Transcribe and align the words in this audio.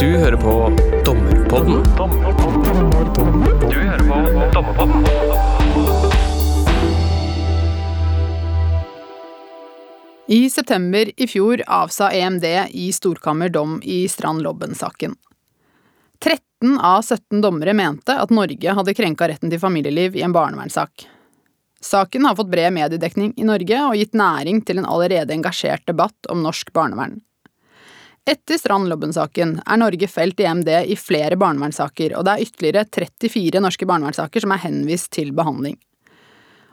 Du 0.00 0.06
hører 0.06 0.36
på 0.36 0.54
Dommerpodden. 1.04 1.82
Du 3.70 3.76
hører 3.78 4.02
på 4.08 4.16
Dommerpodden. 4.52 5.06
I 10.26 10.50
september 10.50 11.10
i 11.16 11.26
fjor 11.26 11.62
avsa 11.66 12.10
EMD 12.12 12.44
i 12.70 12.90
storkammer 12.92 13.48
dom 13.48 13.80
i 13.84 14.08
Strand 14.08 14.44
Lobben-saken. 14.44 15.16
13 16.20 16.78
av 16.78 17.02
17 17.02 17.40
dommere 17.40 17.72
mente 17.72 18.20
at 18.20 18.30
Norge 18.30 18.74
hadde 18.78 18.94
krenka 18.98 19.28
retten 19.32 19.48
til 19.48 19.62
familieliv 19.64 20.16
i 20.20 20.26
en 20.28 20.36
barnevernssak. 20.36 21.06
Saken 21.80 22.28
har 22.28 22.36
fått 22.36 22.52
bred 22.52 22.72
mediedekning 22.76 23.32
i 23.36 23.48
Norge 23.48 23.80
og 23.86 23.96
gitt 23.96 24.12
næring 24.12 24.60
til 24.60 24.82
en 24.82 24.90
allerede 24.92 25.32
engasjert 25.32 25.88
debatt 25.88 26.28
om 26.28 26.44
norsk 26.44 26.72
barnevern. 26.76 27.22
Etter 28.26 28.58
Strand 28.58 28.88
Lobben-saken 28.90 29.60
er 29.62 29.78
Norge 29.78 30.08
felt 30.10 30.40
i 30.42 30.46
EMD 30.50 30.68
i 30.90 30.96
flere 30.98 31.36
barnevernssaker, 31.38 32.16
og 32.18 32.24
det 32.26 32.32
er 32.32 32.42
ytterligere 32.42 32.88
34 33.22 33.60
norske 33.62 33.86
barnevernssaker 33.86 34.42
som 34.42 34.54
er 34.54 34.64
henvist 34.64 35.12
til 35.14 35.30
behandling. 35.36 35.76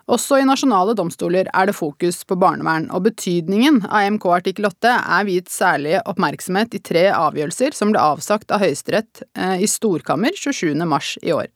Også 0.09 0.39
i 0.41 0.47
nasjonale 0.49 0.95
domstoler 0.97 1.47
er 1.53 1.69
det 1.69 1.75
fokus 1.77 2.23
på 2.27 2.35
barnevern, 2.41 2.89
og 2.89 3.05
betydningen 3.05 3.83
av 3.85 4.07
EMK 4.07 4.25
artikkel 4.33 4.65
8 4.67 4.95
er 5.19 5.27
viet 5.29 5.53
særlig 5.53 5.99
oppmerksomhet 6.09 6.73
i 6.73 6.81
tre 6.81 7.05
avgjørelser 7.13 7.77
som 7.77 7.93
ble 7.93 8.01
avsagt 8.01 8.49
av 8.51 8.65
Høyesterett 8.65 9.21
eh, 9.37 9.61
i 9.61 9.69
storkammer 9.69 10.33
27. 10.33 10.73
mars 10.89 11.13
i 11.21 11.31
år. 11.37 11.53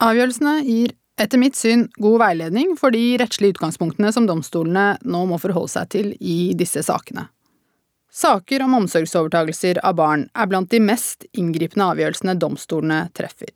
Avgjørelsene 0.00 0.54
gir 0.62 0.94
etter 1.20 1.42
mitt 1.42 1.58
syn 1.58 1.88
god 1.98 2.22
veiledning 2.22 2.78
for 2.78 2.94
de 2.94 3.18
rettslige 3.20 3.58
utgangspunktene 3.58 4.14
som 4.14 4.30
domstolene 4.30 4.94
nå 5.02 5.26
må 5.28 5.42
forholde 5.42 5.74
seg 5.74 5.92
til 5.98 6.14
i 6.22 6.54
disse 6.56 6.86
sakene. 6.86 7.26
Saker 8.10 8.62
om 8.62 8.74
omsorgsovertagelser 8.74 9.78
av 9.86 9.94
barn 10.00 10.26
er 10.34 10.48
blant 10.50 10.70
de 10.72 10.80
mest 10.82 11.24
inngripende 11.32 11.86
avgjørelsene 11.92 12.34
domstolene 12.42 13.04
treffer. 13.14 13.52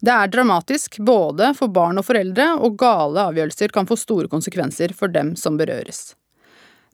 Det 0.00 0.12
er 0.12 0.30
dramatisk 0.32 0.98
både 1.04 1.52
for 1.56 1.72
barn 1.72 2.00
og 2.00 2.06
foreldre, 2.08 2.54
og 2.60 2.78
gale 2.80 3.26
avgjørelser 3.28 3.72
kan 3.74 3.88
få 3.88 3.98
store 4.00 4.30
konsekvenser 4.32 4.94
for 4.96 5.12
dem 5.12 5.34
som 5.36 5.60
berøres. 5.60 6.14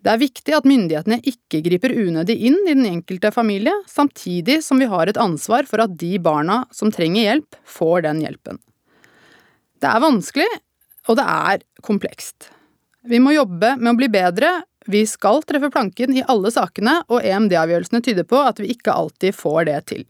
Det 0.03 0.13
er 0.13 0.21
viktig 0.21 0.55
at 0.55 0.67
myndighetene 0.69 1.19
ikke 1.27 1.63
griper 1.65 1.95
unødig 1.95 2.37
inn 2.47 2.59
i 2.67 2.75
den 2.75 2.87
enkelte 2.87 3.33
familie, 3.35 3.73
samtidig 3.91 4.61
som 4.63 4.79
vi 4.83 4.91
har 4.91 5.11
et 5.11 5.19
ansvar 5.19 5.67
for 5.67 5.83
at 5.83 5.97
de 5.99 6.13
barna 6.23 6.61
som 6.75 6.93
trenger 6.95 7.25
hjelp, 7.25 7.59
får 7.67 8.05
den 8.07 8.23
hjelpen. 8.23 8.61
Det 9.83 9.91
er 9.91 10.03
vanskelig, 10.03 10.47
og 11.07 11.19
det 11.19 11.27
er 11.27 11.65
komplekst. 11.87 12.51
Vi 13.07 13.19
må 13.23 13.35
jobbe 13.35 13.75
med 13.79 13.95
å 13.95 13.99
bli 13.99 14.11
bedre, 14.11 14.53
vi 14.91 15.03
skal 15.09 15.43
treffe 15.47 15.71
planken 15.75 16.15
i 16.17 16.25
alle 16.27 16.53
sakene, 16.55 17.01
og 17.11 17.25
EMD-avgjørelsene 17.25 18.03
tyder 18.05 18.27
på 18.29 18.41
at 18.43 18.63
vi 18.63 18.71
ikke 18.75 18.95
alltid 18.95 19.37
får 19.37 19.69
det 19.71 19.81
til. 19.93 20.05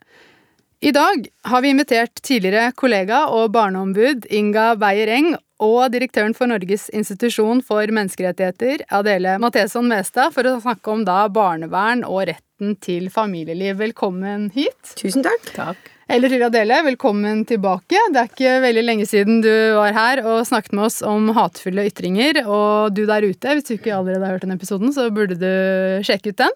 I 0.85 0.93
dag 0.93 1.25
har 1.49 1.63
vi 1.65 1.73
invitert 1.73 2.21
tidligere 2.23 2.75
kollega 2.77 3.25
og 3.33 3.49
barneombud 3.55 4.29
Inga 4.29 4.75
Beyer-Eng 4.77 5.33
og 5.65 5.89
direktøren 5.95 6.37
for 6.37 6.53
Norges 6.53 6.91
institusjon 6.93 7.63
for 7.65 7.89
menneskerettigheter, 7.89 8.85
Adele 8.93 9.39
Matheson 9.41 9.89
Mestad, 9.89 10.35
for 10.37 10.45
å 10.45 10.59
snakke 10.61 10.93
om 10.93 11.07
da 11.09 11.23
barnevern 11.33 12.05
og 12.05 12.27
retten 12.29 12.77
til 12.85 13.09
familieliv. 13.13 13.81
Velkommen 13.81 14.51
hit. 14.55 14.97
Tusen 15.01 15.25
takk. 15.25 15.53
Takk. 15.57 15.95
Eller 16.07 16.31
til 16.31 16.45
Adele, 16.47 16.77
velkommen 16.87 17.41
tilbake. 17.49 17.99
Det 18.15 18.21
er 18.21 18.29
ikke 18.29 18.51
veldig 18.62 18.83
lenge 18.85 19.07
siden 19.11 19.41
du 19.43 19.51
var 19.75 19.91
her 19.97 20.21
og 20.23 20.45
snakket 20.47 20.77
med 20.79 20.85
oss 20.87 21.01
om 21.03 21.33
hatefulle 21.35 21.89
ytringer. 21.91 22.45
Og 22.47 22.95
du 22.95 23.03
der 23.09 23.27
ute, 23.27 23.57
hvis 23.57 23.67
du 23.67 23.73
ikke 23.75 23.97
allerede 23.97 24.23
har 24.23 24.37
hørt 24.37 24.47
den 24.47 24.55
episoden, 24.55 24.93
så 24.95 25.09
burde 25.11 25.35
du 25.41 25.51
sjekke 26.07 26.31
ut 26.31 26.39
den. 26.45 26.55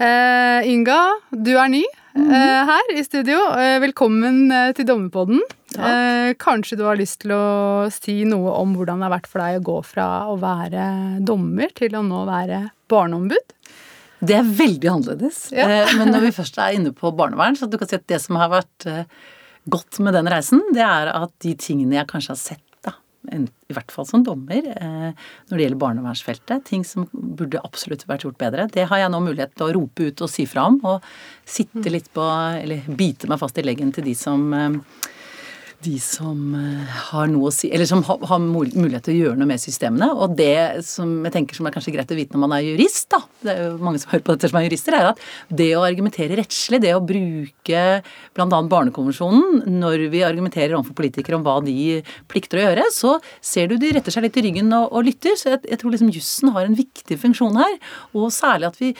Uh, 0.00 0.64
Inga, 0.72 0.96
du 1.36 1.52
er 1.58 1.68
ny 1.74 1.82
uh, 1.84 2.64
her 2.70 2.94
i 2.94 3.04
studio. 3.04 3.36
Uh, 3.52 3.76
velkommen 3.84 4.48
til 4.78 4.88
Dommerpodden. 4.88 5.44
kanskje 6.40 6.80
du 6.80 6.86
har 6.88 6.96
lyst 6.96 7.20
til 7.26 7.36
å 7.36 7.44
si 7.92 8.22
noe 8.24 8.56
om 8.56 8.72
hvordan 8.72 9.02
det 9.02 9.10
har 9.10 9.16
vært 9.18 9.28
for 9.28 9.44
deg 9.44 9.60
å 9.60 9.66
gå 9.68 9.78
fra 9.84 10.08
å 10.32 10.38
være 10.40 11.20
dommer 11.28 11.76
til 11.76 11.92
å 11.92 12.00
nå 12.02 12.24
være 12.24 12.70
barneombud? 12.88 13.52
Det 14.20 14.38
er 14.38 14.46
veldig 14.46 14.92
annerledes. 14.92 15.42
Ja. 15.54 15.84
Men 15.98 16.12
når 16.14 16.28
vi 16.28 16.36
først 16.40 16.58
er 16.62 16.78
inne 16.78 16.94
på 16.96 17.12
barnevern, 17.16 17.58
så 17.58 17.70
du 17.70 17.78
kan 17.80 17.90
si 17.90 17.98
at 17.98 18.08
det 18.10 18.20
som 18.24 18.40
har 18.40 18.50
vært 18.52 18.88
godt 19.68 20.00
med 20.04 20.16
den 20.16 20.30
reisen, 20.32 20.62
det 20.74 20.84
er 20.84 21.12
at 21.12 21.34
de 21.44 21.52
tingene 21.60 21.98
jeg 21.98 22.10
kanskje 22.10 22.34
har 22.34 22.40
sett 22.40 22.64
i 23.28 23.74
hvert 23.76 23.92
fall 23.92 24.06
som 24.08 24.22
dommer, 24.24 24.64
når 24.72 25.52
det 25.52 25.64
gjelder 25.64 25.80
barnevernsfeltet. 25.82 26.64
Ting 26.68 26.84
som 26.86 27.08
burde 27.12 27.60
absolutt 27.64 28.06
vært 28.08 28.24
gjort 28.24 28.38
bedre. 28.40 28.68
Det 28.72 28.86
har 28.88 29.02
jeg 29.02 29.12
nå 29.12 29.20
mulighet 29.24 29.54
til 29.56 29.66
å 29.66 29.74
rope 29.76 30.08
ut 30.08 30.24
og 30.24 30.32
si 30.32 30.46
fra 30.48 30.68
om. 30.70 30.78
Og 30.88 31.04
sitte 31.48 31.92
litt 31.92 32.08
på 32.14 32.24
Eller 32.62 32.86
bite 32.88 33.28
meg 33.28 33.40
fast 33.40 33.58
i 33.58 33.66
leggen 33.66 33.92
til 33.92 34.06
de 34.06 34.14
som 34.16 34.48
de 35.84 35.94
som 36.02 36.38
eh, 36.58 36.94
har 37.10 37.28
noe 37.30 37.50
å 37.50 37.54
si, 37.54 37.68
eller 37.70 37.86
som 37.86 38.00
har 38.02 38.40
mulighet 38.42 39.04
til 39.06 39.14
å 39.14 39.18
gjøre 39.18 39.38
noe 39.38 39.50
med 39.50 39.62
systemene. 39.62 40.08
Og 40.10 40.34
det 40.38 40.82
som 40.86 41.12
jeg 41.26 41.34
tenker 41.36 41.58
som 41.58 41.68
er 41.68 41.74
kanskje 41.76 41.94
greit 41.94 42.10
å 42.10 42.18
vite 42.18 42.34
når 42.34 42.42
man 42.44 42.54
er 42.56 42.66
jurist, 42.66 43.06
da, 43.14 43.20
det 43.44 43.54
er 43.54 43.62
jo 43.62 43.86
mange 43.86 44.02
som 44.02 44.10
hører 44.10 44.24
på 44.26 44.34
dette 44.34 44.50
som 44.50 44.58
er 44.58 44.66
jurister, 44.66 44.96
er 44.98 45.10
at 45.12 45.22
det 45.60 45.70
å 45.78 45.84
argumentere 45.86 46.40
rettslig, 46.40 46.82
det 46.82 46.96
å 46.96 47.04
bruke 47.04 47.84
bl.a. 48.34 48.60
Barnekonvensjonen 48.74 49.78
når 49.78 50.08
vi 50.10 50.24
argumenterer 50.26 50.74
overfor 50.74 50.98
politikere 50.98 51.38
om 51.38 51.46
hva 51.46 51.60
de 51.64 52.00
plikter 52.30 52.60
å 52.60 52.66
gjøre, 52.66 52.90
så 52.94 53.14
ser 53.38 53.70
du 53.70 53.78
de 53.78 53.94
retter 53.94 54.14
seg 54.14 54.26
litt 54.26 54.38
i 54.40 54.48
ryggen 54.48 54.74
og, 54.74 54.90
og 54.90 55.06
lytter. 55.06 55.38
Så 55.38 55.54
jeg, 55.54 55.62
jeg 55.70 55.82
tror 55.82 55.94
liksom 55.94 56.12
jussen 56.14 56.54
har 56.56 56.66
en 56.66 56.78
viktig 56.78 57.22
funksjon 57.22 57.62
her, 57.62 57.78
og 58.18 58.32
særlig 58.34 58.72
at 58.72 58.82
vi 58.82 58.94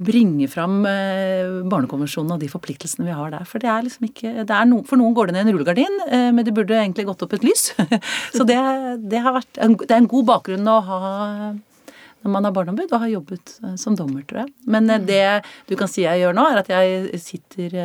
bringe 0.00 0.48
fram 0.48 0.80
eh, 0.88 1.60
Barnekonvensjonen 1.68 2.34
og 2.34 2.42
de 2.42 2.48
forpliktelsene 2.50 3.06
vi 3.08 3.16
har 3.16 3.32
der. 3.34 3.46
For 3.48 3.62
det 3.62 3.70
er 3.70 3.86
liksom 3.86 4.06
ikke 4.08 4.34
er 4.42 4.68
no, 4.68 4.82
For 4.88 5.00
noen 5.00 5.16
går 5.16 5.30
det 5.30 5.36
ned 5.36 5.48
en 5.48 5.56
rullegardin, 5.56 5.98
eh, 6.08 6.28
men 6.34 6.46
det 6.46 6.54
burde 6.56 6.78
egentlig 6.78 7.08
gått 7.08 7.24
opp 7.26 7.36
et 7.36 7.44
lys. 7.46 7.70
Så 8.36 8.46
det, 8.48 8.58
det, 9.04 9.20
har 9.24 9.36
vært 9.36 9.60
det 9.60 9.90
er 9.90 9.98
en 10.00 10.10
god 10.10 10.30
bakgrunn 10.34 10.70
å 10.70 10.78
ha 10.88 11.02
når 12.20 12.32
man 12.34 12.44
er 12.44 12.52
barneombud 12.52 12.90
og 12.92 13.00
har 13.00 13.12
jobbet 13.14 13.54
eh, 13.64 13.76
som 13.80 13.94
dommer, 13.96 14.24
tror 14.28 14.42
jeg. 14.42 14.52
Men 14.72 14.88
det 15.08 15.22
du 15.68 15.76
kan 15.80 15.88
si 15.88 16.04
jeg 16.04 16.20
gjør 16.20 16.36
nå, 16.36 16.48
er 16.48 16.60
at 16.60 16.72
jeg 16.72 17.20
sitter, 17.20 17.78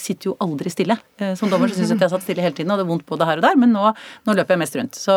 sitter 0.00 0.32
jo 0.32 0.36
aldri 0.44 0.72
stille. 0.72 0.96
Som 1.36 1.52
dommer 1.52 1.72
så 1.72 1.80
syns 1.80 1.92
jeg 1.92 1.96
at 1.96 2.04
jeg 2.04 2.08
har 2.08 2.16
satt 2.16 2.28
stille 2.28 2.44
hele 2.44 2.56
tiden, 2.56 2.72
og 2.72 2.80
det 2.80 2.88
er 2.88 2.92
vondt 2.92 3.08
både 3.08 3.28
her 3.28 3.40
og 3.40 3.48
der, 3.48 3.56
men 3.60 3.72
nå, 3.76 3.92
nå 4.28 4.36
løper 4.36 4.56
jeg 4.56 4.64
mest 4.64 4.80
rundt. 4.80 5.00
Så, 5.00 5.16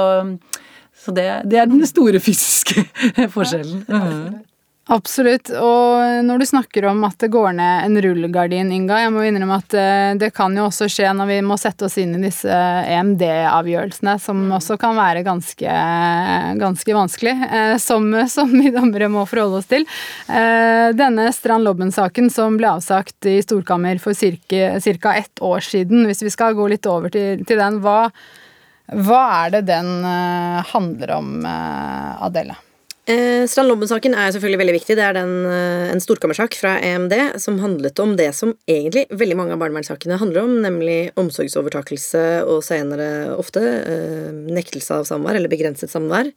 så 1.04 1.16
det, 1.16 1.28
det, 1.52 1.60
er 1.60 1.72
den 1.72 1.84
store 1.88 2.24
fysiske 2.24 2.88
forskjellen. 3.36 3.86
Ja, 3.88 4.50
Absolutt. 4.91 5.47
Og 5.55 6.25
når 6.27 6.41
du 6.41 6.45
snakker 6.45 6.83
om 6.89 7.05
at 7.07 7.16
det 7.23 7.29
går 7.31 7.53
ned 7.55 7.85
en 7.85 7.99
rullegardin, 8.03 8.71
Inga, 8.75 8.97
jeg 8.99 9.11
må 9.16 9.21
innrømme 9.23 9.55
at 9.61 9.75
eh, 9.79 10.16
det 10.19 10.33
kan 10.35 10.51
jo 10.59 10.66
også 10.67 10.89
skje 10.91 11.13
når 11.16 11.29
vi 11.29 11.38
må 11.47 11.55
sette 11.59 11.88
oss 11.88 11.95
inn 12.01 12.17
i 12.17 12.23
disse 12.25 12.51
EMD-avgjørelsene, 12.51 14.17
som 14.19 14.41
mm. 14.49 14.51
også 14.57 14.75
kan 14.81 14.99
være 14.99 15.21
ganske, 15.23 15.77
ganske 16.59 16.97
vanskelig, 16.97 17.35
eh, 17.47 17.77
som, 17.79 18.09
som 18.35 18.51
vi 18.51 18.73
dommere 18.75 19.07
må 19.13 19.23
forholde 19.29 19.61
oss 19.61 19.71
til. 19.71 19.88
Eh, 20.27 20.89
denne 21.00 21.29
Strand 21.31 21.63
Lobben-saken 21.63 22.27
som 22.33 22.59
ble 22.59 22.73
avsagt 22.75 23.31
i 23.31 23.38
Storkammer 23.45 24.03
for 24.03 24.19
ca. 24.19 25.15
ett 25.15 25.39
år 25.39 25.63
siden, 25.63 26.03
hvis 26.11 26.25
vi 26.27 26.33
skal 26.33 26.59
gå 26.59 26.67
litt 26.75 26.91
over 26.91 27.13
til, 27.13 27.47
til 27.47 27.63
den, 27.63 27.79
hva, 27.85 28.09
hva 28.91 29.23
er 29.45 29.55
det 29.55 29.65
den 29.71 29.95
handler 30.75 31.17
om, 31.21 31.33
Adele? 31.47 32.59
Eh, 33.03 33.44
Strand 33.52 33.68
Lobben-saken 33.68 34.14
er 34.16 34.30
selvfølgelig 34.31 34.59
veldig 34.62 34.74
viktig. 34.78 34.96
Det 34.96 35.03
er 35.03 35.16
den, 35.18 35.31
eh, 35.46 35.91
en 35.91 36.00
storkammersak 36.00 36.56
fra 36.56 36.80
EMD 36.80 37.38
som 37.38 37.59
handlet 37.59 38.00
om 38.00 38.16
det 38.16 38.34
som 38.34 38.53
egentlig 38.66 39.09
veldig 39.09 39.36
mange 39.36 39.52
av 39.52 39.59
barnevernssakene 39.59 40.18
handler 40.18 40.44
om, 40.44 40.62
nemlig 40.62 41.12
omsorgsovertakelse 41.18 42.47
og 42.47 42.63
senere 42.63 43.36
ofte 43.36 43.59
eh, 43.59 44.31
nektelse 44.31 44.92
av 44.92 45.03
samvær 45.03 45.36
eller 45.36 45.52
begrenset 45.52 45.92
samvær. 45.92 46.31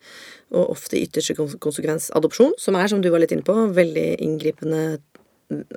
Og 0.51 0.71
ofte 0.75 0.99
i 0.99 1.07
ytterste 1.07 1.37
konsekvens 1.37 2.11
adopsjon, 2.11 2.53
som 2.59 2.75
er, 2.75 2.89
som 2.89 3.01
du 3.01 3.11
var 3.11 3.21
litt 3.21 3.31
inne 3.31 3.47
på, 3.47 3.55
veldig 3.73 4.19
inngripende 4.19 4.99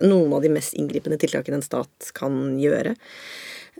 Noen 0.02 0.34
av 0.34 0.42
de 0.42 0.50
mest 0.50 0.74
inngripende 0.74 1.20
tiltakene 1.22 1.60
en 1.60 1.62
stat 1.62 2.08
kan 2.18 2.58
gjøre. 2.58 2.96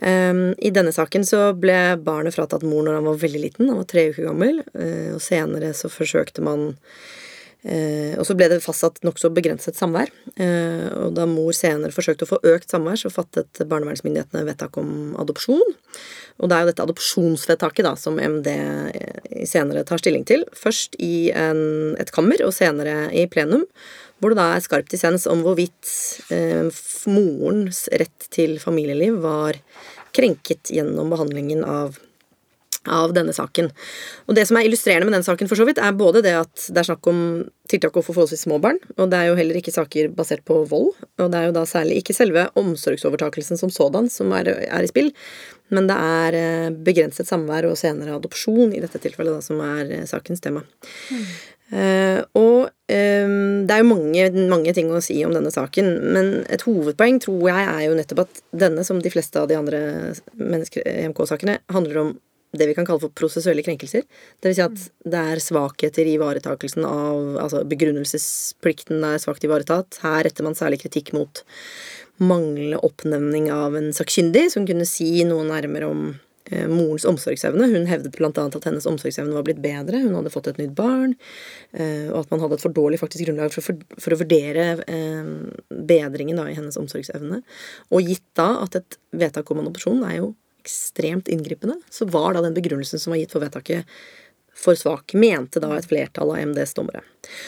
Um, 0.00 0.54
I 0.58 0.72
denne 0.72 0.92
saken 0.96 1.26
så 1.28 1.50
ble 1.60 1.76
barnet 2.00 2.36
fratatt 2.36 2.64
mor 2.64 2.86
når 2.86 3.00
han 3.00 3.08
var 3.10 3.18
veldig 3.20 3.42
liten. 3.42 3.68
Han 3.68 3.82
var 3.82 3.88
tre 3.90 4.08
uker 4.10 4.30
gammel. 4.30 4.62
Uh, 4.72 5.16
og 5.16 5.20
senere 5.24 5.74
så 5.76 5.90
forsøkte 5.92 6.44
man 6.44 6.70
uh, 6.70 8.14
Og 8.16 8.24
så 8.24 8.36
ble 8.38 8.48
det 8.48 8.62
fastsatt 8.64 9.02
nokså 9.04 9.32
begrenset 9.36 9.76
samvær. 9.76 10.12
Uh, 10.40 10.88
og 11.04 11.14
da 11.18 11.28
mor 11.28 11.52
senere 11.56 11.92
forsøkte 11.92 12.24
å 12.24 12.32
få 12.32 12.40
økt 12.54 12.72
samvær, 12.72 12.96
så 13.02 13.12
fattet 13.12 13.60
barnevernsmyndighetene 13.60 14.46
vedtak 14.48 14.80
om 14.80 15.12
adopsjon. 15.20 15.76
Og 16.40 16.48
det 16.48 16.56
er 16.56 16.64
jo 16.64 16.72
dette 16.72 16.88
adopsjonsvedtaket 16.88 17.84
da 17.84 17.92
som 18.00 18.16
MD 18.16 18.48
senere 19.44 19.84
tar 19.84 20.00
stilling 20.00 20.24
til. 20.24 20.46
Først 20.56 20.96
i 20.96 21.28
en, 21.36 21.92
et 22.00 22.12
kammer, 22.14 22.40
og 22.46 22.56
senere 22.56 23.10
i 23.12 23.28
plenum 23.28 23.68
hvor 24.20 24.32
det 24.32 24.40
da 24.40 24.50
er 24.54 24.64
skarp 24.64 24.90
dissens 24.92 25.26
om 25.30 25.42
hvorvidt 25.44 25.90
eh, 26.34 26.68
morens 27.10 27.86
rett 27.92 28.28
til 28.32 28.58
familieliv 28.62 29.18
var 29.24 29.58
krenket 30.16 30.72
gjennom 30.74 31.12
behandlingen 31.12 31.64
av 31.64 31.98
av 32.88 33.12
denne 33.12 33.32
saken. 33.36 33.68
Og 34.28 34.34
Det 34.34 34.46
som 34.48 34.56
er 34.56 34.64
illustrerende 34.64 35.04
med 35.04 35.18
den 35.18 35.26
saken, 35.26 35.48
for 35.50 35.58
så 35.58 35.66
vidt, 35.68 35.78
er 35.78 35.92
både 35.92 36.22
det 36.24 36.32
at 36.32 36.68
det 36.72 36.80
er 36.80 36.88
snakk 36.88 37.06
om 37.10 37.20
tiltak 37.68 37.92
overfor 37.92 38.16
forholdsvis 38.16 38.46
små 38.46 38.56
barn, 38.62 38.78
og 38.96 39.10
det 39.12 39.18
er 39.18 39.28
jo 39.28 39.36
heller 39.36 39.58
ikke 39.60 39.74
saker 39.74 40.08
basert 40.16 40.44
på 40.48 40.62
vold. 40.70 40.94
Og 41.20 41.30
det 41.30 41.38
er 41.38 41.50
jo 41.50 41.56
da 41.58 41.66
særlig 41.68 42.00
ikke 42.00 42.16
selve 42.16 42.48
omsorgsovertakelsen 42.56 43.60
som 43.60 43.70
sådan 43.70 44.08
som 44.08 44.32
er, 44.32 44.48
er 44.48 44.86
i 44.86 44.90
spill, 44.90 45.12
men 45.70 45.86
det 45.90 45.96
er 46.00 46.38
eh, 46.40 46.72
begrenset 46.72 47.28
samvær 47.28 47.68
og 47.68 47.78
senere 47.78 48.16
adopsjon 48.16 48.72
i 48.74 48.80
dette 48.82 48.98
tilfellet, 48.98 49.36
da, 49.36 49.44
som 49.44 49.60
er 49.62 50.00
eh, 50.00 50.08
sakens 50.08 50.42
tema. 50.42 50.64
Mm. 51.12 51.26
Uh, 51.70 52.18
og 52.34 52.70
det 52.90 53.74
er 53.74 53.82
jo 53.82 53.90
mange, 53.90 54.24
mange, 54.50 54.72
ting 54.74 54.90
å 54.90 55.02
si 55.04 55.18
om 55.26 55.34
denne 55.36 55.52
saken, 55.54 55.90
men 56.14 56.32
et 56.50 56.64
hovedpoeng 56.66 57.20
tror 57.22 57.44
jeg 57.50 57.68
er 57.68 57.84
jo 57.86 57.94
nettopp 57.98 58.24
at 58.24 58.42
denne, 58.64 58.84
som 58.86 58.98
de 59.02 59.12
fleste 59.12 59.38
av 59.40 59.50
de 59.50 59.58
andre 59.58 59.80
EMK-sakene, 60.38 61.60
handler 61.70 62.02
om 62.02 62.12
det 62.56 62.66
vi 62.66 62.74
kan 62.74 62.86
kalle 62.86 63.02
for 63.02 63.14
prosessuelle 63.14 63.62
krenkelser. 63.62 64.02
Vil 64.42 64.56
si 64.56 64.64
at 64.64 64.86
det 65.06 65.20
er 65.34 65.42
svakheter 65.42 66.08
i 66.08 66.16
ivaretakelsen 66.16 66.86
av 66.86 67.36
Altså 67.44 67.62
begrunnelsesplikten 67.68 69.04
er 69.06 69.20
svakt 69.22 69.46
ivaretatt. 69.46 70.00
Her 70.02 70.24
retter 70.26 70.46
man 70.46 70.58
særlig 70.58 70.80
kritikk 70.82 71.12
mot 71.14 71.44
manglende 72.20 72.80
oppnevning 72.84 73.48
av 73.54 73.78
en 73.78 73.94
sakkyndig 73.96 74.48
som 74.52 74.66
kunne 74.68 74.88
si 74.88 75.22
noe 75.28 75.46
nærmere 75.46 75.88
om 75.88 76.02
morens 76.70 77.06
omsorgsevne. 77.08 77.68
Hun 77.72 77.88
hevdet 77.90 78.16
bl.a. 78.16 78.30
at 78.30 78.66
hennes 78.68 78.88
omsorgsevne 78.90 79.36
var 79.36 79.46
blitt 79.46 79.62
bedre. 79.62 80.02
Hun 80.04 80.16
hadde 80.18 80.32
fått 80.34 80.50
et 80.50 80.60
nytt 80.60 80.74
barn. 80.78 81.14
Eh, 81.72 82.08
og 82.10 82.24
at 82.24 82.34
man 82.34 82.44
hadde 82.44 82.58
et 82.58 82.64
for 82.64 82.74
dårlig 82.76 83.00
faktisk 83.02 83.28
grunnlag 83.28 83.54
for, 83.54 83.66
for, 83.66 84.00
for 84.00 84.16
å 84.16 84.20
vurdere 84.20 84.68
eh, 84.84 85.32
bedringen 85.70 86.40
da, 86.40 86.48
i 86.50 86.56
hennes 86.58 86.78
omsorgsevne. 86.80 87.42
Og 87.94 88.12
gitt 88.12 88.26
da 88.38 88.52
at 88.64 88.80
et 88.80 89.00
vedtak 89.22 89.50
om 89.52 89.62
adopsjon 89.64 90.04
er 90.08 90.20
jo 90.20 90.32
ekstremt 90.60 91.30
inngripende, 91.32 91.78
så 91.90 92.06
var 92.10 92.34
da 92.36 92.44
den 92.44 92.56
begrunnelsen 92.56 93.00
som 93.00 93.14
var 93.14 93.22
gitt 93.22 93.32
for 93.32 93.42
vedtaket, 93.42 93.88
for 94.60 94.76
svak, 94.78 95.14
mente 95.14 95.60
da 95.62 95.72
et 95.76 95.88
flertall 95.88 96.34
av 96.34 96.42
MDs 96.50 96.74
dommere. 96.76 97.00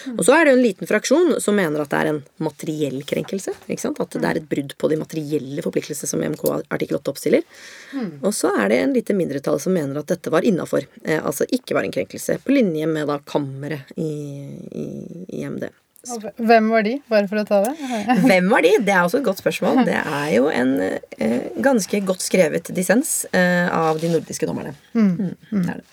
Mm. 0.07 0.17
Og 0.17 0.25
så 0.25 0.35
er 0.37 0.45
det 0.45 0.53
jo 0.53 0.59
en 0.59 0.65
liten 0.65 0.89
fraksjon 0.89 1.35
som 1.45 1.57
mener 1.57 1.83
at 1.83 1.93
det 1.93 2.01
er 2.01 2.11
en 2.13 2.23
materiell 2.45 2.99
krenkelse. 3.09 3.55
At 3.69 4.17
det 4.17 4.29
er 4.29 4.41
et 4.41 4.49
brudd 4.49 4.75
på 4.81 4.91
de 4.93 4.99
materielle 5.01 5.65
forpliktelsene 5.65 6.11
som 6.11 6.25
EMK 6.25 6.47
artikkel 6.73 7.01
8 7.01 7.13
oppstiller. 7.13 7.45
Mm. 7.93 8.11
Og 8.23 8.33
så 8.37 8.53
er 8.57 8.73
det 8.73 8.81
en 8.81 8.97
lite 8.97 9.17
mindretall 9.17 9.61
som 9.63 9.77
mener 9.77 10.01
at 10.01 10.13
dette 10.13 10.33
var 10.33 10.47
innafor. 10.49 10.89
Eh, 11.05 11.21
altså 11.21 11.49
ikke 11.53 11.77
var 11.77 11.89
en 11.89 11.95
krenkelse. 11.95 12.41
På 12.45 12.57
linje 12.57 12.89
med 12.89 13.09
da 13.11 13.21
kammeret 13.29 13.93
i, 13.97 14.13
i, 14.73 14.89
i 15.29 15.47
MD. 15.49 15.69
Hvem 16.37 16.69
var 16.73 16.83
de, 16.83 16.97
bare 17.07 17.29
for 17.31 17.39
å 17.39 17.45
ta 17.47 17.61
det? 17.63 17.73
Hvem 18.27 18.49
var 18.51 18.65
de? 18.65 18.73
Det 18.83 18.95
er 18.95 19.05
også 19.05 19.21
et 19.21 19.27
godt 19.27 19.43
spørsmål. 19.43 19.85
Det 19.87 19.99
er 20.01 20.29
jo 20.35 20.49
en 20.51 20.73
eh, 20.83 21.51
ganske 21.63 22.01
godt 22.09 22.25
skrevet 22.25 22.73
dissens 22.75 23.21
eh, 23.31 23.69
av 23.71 24.01
de 24.03 24.11
nordiske 24.11 24.49
dommerne. 24.49 24.75
Mm. 24.97 25.13
Mm, 25.13 25.35
mm. 25.53 25.61
det 25.61 25.77
er 25.77 25.83
det. 25.83 25.92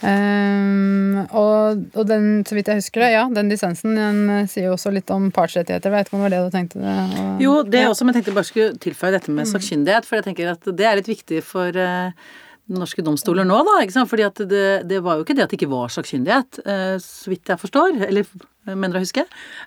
Um, 0.00 1.18
og, 1.36 1.82
og, 1.92 2.04
den, 2.08 2.28
så 2.48 2.56
vidt 2.56 2.70
jeg 2.72 2.80
husker 2.80 3.04
det, 3.04 3.10
ja, 3.12 3.24
den 3.36 3.50
dissensen 3.52 3.98
den 3.98 4.20
eh, 4.32 4.46
sier 4.48 4.70
jo 4.70 4.76
også 4.76 4.92
litt 4.94 5.10
om 5.12 5.28
partsrettigheter. 5.34 5.92
Vet 5.92 6.08
ikke 6.08 6.16
om 6.16 6.22
det 6.22 6.28
var 6.28 6.34
det 6.36 6.42
du 6.46 6.54
tenkte? 6.54 6.80
Det, 6.80 6.94
og, 7.20 7.42
jo, 7.44 7.56
det 7.68 7.82
er 7.82 7.90
også, 7.90 8.06
men 8.06 8.16
jeg 8.16 8.22
tenkte 8.22 8.36
bare 8.38 8.48
skulle 8.48 8.78
tilføye 8.80 9.12
dette 9.16 9.34
med 9.34 9.44
mm. 9.44 9.50
sakkyndighet. 9.52 10.08
For 10.08 10.20
jeg 10.20 10.28
tenker 10.30 10.54
at 10.54 10.70
det 10.78 10.86
er 10.88 11.00
litt 11.00 11.10
viktig 11.10 11.42
for 11.44 11.76
uh, 11.76 12.30
norske 12.72 13.04
domstoler 13.04 13.44
nå, 13.48 13.58
da. 13.66 13.80
ikke 13.84 13.98
sant? 13.98 14.10
Fordi 14.12 14.24
at 14.28 14.40
det, 14.50 14.68
det, 14.88 15.02
var 15.04 15.18
jo 15.18 15.26
ikke 15.26 15.36
det 15.36 15.44
at 15.44 15.52
det 15.52 15.60
ikke 15.60 15.74
var 15.74 15.92
sakkyndighet, 15.92 16.62
uh, 16.64 16.96
så 17.04 17.34
vidt 17.34 17.52
jeg 17.52 17.62
forstår. 17.66 18.00
Eller 18.08 18.30
mener 18.68 18.98
å 18.98 19.02
huske. 19.04 19.24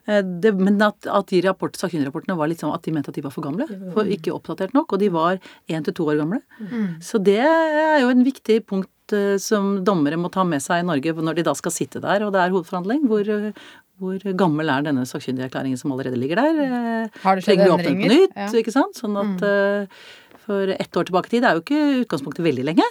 Eh, 0.07 0.21
det, 0.21 0.53
men 0.57 0.81
at, 0.85 1.07
at 1.09 1.29
de 1.31 1.41
rapport, 1.45 1.75
sakkyndigrapportene 1.77 2.37
var 2.39 2.49
litt 2.51 2.63
sånn 2.63 2.73
at 2.75 2.83
de 2.85 2.93
mente 2.95 3.13
at 3.13 3.17
de 3.17 3.25
var 3.25 3.33
for 3.33 3.45
gamle. 3.45 3.67
For 3.95 4.09
ikke 4.09 4.33
oppdatert 4.35 4.75
nok. 4.77 4.93
Og 4.93 5.01
de 5.01 5.09
var 5.13 5.39
én 5.71 5.85
til 5.85 5.95
to 5.97 6.07
år 6.09 6.21
gamle. 6.21 6.41
Mm. 6.61 6.89
Så 7.03 7.21
det 7.21 7.39
er 7.43 8.01
jo 8.03 8.11
en 8.13 8.25
viktig 8.25 8.61
punkt 8.69 8.89
som 9.43 9.83
dommere 9.85 10.17
må 10.17 10.31
ta 10.31 10.45
med 10.47 10.63
seg 10.63 10.83
i 10.83 10.87
Norge 10.87 11.13
når 11.17 11.35
de 11.39 11.43
da 11.43 11.53
skal 11.57 11.73
sitte 11.75 11.99
der, 12.03 12.23
og 12.23 12.31
det 12.35 12.39
er 12.39 12.53
hovedforhandling. 12.53 13.03
Hvor, 13.09 13.31
hvor 13.99 14.27
gammel 14.39 14.71
er 14.71 14.85
denne 14.85 15.03
sakkyndigerklæringen 15.09 15.79
som 15.79 15.91
allerede 15.91 16.19
ligger 16.19 16.39
der? 16.39 16.61
Eh, 16.63 17.21
Har 17.23 17.35
det 17.35 17.43
skjedd 17.45 17.65
endringer? 17.65 18.07
På 18.07 18.13
nytt, 18.13 18.37
ja. 18.37 18.49
ikke 18.63 18.75
sant? 18.75 18.95
Sånn 18.99 19.19
at 19.19 19.43
mm. 19.43 20.39
for 20.45 20.75
ett 20.77 21.01
år 21.01 21.09
tilbake 21.09 21.31
i 21.31 21.35
tid 21.35 21.49
er 21.49 21.57
jo 21.57 21.65
ikke 21.65 21.83
utgangspunktet 22.05 22.47
veldig 22.47 22.67
lenge. 22.71 22.87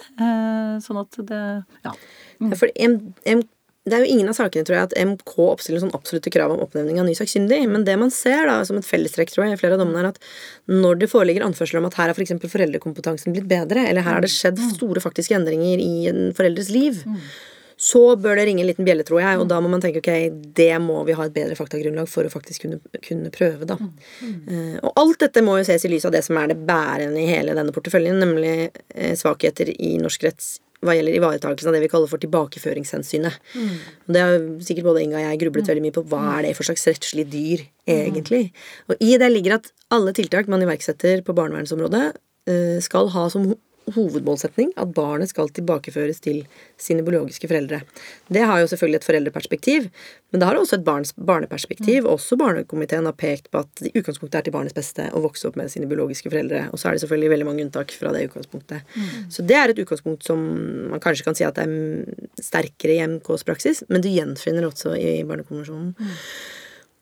sånn 0.85 1.01
at 1.01 1.19
det 1.31 1.43
Ja. 1.83 1.97
Mm. 2.41 2.55
For 2.59 2.69
en, 2.75 2.95
en 3.29 3.43
det 3.83 3.97
er 3.97 4.05
jo 4.05 4.13
ingen 4.15 4.31
av 4.31 4.35
sakene 4.37 4.63
tror 4.63 4.77
jeg, 4.77 4.87
at 4.87 4.93
MK 4.95 5.31
oppstiller 5.43 5.81
sånn 5.83 5.95
absolutte 5.95 6.31
krav 6.31 6.53
om 6.53 6.61
oppnevning 6.63 7.01
av 7.01 7.07
ny 7.07 7.15
sakkyndig, 7.19 7.59
men 7.67 7.83
det 7.83 7.97
man 7.99 8.13
ser 8.15 8.45
da, 8.47 8.61
som 8.67 8.77
et 8.79 8.87
fellestrekk 8.87 9.33
tror 9.33 9.43
jeg, 9.43 9.57
i 9.57 9.59
flere 9.59 9.75
av 9.75 9.83
dommene, 9.83 10.05
er 10.05 10.13
at 10.13 10.21
når 10.71 11.01
det 11.01 11.09
foreligger 11.11 11.43
anførsler 11.43 11.81
om 11.81 11.89
at 11.89 11.97
her 11.99 12.07
har 12.07 12.15
f.eks. 12.15 12.37
For 12.39 12.53
foreldrekompetansen 12.55 13.35
blitt 13.35 13.49
bedre, 13.51 13.83
eller 13.89 14.05
her 14.05 14.21
har 14.21 14.23
det 14.23 14.31
skjedd 14.31 14.61
mm. 14.61 14.69
store 14.77 15.03
faktiske 15.03 15.35
endringer 15.35 15.83
i 15.83 16.07
en 16.13 16.31
foreldres 16.37 16.71
liv, 16.71 17.03
mm. 17.03 17.19
så 17.91 18.05
bør 18.23 18.39
det 18.39 18.47
ringe 18.47 18.63
en 18.63 18.71
liten 18.71 18.87
bjelle, 18.87 19.03
tror 19.03 19.19
jeg, 19.19 19.43
og 19.43 19.51
da 19.51 19.59
må 19.59 19.75
man 19.75 19.83
tenke 19.83 19.99
ok, 19.99 20.11
det 20.55 20.71
må 20.79 21.03
vi 21.03 21.19
ha 21.19 21.27
et 21.27 21.35
bedre 21.35 21.59
faktagrunnlag 21.59 22.07
for 22.07 22.23
å 22.23 22.31
faktisk 22.31 22.63
kunne, 22.63 22.79
kunne 23.03 23.35
prøve, 23.35 23.67
da. 23.67 23.75
Uh, 24.23 24.79
og 24.79 24.93
alt 24.95 25.27
dette 25.27 25.43
må 25.43 25.59
jo 25.59 25.67
ses 25.67 25.83
i 25.83 25.91
lys 25.91 26.07
av 26.07 26.15
det 26.15 26.23
som 26.23 26.39
er 26.39 26.55
det 26.55 26.61
bærende 26.63 27.19
i 27.19 27.27
hele 27.27 27.59
denne 27.59 27.75
porteføljen, 27.75 28.23
nemlig 28.23 28.71
uh, 28.71 29.11
svakheter 29.19 29.75
i 29.75 29.97
norsk 29.99 30.31
retts 30.31 30.53
hva 30.83 30.95
gjelder 30.97 31.17
ivaretakelsen 31.17 31.71
av 31.71 31.77
det 31.77 31.83
vi 31.85 31.89
kaller 31.91 32.11
for 32.11 32.21
tilbakeføringshensynet. 32.23 33.39
Mm. 33.55 33.75
Det 34.15 34.23
har 34.23 34.37
sikkert 34.67 34.89
både 34.89 35.03
Inga 35.05 35.19
og 35.19 35.25
jeg 35.25 35.41
grublet 35.45 35.65
mm. 35.65 35.71
veldig 35.71 35.85
mye 35.85 35.95
på. 35.95 36.05
Hva 36.11 36.21
er 36.35 36.47
det 36.47 36.55
for 36.57 36.69
slags 36.69 36.87
rettslig 36.89 37.27
dyr, 37.31 37.65
egentlig? 37.89 38.43
Mm. 38.49 38.89
Og 38.91 39.05
i 39.07 39.13
det 39.21 39.31
ligger 39.33 39.57
at 39.57 39.71
alle 39.93 40.15
tiltak 40.15 40.51
man 40.51 40.63
iverksetter 40.65 41.23
på 41.25 41.35
barnevernsområdet, 41.37 42.05
eh, 42.51 42.79
skal 42.83 43.11
ha 43.15 43.27
som 43.33 43.53
hovedmålsetning 43.91 44.71
at 44.79 44.93
barnet 44.95 45.31
skal 45.31 45.49
tilbakeføres 45.53 46.21
til 46.23 46.43
sine 46.79 47.03
biologiske 47.05 47.49
foreldre. 47.49 47.81
Det 48.31 48.43
har 48.47 48.61
jo 48.61 48.69
selvfølgelig 48.71 49.01
et 49.01 49.07
foreldreperspektiv, 49.07 49.89
men 50.31 50.41
det 50.41 50.47
har 50.49 50.57
også 50.57 50.79
et 50.79 50.85
barns 50.87 51.13
barneperspektiv. 51.13 52.03
Mm. 52.03 52.09
Også 52.13 52.37
Barnekomiteen 52.39 53.05
har 53.05 53.17
pekt 53.19 53.51
på 53.53 53.61
at 53.61 53.83
utgangspunktet 53.91 54.39
er 54.39 54.47
til 54.47 54.55
barnets 54.55 54.77
beste 54.77 55.09
å 55.13 55.21
vokse 55.23 55.45
opp 55.49 55.59
med 55.59 55.69
sine 55.73 55.89
biologiske 55.89 56.31
foreldre. 56.31 56.65
Og 56.71 56.81
så 56.81 56.89
er 56.89 56.95
det 56.95 57.03
selvfølgelig 57.03 57.33
veldig 57.35 57.49
mange 57.49 57.67
unntak 57.67 57.93
fra 57.97 58.15
det 58.15 58.25
utgangspunktet. 58.29 58.87
Mm. 58.95 59.29
Så 59.35 59.45
det 59.45 59.59
er 59.59 59.73
et 59.73 59.83
utgangspunkt 59.83 60.25
som 60.25 60.41
man 60.93 61.03
kanskje 61.03 61.27
kan 61.27 61.37
si 61.37 61.45
at 61.47 61.59
det 61.59 61.67
er 61.67 62.41
sterkere 62.41 62.97
i 62.97 63.07
MKs 63.17 63.45
praksis, 63.47 63.83
men 63.91 64.03
du 64.03 64.09
gjenfinner 64.09 64.67
også 64.69 64.97
i 64.97 65.21
Barnekonvensjonen. 65.27 65.93
Mm. 65.99 66.19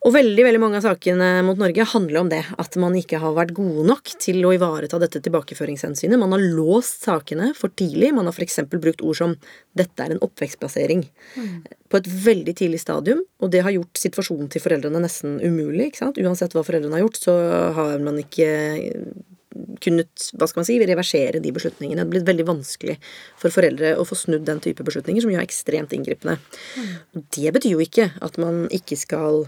Og 0.02 0.10
veldig 0.16 0.42
veldig 0.42 0.58
mange 0.58 0.78
av 0.80 0.86
sakene 0.86 1.26
mot 1.46 1.58
Norge 1.60 1.84
handler 1.92 2.18
om 2.24 2.30
det. 2.32 2.40
At 2.58 2.74
man 2.80 2.96
ikke 2.98 3.20
har 3.22 3.36
vært 3.36 3.54
gode 3.54 3.84
nok 3.86 4.10
til 4.22 4.40
å 4.42 4.50
ivareta 4.56 4.98
dette 4.98 5.20
tilbakeføringshensynet. 5.22 6.18
Man 6.18 6.34
har 6.34 6.42
låst 6.42 7.06
sakene 7.06 7.52
for 7.54 7.70
tidlig. 7.78 8.10
Man 8.16 8.26
har 8.26 8.34
f.eks. 8.34 8.64
brukt 8.72 9.04
ord 9.06 9.20
som 9.20 9.36
'dette 9.78 10.02
er 10.02 10.16
en 10.16 10.24
oppvekstplassering' 10.26 11.04
mm. 11.06 11.54
på 11.86 12.00
et 12.00 12.08
veldig 12.26 12.54
tidlig 12.58 12.82
stadium. 12.82 13.22
Og 13.38 13.54
det 13.54 13.62
har 13.62 13.76
gjort 13.76 14.02
situasjonen 14.02 14.50
til 14.50 14.64
foreldrene 14.64 15.04
nesten 15.06 15.38
umulig. 15.38 15.92
ikke 15.92 16.02
sant? 16.02 16.18
Uansett 16.18 16.56
hva 16.56 16.66
foreldrene 16.66 16.98
har 16.98 17.06
gjort, 17.06 17.22
så 17.22 17.38
har 17.78 18.02
man 18.02 18.18
ikke 18.18 18.50
kunnet 19.84 20.30
hva 20.34 20.48
skal 20.48 20.62
man 20.62 20.66
si, 20.66 20.82
reversere 20.82 21.38
de 21.38 21.54
beslutningene. 21.54 22.02
Det 22.02 22.06
har 22.08 22.12
blitt 22.16 22.28
veldig 22.28 22.50
vanskelig 22.50 22.98
for 23.38 23.54
foreldre 23.54 23.94
å 24.00 24.06
få 24.08 24.18
snudd 24.18 24.46
den 24.48 24.62
type 24.64 24.82
beslutninger, 24.82 25.22
som 25.22 25.30
jo 25.30 25.38
er 25.38 25.46
ekstremt 25.46 25.94
inngripende. 25.94 26.40
Mm. 26.74 27.26
Det 27.38 27.50
betyr 27.54 27.76
jo 27.76 27.82
ikke 27.84 28.10
at 28.18 28.38
man 28.42 28.64
ikke 28.72 28.98
skal 28.98 29.44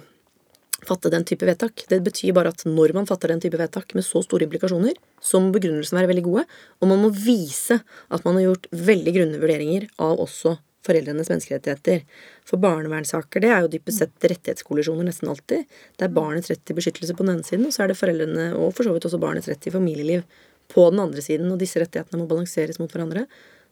fatte 0.88 1.10
den 1.12 1.24
type 1.28 1.46
vedtak. 1.48 1.86
Det 1.90 2.00
betyr 2.04 2.34
bare 2.36 2.52
at 2.54 2.64
når 2.68 2.94
man 2.96 3.08
fatter 3.08 3.32
den 3.32 3.42
type 3.42 3.58
vedtak 3.60 3.94
med 3.96 4.06
så 4.06 4.22
store 4.24 4.46
implikasjoner, 4.48 4.96
så 5.22 5.40
må 5.40 5.52
begrunnelsen 5.54 5.98
være 5.98 6.10
veldig 6.12 6.26
gode, 6.26 6.44
og 6.80 6.90
man 6.90 7.02
må 7.04 7.10
vise 7.14 7.80
at 7.80 8.24
man 8.26 8.38
har 8.38 8.48
gjort 8.48 8.70
veldig 8.92 9.16
grunne 9.16 9.42
vurderinger 9.42 9.88
av 10.04 10.22
også 10.24 10.56
foreldrenes 10.84 11.30
menneskerettigheter. 11.32 12.02
For 12.48 12.60
barnevernssaker 12.60 13.44
det 13.44 13.50
er 13.52 13.64
jo 13.64 13.72
dypest 13.72 14.02
sett 14.02 14.28
rettighetskollisjoner 14.30 15.08
nesten 15.08 15.30
alltid. 15.32 15.64
Det 15.96 16.06
er 16.06 16.16
barnets 16.16 16.52
rett 16.52 16.64
til 16.68 16.76
beskyttelse 16.78 17.16
på 17.16 17.24
den 17.24 17.38
ene 17.38 17.46
siden, 17.46 17.68
og 17.68 17.74
så 17.74 17.84
er 17.84 17.92
det 17.92 18.00
foreldrene 18.00 18.50
og 18.58 18.74
for 18.76 18.86
så 18.86 18.94
vidt 18.94 19.08
også 19.08 19.22
barnets 19.22 19.48
rett 19.50 19.62
til 19.64 19.74
familieliv 19.74 20.24
på 20.72 20.86
den 20.92 21.02
andre 21.04 21.24
siden. 21.24 21.50
Og 21.52 21.60
disse 21.60 21.80
rettighetene 21.80 22.20
må 22.20 22.28
balanseres 22.30 22.80
mot 22.82 22.92
hverandre 22.92 23.26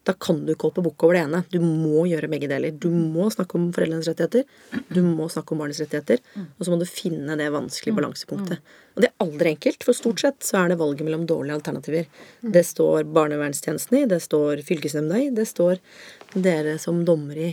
da 0.07 0.15
kan 0.19 0.41
du 0.45 0.53
ikke 0.53 0.69
hoppe 0.69 0.83
bukk 0.85 1.05
over 1.07 1.17
det 1.17 1.23
ene. 1.27 1.41
Du 1.53 1.59
må 1.63 2.05
gjøre 2.11 2.31
begge 2.33 2.49
deler. 2.51 2.75
Du 2.75 2.89
må 2.91 3.29
snakke 3.31 3.59
om 3.59 3.69
foreldrenes 3.75 4.09
rettigheter, 4.11 4.47
du 4.91 5.01
må 5.07 5.29
snakke 5.33 5.55
om 5.55 5.63
barnets 5.63 5.83
rettigheter, 5.83 6.23
og 6.43 6.65
så 6.65 6.73
må 6.73 6.79
du 6.81 6.87
finne 6.89 7.37
det 7.39 7.51
vanskelige 7.55 7.99
balansepunktet. 8.01 8.73
Og 8.97 9.05
det 9.05 9.11
er 9.11 9.25
aldri 9.25 9.53
enkelt, 9.55 9.87
for 9.87 9.97
stort 9.97 10.25
sett 10.25 10.47
så 10.47 10.63
er 10.63 10.73
det 10.73 10.81
valget 10.83 11.07
mellom 11.07 11.27
dårlige 11.29 11.59
alternativer. 11.61 12.09
Det 12.43 12.65
står 12.67 13.07
barnevernstjenesten 13.15 14.01
i, 14.01 14.07
det 14.11 14.21
står 14.25 14.65
fylkesnemnda 14.67 15.21
i, 15.23 15.31
det 15.35 15.47
står 15.49 15.79
dere 16.35 16.79
som 16.83 17.05
dommer 17.07 17.39
i. 17.39 17.53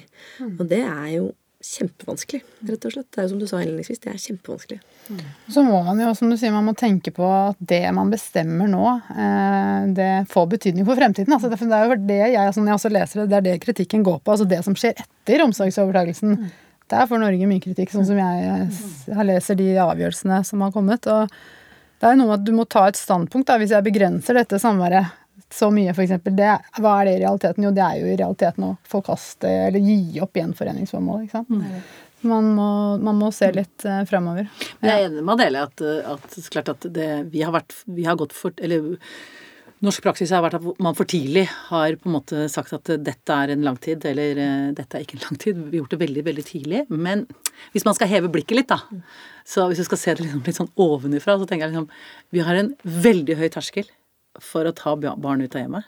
Og 0.50 0.66
det 0.72 0.82
er 0.86 1.14
jo 1.20 1.30
kjempevanskelig, 1.60 2.40
rett 2.70 2.86
og 2.88 2.94
slett. 2.94 3.08
Det 3.12 3.20
er 3.20 3.26
jo 3.26 3.32
som 3.34 3.40
du 3.42 3.48
sa 3.50 3.60
innledningsvis, 3.60 4.00
det 4.00 4.14
er 4.14 4.22
kjempevanskelig. 4.24 4.78
Mm. 5.10 5.20
Så 5.52 5.64
må 5.68 5.82
man 5.84 6.00
jo, 6.00 6.14
som 6.16 6.32
du 6.32 6.38
sier, 6.40 6.54
man 6.56 6.70
må 6.70 6.74
tenke 6.78 7.12
på 7.16 7.28
at 7.28 7.60
det 7.60 7.82
man 7.96 8.12
bestemmer 8.14 8.72
nå, 8.72 8.86
eh, 9.12 9.90
det 9.98 10.10
får 10.32 10.48
betydning 10.56 10.88
for 10.88 11.00
fremtiden. 11.00 11.36
Altså, 11.36 11.52
det 11.52 11.60
er 11.60 11.92
jo 11.92 12.00
det 12.08 12.22
jeg, 12.22 12.56
når 12.56 12.72
jeg 12.72 12.80
også 12.80 12.94
leser 12.96 13.22
det, 13.22 13.28
det 13.28 13.38
er 13.42 13.48
det 13.50 13.60
kritikken 13.66 14.08
går 14.08 14.22
på. 14.24 14.36
Altså 14.36 14.48
det 14.48 14.64
som 14.64 14.78
skjer 14.80 14.96
etter 15.04 15.44
omsorgsovertagelsen. 15.50 16.40
Mm. 16.40 16.50
Der 16.90 17.10
får 17.12 17.22
Norge 17.22 17.52
mye 17.52 17.62
kritikk, 17.62 17.92
sånn 17.94 18.08
som 18.08 18.18
jeg, 18.18 18.68
jeg 19.12 19.30
leser 19.30 19.60
de 19.60 19.70
avgjørelsene 19.84 20.42
som 20.48 20.64
har 20.66 20.74
kommet. 20.74 21.12
og 21.12 21.28
det 22.00 22.08
er 22.08 22.16
jo 22.16 22.22
noe 22.22 22.30
med 22.32 22.40
at 22.40 22.46
Du 22.48 22.54
må 22.56 22.66
ta 22.66 22.88
et 22.88 22.98
standpunkt 22.98 23.50
da, 23.50 23.60
hvis 23.60 23.76
jeg 23.76 23.86
begrenser 23.86 24.40
dette 24.40 24.60
samværet 24.62 25.12
så 25.54 25.72
mye, 25.74 25.94
f.eks. 25.96 26.20
Hva 26.80 26.94
er 27.00 27.10
det 27.10 27.16
i 27.16 27.22
realiteten? 27.24 27.66
Jo, 27.66 27.72
det 27.74 27.86
er 27.86 27.98
jo 28.02 28.12
i 28.12 28.20
realiteten 28.20 28.68
å 28.68 28.76
forkaste 28.90 29.50
eller 29.70 29.82
gi 29.82 30.22
opp 30.22 30.38
gjenforeningsformål. 30.38 31.26
ikke 31.26 31.40
sant? 31.40 31.98
Man, 32.22 32.52
må, 32.56 32.70
man 33.00 33.16
må 33.16 33.32
se 33.32 33.48
litt 33.56 33.86
eh, 33.88 34.02
fremover. 34.08 34.50
Men 34.82 34.92
jeg 34.92 35.02
er 35.02 35.08
enig 35.08 35.22
med 35.24 35.38
Adele 35.38 35.66
at, 35.70 35.84
at, 36.14 36.40
klart 36.52 36.74
at 36.74 36.88
det, 36.92 37.12
vi, 37.32 37.46
har 37.46 37.54
vært, 37.56 37.78
vi 37.88 38.04
har 38.08 38.18
gått 38.20 38.36
for 38.36 38.52
Eller 38.60 38.98
norsk 39.86 40.04
praksis 40.04 40.34
har 40.36 40.44
vært 40.44 40.58
at 40.58 40.66
man 40.84 40.98
for 40.98 41.08
tidlig 41.08 41.46
har 41.70 41.96
på 41.96 42.10
en 42.10 42.18
måte 42.18 42.48
sagt 42.52 42.74
at 42.76 42.92
dette 43.00 43.36
er 43.36 43.54
en 43.54 43.64
langtid, 43.64 44.04
eller 44.10 44.42
uh, 44.42 44.66
dette 44.76 44.98
er 44.98 45.06
ikke 45.06 45.16
en 45.16 45.24
langtid. 45.30 45.62
Vi 45.62 45.78
har 45.78 45.86
gjort 45.86 45.96
det 45.96 46.02
veldig, 46.02 46.24
veldig 46.28 46.46
tidlig. 46.50 46.82
Men 46.92 47.24
hvis 47.72 47.88
man 47.88 47.96
skal 47.96 48.12
heve 48.12 48.32
blikket 48.34 48.60
litt, 48.60 48.74
da. 48.74 49.06
Så 49.48 49.70
hvis 49.72 49.80
vi 49.80 49.88
skal 49.88 50.02
se 50.02 50.18
det 50.18 50.26
liksom, 50.26 50.44
litt 50.44 50.60
sånn 50.60 50.74
ovenifra, 50.76 51.38
så 51.40 51.48
tenker 51.48 51.70
jeg 51.70 51.78
liksom 51.78 51.88
Vi 52.36 52.44
har 52.44 52.60
en 52.60 52.74
veldig 52.84 53.40
høy 53.40 53.48
terskel 53.56 53.88
for 54.38 54.68
å 54.68 54.76
ta 54.76 54.96
barn 55.00 55.42
ut 55.42 55.56
av 55.56 55.64
hjemmet. 55.64 55.88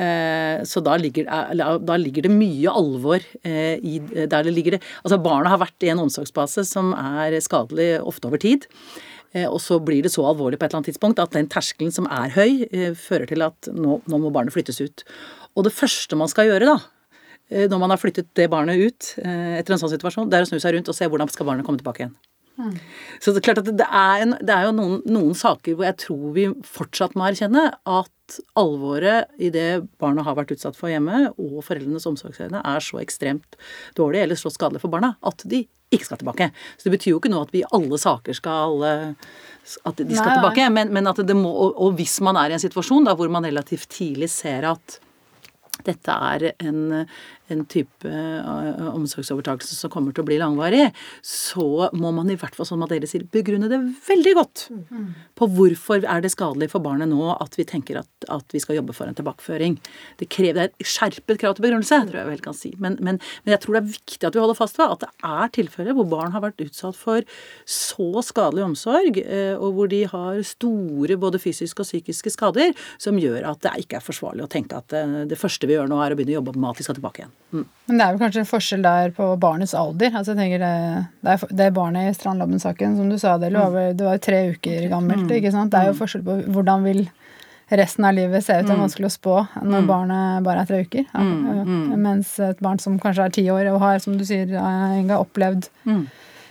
Eh, 0.00 0.62
så 0.64 0.80
da 0.84 0.94
ligger, 0.96 1.26
da 1.82 1.96
ligger, 1.98 2.24
det 2.24 2.32
mye 2.32 2.72
alvor 2.72 3.24
eh, 3.42 3.74
i 3.82 3.98
der 4.00 4.46
det 4.46 4.52
ligger 4.54 4.76
det 4.76 4.78
Altså 5.02 5.18
barna 5.20 5.50
har 5.50 5.58
vært 5.60 5.82
i 5.82 5.90
en 5.90 6.00
omsorgsbase 6.04 6.62
som 6.68 6.92
er 6.94 7.34
skadelig 7.42 7.98
ofte 7.98 8.30
over 8.30 8.40
tid. 8.40 8.68
Eh, 9.34 9.48
og 9.48 9.58
så 9.62 9.80
blir 9.82 10.06
det 10.06 10.14
så 10.14 10.24
alvorlig 10.30 10.60
på 10.60 10.64
et 10.64 10.70
eller 10.70 10.80
annet 10.80 10.92
tidspunkt 10.92 11.20
at 11.22 11.34
den 11.34 11.50
terskelen 11.50 11.92
som 11.94 12.06
er 12.06 12.32
høy, 12.38 12.64
fører 12.98 13.26
til 13.30 13.44
at 13.46 13.70
nå, 13.74 14.00
nå 14.06 14.22
må 14.22 14.32
barnet 14.34 14.54
flyttes 14.54 14.80
ut. 14.80 15.04
Og 15.58 15.66
det 15.66 15.74
første 15.74 16.16
man 16.16 16.30
skal 16.30 16.48
gjøre 16.48 16.70
da, 16.70 16.78
når 17.50 17.82
man 17.82 17.90
har 17.90 17.98
flyttet 17.98 18.30
det 18.38 18.46
barnet 18.50 18.78
ut 18.78 19.14
etter 19.18 19.74
en 19.74 19.80
sånn 19.82 19.90
situasjon, 19.90 20.30
det 20.30 20.38
er 20.38 20.46
å 20.46 20.50
snu 20.52 20.60
seg 20.62 20.76
rundt 20.76 20.90
og 20.92 20.94
se 20.94 21.08
hvordan 21.10 21.32
skal 21.34 21.48
barnet 21.48 21.66
komme 21.66 21.82
tilbake 21.82 22.04
igjen. 22.04 22.14
Mm. 22.60 22.78
Så 23.18 23.32
det 23.32 23.40
er 23.40 23.46
klart 23.48 23.62
at 23.62 23.70
det 23.72 23.86
er, 23.86 24.24
en, 24.24 24.36
det 24.40 24.54
er 24.54 24.68
jo 24.68 24.76
noen, 24.76 24.96
noen, 25.08 25.36
saker 25.36 25.76
hvor 25.76 25.88
jeg 25.88 25.98
tror 26.04 26.32
vi 26.36 26.46
fortsatt 26.66 27.16
må 27.18 27.26
erkjenne 27.30 27.66
at 27.72 28.38
alvoret 28.58 29.32
i 29.42 29.48
det 29.50 29.82
barna 29.98 30.22
har 30.26 30.36
vært 30.38 30.52
utsatt 30.54 30.78
for 30.78 30.92
hjemme, 30.92 31.32
og 31.34 31.64
foreldrenes 31.66 32.06
omsorgsevne, 32.06 32.62
er 32.62 32.84
så 32.84 33.00
ekstremt 33.02 33.58
dårlig 33.98 34.22
eller 34.22 34.38
så 34.38 34.52
skadelig 34.54 34.84
for 34.84 34.92
barna 34.92 35.16
at 35.26 35.42
de 35.50 35.64
ikke 35.90 36.06
skal 36.06 36.20
tilbake. 36.20 36.50
Så 36.78 36.86
det 36.86 36.94
betyr 36.94 37.14
jo 37.16 37.18
ikke 37.18 37.32
noe 37.32 37.48
at 37.48 37.54
vi 37.54 37.64
i 37.64 37.70
alle 37.74 37.98
saker 37.98 38.36
skal 38.36 38.84
at 38.86 40.00
de 40.00 40.16
skal 40.16 40.30
nei, 40.30 40.38
tilbake, 40.38 40.68
men, 40.72 40.92
men, 40.94 41.10
at 41.10 41.20
det 41.26 41.36
må 41.36 41.50
og, 41.50 41.74
og, 41.74 41.94
hvis 41.98 42.20
man 42.24 42.38
er 42.40 42.52
i 42.52 42.56
en 42.56 42.62
situasjon 42.62 43.06
da 43.08 43.16
hvor 43.18 43.30
man 43.32 43.46
relativt 43.46 43.90
tidlig 43.92 44.30
ser 44.32 44.68
at 44.70 45.00
dette 45.86 46.12
er 46.12 46.50
en, 46.52 46.80
en 47.54 47.64
type 47.70 48.08
uh, 48.08 48.90
omsorgsovertakelse 48.94 49.76
som 49.76 49.92
kommer 49.92 50.14
til 50.14 50.24
å 50.24 50.28
bli 50.28 50.38
langvarig, 50.40 50.88
så 51.24 51.90
må 51.96 52.12
man 52.14 52.30
i 52.32 52.38
hvert 52.38 52.56
fall, 52.56 52.68
som 52.68 52.82
dere 52.90 53.08
sier, 53.08 53.26
begrunne 53.32 53.70
det 53.70 53.80
veldig 54.06 54.34
godt. 54.38 54.66
På 55.38 55.48
hvorfor 55.50 56.04
er 56.04 56.24
det 56.24 56.32
skadelig 56.34 56.70
for 56.72 56.84
barnet 56.84 57.10
nå 57.10 57.32
at 57.34 57.56
vi 57.58 57.66
tenker 57.68 58.00
at, 58.02 58.08
at 58.32 58.54
vi 58.54 58.62
skal 58.62 58.78
jobbe 58.80 58.94
for 58.96 59.10
en 59.10 59.16
tilbakeføring. 59.16 59.76
Det 60.20 60.28
krever 60.32 60.68
et 60.68 60.86
skjerpet 60.86 61.40
krav 61.40 61.56
til 61.56 61.66
begrunnelse, 61.66 62.00
tror 62.08 62.20
jeg 62.22 62.30
vel 62.30 62.44
kan 62.44 62.56
si. 62.56 62.72
Men, 62.78 62.98
men, 63.00 63.20
men, 63.44 63.54
jeg 63.54 63.62
tror 63.64 63.76
det 63.76 63.82
er 63.82 63.92
viktig 63.94 64.28
at 64.28 64.36
vi 64.36 64.42
holder 64.42 64.58
fast 64.58 64.80
ved 64.80 64.94
at 64.96 65.04
det 65.04 65.10
er 65.30 65.54
tilfeller 65.56 65.96
hvor 65.98 66.08
barn 66.10 66.34
har 66.34 66.44
vært 66.44 66.64
utsatt 66.64 66.98
for 66.98 67.26
så 67.68 68.24
skadelig 68.26 68.66
omsorg, 68.70 69.20
uh, 69.24 69.56
og 69.58 69.76
hvor 69.76 69.92
de 69.92 70.02
har 70.10 70.40
store 70.46 71.18
både 71.20 71.42
fysiske 71.42 71.84
og 71.84 71.88
psykiske 71.88 72.34
skader, 72.36 72.74
som 73.00 73.20
gjør 73.20 73.46
at 73.52 73.62
det 73.66 73.76
ikke 73.84 74.00
er 74.00 74.06
forsvarlig 74.06 74.46
å 74.46 74.50
tenke 74.50 74.78
at 74.78 74.90
det, 74.94 75.04
uh, 75.06 75.22
det 75.30 75.40
første 75.40 75.68
vi 75.68 75.78
gjør 75.78 75.90
nå, 75.90 76.00
er 76.02 76.14
å 76.14 76.18
begynne 76.18 76.38
å 76.38 76.40
jobbe 76.40 76.58
med 76.58 76.72
at 76.72 76.82
de 76.82 76.88
skal 76.88 76.98
tilbake 76.98 77.24
igjen. 77.24 77.38
Mm. 77.50 77.64
Men 77.86 77.98
det 77.98 78.04
er 78.04 78.12
vel 78.12 78.20
kanskje 78.22 78.42
en 78.44 78.50
forskjell 78.50 78.84
der 78.84 79.14
på 79.16 79.28
barnets 79.42 79.74
alder. 79.74 80.12
Altså 80.14 80.34
jeg 80.34 80.40
tenker 80.40 80.62
det, 80.62 81.06
det, 81.26 81.38
det 81.58 81.70
barnet 81.74 82.10
i 82.10 82.14
Strandlobben-saken, 82.18 82.98
som 82.98 83.08
du 83.10 83.18
sa, 83.18 83.36
det, 83.42 83.50
mm. 83.54 83.96
det 83.98 84.06
var 84.06 84.18
jo 84.18 84.26
tre 84.26 84.42
uker 84.54 84.86
gammelt. 84.92 85.26
Mm. 85.26 85.34
ikke 85.40 85.54
sant? 85.54 85.72
Det 85.72 85.80
er 85.80 85.90
jo 85.90 85.98
forskjell 85.98 86.26
på 86.26 86.38
hvordan 86.54 86.86
vil 86.86 87.02
resten 87.80 88.06
av 88.06 88.14
livet 88.14 88.44
se 88.44 88.54
ut. 88.58 88.66
Det 88.66 88.74
er 88.74 88.80
vanskelig 88.80 89.10
å 89.10 89.14
spå 89.14 89.36
når 89.62 89.84
barnet 89.86 90.46
bare 90.46 90.64
er 90.64 90.70
tre 90.70 90.80
uker. 90.86 91.04
Ja, 91.10 91.98
mens 91.98 92.32
et 92.42 92.62
barn 92.62 92.82
som 92.82 92.98
kanskje 93.02 93.28
er 93.28 93.36
ti 93.36 93.46
år 93.52 93.70
og 93.74 93.82
har, 93.82 94.00
som 94.02 94.18
du 94.18 94.26
sier, 94.26 94.50
Inga, 94.50 95.20
opplevd 95.20 95.70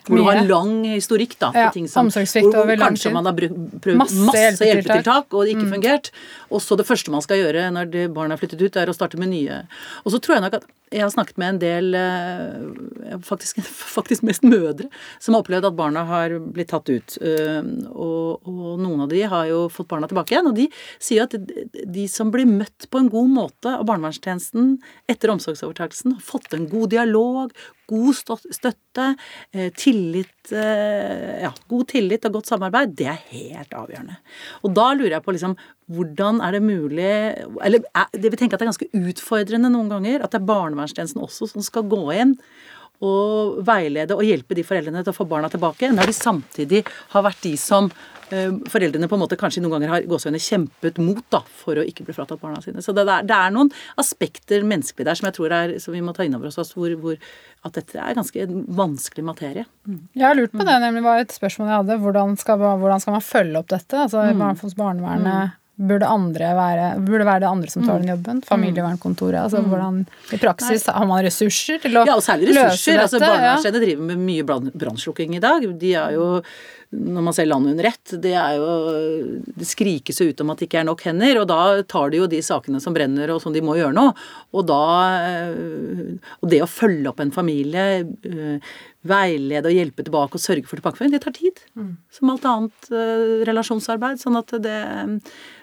hvor 0.09 0.17
du 0.17 0.25
har 0.25 0.39
lang 0.47 0.71
historikk 0.87 1.35
da, 1.39 1.51
på 1.53 1.61
ja, 1.61 1.69
ting 1.73 1.87
som 1.89 2.09
hvor, 2.09 2.65
hvor 2.65 2.81
kanskje 2.81 3.11
man 3.13 3.27
har 3.29 3.35
prøvd 3.37 3.99
masse, 3.99 4.17
masse 4.25 4.65
hjelpetiltak, 4.65 5.27
og 5.33 5.45
det 5.45 5.53
ikke 5.53 5.67
mm. 5.67 5.73
fungert. 5.75 6.11
Og 6.49 6.63
så 6.65 6.77
det 6.79 6.87
første 6.87 7.13
man 7.13 7.23
skal 7.25 7.43
gjøre 7.43 7.67
når 7.75 7.93
barna 8.15 8.35
er 8.35 8.41
flyttet 8.41 8.63
ut, 8.63 8.79
er 8.79 8.89
å 8.89 8.95
starte 8.95 9.19
med 9.21 9.31
nye. 9.33 9.61
Og 10.05 10.15
så 10.15 10.21
tror 10.23 10.39
jeg 10.39 10.45
nok 10.47 10.59
at 10.61 10.67
jeg 10.89 11.03
har 11.03 11.11
snakket 11.13 11.37
med 11.37 11.49
en 11.53 11.59
del, 11.61 11.95
eh, 11.97 13.17
faktisk, 13.25 13.61
faktisk 13.95 14.25
mest 14.25 14.45
mødre, 14.45 14.89
som 15.21 15.35
har 15.35 15.43
opplevd 15.43 15.69
at 15.69 15.77
barna 15.77 16.03
har 16.09 16.35
blitt 16.41 16.71
tatt 16.73 16.89
ut. 16.89 17.17
Eh, 17.21 17.61
og, 17.89 18.47
og, 18.49 18.79
noen 18.81 19.05
av 19.05 19.11
de 19.11 19.21
har 19.29 19.49
jo 19.51 19.61
fått 19.73 19.89
barna 19.91 20.09
tilbake 20.09 20.33
igjen. 20.33 20.49
Og 20.49 20.57
de 20.57 20.67
sier 20.97 21.27
at 21.27 21.35
de 21.37 22.07
som 22.11 22.33
blir 22.33 22.49
møtt 22.49 22.89
på 22.89 23.01
en 23.01 23.11
god 23.11 23.33
måte 23.35 23.75
av 23.75 23.85
barnevernstjenesten 23.89 24.77
etter 25.09 25.33
omsorgsovertakelsen, 25.35 26.17
har 26.17 26.25
fått 26.25 26.57
en 26.57 26.69
god 26.71 26.95
dialog, 26.95 27.53
god 27.89 28.17
støtte, 28.49 29.13
eh, 29.53 29.69
tillit 29.77 30.38
ja, 30.55 31.51
god 31.69 31.89
tillit 31.91 32.25
og 32.27 32.39
godt 32.39 32.49
samarbeid, 32.51 32.95
det 32.97 33.09
er 33.11 33.19
helt 33.31 33.75
avgjørende. 33.75 34.17
Og 34.63 34.73
da 34.77 34.87
lurer 34.95 35.17
jeg 35.17 35.25
på 35.25 35.35
liksom 35.35 35.57
hvordan 35.89 36.37
er 36.45 36.53
det 36.53 36.61
mulig 36.61 37.13
Eller 37.65 37.81
det 38.13 38.29
vil 38.29 38.37
tenke 38.37 38.53
at 38.53 38.61
det 38.61 38.67
er 38.67 38.69
ganske 38.69 38.89
utfordrende 38.93 39.71
noen 39.73 39.89
ganger 39.89 40.21
at 40.21 40.35
det 40.35 40.37
er 40.37 40.51
barnevernstjenesten 40.51 41.23
også 41.23 41.49
som 41.49 41.65
skal 41.65 41.87
gå 41.89 42.03
inn 42.13 42.35
og 43.05 43.59
veilede 43.67 44.15
og 44.15 44.25
hjelpe 44.27 44.57
de 44.57 44.65
foreldrene 44.67 45.03
til 45.05 45.13
å 45.13 45.15
få 45.15 45.27
barna 45.29 45.49
tilbake, 45.51 45.91
når 45.95 46.11
de 46.11 46.15
samtidig 46.15 46.81
har 47.13 47.23
vært 47.23 47.45
de 47.45 47.53
som 47.59 47.87
eh, 47.87 48.51
foreldrene 48.71 49.07
på 49.07 49.15
en 49.15 49.23
måte 49.23 49.37
kanskje 49.39 49.63
noen 49.63 49.77
ganger 49.77 49.93
har 49.93 50.07
gåsehudene 50.09 50.41
kjempet 50.43 50.99
mot 50.99 51.23
da, 51.31 51.39
for 51.61 51.79
å 51.79 51.85
ikke 51.87 52.03
bli 52.07 52.15
fratatt 52.17 52.41
barna 52.41 52.59
sine. 52.63 52.83
Så 52.83 52.91
det 52.95 53.05
er, 53.05 53.23
det 53.27 53.37
er, 53.37 53.53
noen 53.55 53.71
aspekter 54.03 54.67
menneskelig 54.67 55.07
der 55.07 55.19
som 55.19 55.29
jeg 55.29 55.37
tror 55.39 55.55
er, 55.55 55.77
som 55.79 55.95
vi 55.95 56.03
må 56.03 56.15
ta 56.15 56.27
inn 56.27 56.35
over 56.35 56.51
oss, 56.51 56.75
hvor, 56.75 56.91
hvor, 56.99 57.15
at 57.67 57.75
dette 57.75 57.99
er 57.99 58.15
ganske 58.15 58.45
vanskelig 58.71 59.23
materie. 59.27 59.65
Mm. 59.87 60.01
Jeg 60.15 60.25
har 60.25 60.37
lurt 60.37 60.53
på 60.55 60.63
det, 60.63 60.75
nemlig 60.79 61.03
var 61.03 61.23
et 61.23 61.33
spørsmål 61.35 61.67
jeg 61.67 61.81
hadde. 61.81 61.97
Hvordan 62.05 62.35
skal, 62.39 62.61
hvordan 62.81 63.03
skal 63.03 63.17
man 63.17 63.25
følge 63.25 63.59
opp 63.59 63.71
dette? 63.73 64.03
Altså 64.05 64.23
mm. 64.31 64.75
barnevernet 64.79 65.57
burde, 65.79 66.07
andre 66.11 66.47
være, 66.57 66.87
burde 67.07 67.25
være 67.27 67.43
det 67.43 67.49
andre 67.49 67.71
som 67.71 67.85
tar 67.85 68.01
den 68.01 68.09
mm. 68.09 68.13
jobben. 68.13 68.41
Familievernkontoret. 68.47 69.39
altså 69.43 69.61
mm. 69.63 69.69
hvordan 69.71 70.01
I 70.35 70.41
praksis 70.41 70.87
har 70.91 71.07
man 71.07 71.23
ressurser 71.23 71.79
til 71.83 71.99
å 71.99 72.03
ja, 72.07 72.17
og 72.19 72.25
særlig 72.25 72.51
ressurser. 72.51 72.99
altså, 73.05 73.19
dette. 73.19 73.31
Barnevernsstedet 73.31 73.79
ja. 73.79 73.85
driver 73.87 74.09
med 74.11 74.25
mye 74.27 74.59
brannslukking 74.83 75.37
i 75.37 75.43
dag. 75.43 75.67
De 75.79 75.93
er 75.95 76.17
jo 76.17 76.27
når 76.89 77.21
man 77.21 77.35
ser 77.37 77.45
landet 77.45 77.75
under 77.75 77.85
ett, 77.85 78.11
det 78.17 78.31
er 78.33 78.55
jo 78.57 78.69
Det 79.45 79.67
skrikes 79.67 80.17
jo 80.21 80.29
ut 80.31 80.39
om 80.41 80.49
at 80.49 80.61
det 80.61 80.65
ikke 80.65 80.79
er 80.81 80.87
nok 80.87 81.03
hender, 81.05 81.37
og 81.37 81.45
da 81.51 81.83
tar 81.85 82.09
de 82.09 82.23
jo 82.23 82.29
de 82.29 82.39
sakene 82.45 82.81
som 82.81 82.95
brenner 82.95 83.29
og 83.29 83.41
som 83.43 83.53
de 83.53 83.61
må 83.61 83.75
gjøre 83.77 83.93
noe. 83.93 84.15
Og 84.57 84.65
da 84.69 84.79
eh, 85.27 86.17
Og 86.41 86.49
det 86.49 86.63
å 86.65 86.69
følge 86.69 87.11
opp 87.11 87.21
en 87.21 87.33
familie, 87.35 87.85
eh, 88.25 88.73
veilede 89.05 89.69
og 89.69 89.77
hjelpe 89.77 90.03
tilbake 90.07 90.39
og 90.39 90.43
sørge 90.43 90.65
for 90.65 90.81
tilbakeføring, 90.81 91.13
det 91.13 91.21
tar 91.27 91.37
tid. 91.37 91.61
Mm. 91.77 91.93
Som 92.11 92.33
alt 92.33 92.47
annet 92.49 92.89
uh, 92.91 93.45
relasjonsarbeid. 93.47 94.19
Sånn 94.19 94.35
at 94.35 94.51
det 94.59 94.79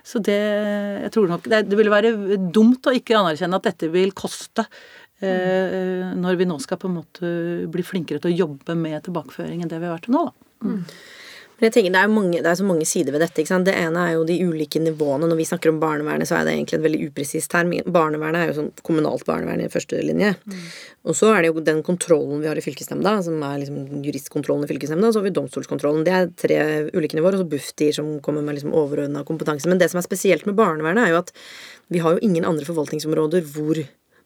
Så 0.06 0.23
det 0.23 0.38
Jeg 0.38 1.12
tror 1.12 1.28
nok 1.28 1.50
det, 1.50 1.66
det 1.66 1.76
ville 1.76 1.92
være 1.92 2.38
dumt 2.38 2.87
å 2.87 2.95
ikke 2.95 3.18
anerkjenne 3.18 3.59
at 3.59 3.66
dette 3.66 3.90
vil 3.90 4.14
koste. 4.16 4.68
Mm. 5.16 6.21
når 6.21 6.37
vi 6.37 6.45
nå 6.45 6.59
skal 6.61 6.76
på 6.76 6.90
en 6.90 6.99
måte 6.99 7.28
bli 7.73 7.80
flinkere 7.80 8.21
til 8.21 8.35
å 8.35 8.40
jobbe 8.42 8.75
med 8.76 9.00
tilbakeføring 9.06 9.62
enn 9.64 9.71
det 9.71 9.78
vi 9.80 9.88
har 9.88 9.95
vært 9.95 10.04
til 10.11 10.12
nå, 10.12 10.26
da. 10.28 10.45
Men 11.56 11.70
jeg 11.70 11.72
tenker, 11.72 11.92
det 11.94 12.00
er, 12.04 12.10
mange, 12.12 12.40
det 12.44 12.48
er, 12.50 12.56
så 12.58 12.64
mange 12.68 12.84
sider 12.84 13.14
ved 13.14 13.22
dette. 13.25 13.44
Det 13.64 13.72
ene 13.72 14.00
er 14.02 14.10
jo 14.12 14.26
de 14.28 14.34
ulike 14.44 14.80
nivåene. 14.82 15.25
Når 15.30 15.38
vi 15.38 15.46
snakker 15.48 15.70
om 15.72 15.78
barnevernet, 15.80 16.28
så 16.28 16.36
er 16.36 16.44
det 16.44 16.52
egentlig 16.52 16.76
en 16.76 16.84
veldig 16.84 17.06
upresis 17.08 17.48
term. 17.48 17.72
Barnevernet 17.94 18.42
er 18.42 18.50
jo 18.50 18.56
sånn 18.58 18.68
kommunalt 18.84 19.25
barnevern 19.25 19.62
i 19.64 19.70
første 19.72 20.02
linje. 20.04 20.34
Mm. 20.44 20.66
Og 21.08 21.16
så 21.16 21.30
er 21.32 21.40
det 21.40 21.52
jo 21.54 21.64
den 21.64 21.80
kontrollen 21.86 22.44
vi 22.44 22.50
har 22.50 22.60
i 22.60 22.64
fylkesnemnda, 22.66 23.14
som 23.25 23.40
er 23.40 23.62
liksom 23.62 24.04
juristkontrollen 24.04 24.68
i 24.68 24.70
fylkesnemnda, 24.75 25.08
og 25.08 25.16
så 25.16 25.22
har 25.22 25.28
vi 25.30 25.34
domstolskontrollen. 25.38 26.04
Det 26.04 26.16
er 26.18 26.32
tre 26.44 26.60
ulike 26.92 27.16
nivåer, 27.16 27.38
og 27.38 27.46
så 27.46 27.50
Bufdir 27.56 27.96
som 27.96 28.12
kommer 28.26 28.44
med 28.44 28.58
liksom 28.58 28.76
overordna 28.76 29.25
kompetanse. 29.25 29.70
Men 29.72 29.80
det 29.80 29.88
som 29.94 30.02
er 30.02 30.04
spesielt 30.04 30.44
med 30.44 30.60
barnevernet, 30.60 31.06
er 31.06 31.14
jo 31.14 31.22
at 31.25 31.32
vi 31.88 32.04
har 32.04 32.18
jo 32.18 32.26
ingen 32.26 32.44
andre 32.44 32.68
forvaltningsområder 32.68 33.48
hvor 33.56 33.80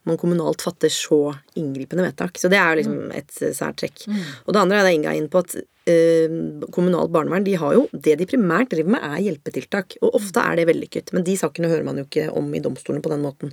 man 0.09 0.17
kommunalt 0.21 0.63
fatter 0.63 0.89
så 0.93 1.35
inngripende 1.55 2.05
vedtak. 2.07 2.39
Så 2.41 2.49
det 2.49 2.59
er 2.61 2.69
jo 2.73 2.79
liksom 2.81 2.99
mm. 3.11 3.15
et 3.19 3.31
sært 3.57 3.77
trekk. 3.83 3.99
Mm. 4.09 4.21
Og 4.47 4.51
det 4.55 4.63
andre 4.63 4.77
er 4.79 4.85
det 4.87 4.95
Inga 4.97 5.13
inn 5.17 5.33
på 5.33 5.39
at 5.45 5.51
eh, 5.61 6.29
kommunalt 6.73 7.13
barnevern 7.13 7.47
de 7.47 7.55
har 7.61 7.73
jo 7.77 7.83
Det 7.93 8.15
de 8.21 8.27
primært 8.29 8.71
driver 8.73 8.91
med, 8.97 9.03
er 9.05 9.25
hjelpetiltak. 9.27 9.89
Og 10.01 10.09
ofte 10.23 10.39
er 10.41 10.53
det 10.57 10.69
vellykket. 10.71 11.07
Men 11.17 11.27
de 11.29 11.35
sakene 11.41 11.73
hører 11.73 11.87
man 11.87 11.99
jo 12.01 12.05
ikke 12.09 12.27
om 12.33 12.47
i 12.57 12.65
domstolene 12.65 13.05
på 13.05 13.13
den 13.13 13.25
måten. 13.27 13.49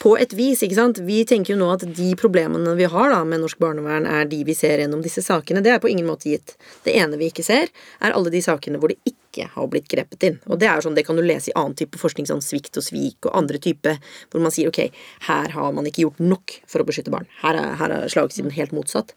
på 0.00 0.14
et 0.16 0.32
vis. 0.36 0.62
ikke 0.64 0.78
sant? 0.78 1.00
Vi 1.04 1.22
tenker 1.28 1.54
jo 1.54 1.60
nå 1.60 1.68
at 1.74 1.84
de 1.84 2.10
problemene 2.18 2.74
vi 2.78 2.88
har 2.88 3.12
da 3.12 3.20
med 3.28 3.42
norsk 3.42 3.60
barnevern, 3.60 4.08
er 4.08 4.28
de 4.28 4.40
vi 4.48 4.56
ser 4.56 4.80
gjennom 4.80 5.02
disse 5.04 5.22
sakene. 5.24 5.62
Det 5.64 5.74
er 5.74 5.82
på 5.82 5.90
ingen 5.92 6.08
måte 6.08 6.32
gitt. 6.32 6.56
Det 6.86 6.96
ene 6.96 7.20
vi 7.20 7.28
ikke 7.32 7.44
ser, 7.46 7.72
er 8.00 8.16
alle 8.16 8.32
de 8.32 8.42
sakene 8.44 8.80
hvor 8.80 8.92
det 8.92 9.00
ikke 9.04 9.19
ikke 9.30 9.48
har 9.54 9.68
blitt 9.70 9.88
grepet 9.90 10.26
inn. 10.26 10.38
Og 10.50 10.58
det 10.60 10.68
er 10.68 10.78
jo 10.78 10.88
sånn, 10.88 10.96
det 10.98 11.06
kan 11.06 11.18
du 11.18 11.24
lese 11.24 11.52
i 11.52 11.56
annen 11.58 11.76
type 11.78 11.98
forskning, 12.00 12.26
sånn 12.28 12.42
svikt 12.44 12.76
og 12.80 12.84
svik 12.84 13.28
og 13.28 13.36
andre 13.38 13.60
type, 13.62 13.94
hvor 14.30 14.42
man 14.42 14.54
sier 14.54 14.70
ok, 14.70 14.82
her 15.28 15.54
har 15.54 15.76
man 15.76 15.86
ikke 15.88 16.04
gjort 16.04 16.22
nok 16.22 16.56
for 16.70 16.82
å 16.82 16.88
beskytte 16.88 17.14
barn. 17.14 17.28
Her 17.40 17.58
er, 17.58 17.76
her 17.80 17.94
er 17.94 18.12
slagsiden 18.12 18.54
helt 18.56 18.74
motsatt. 18.76 19.14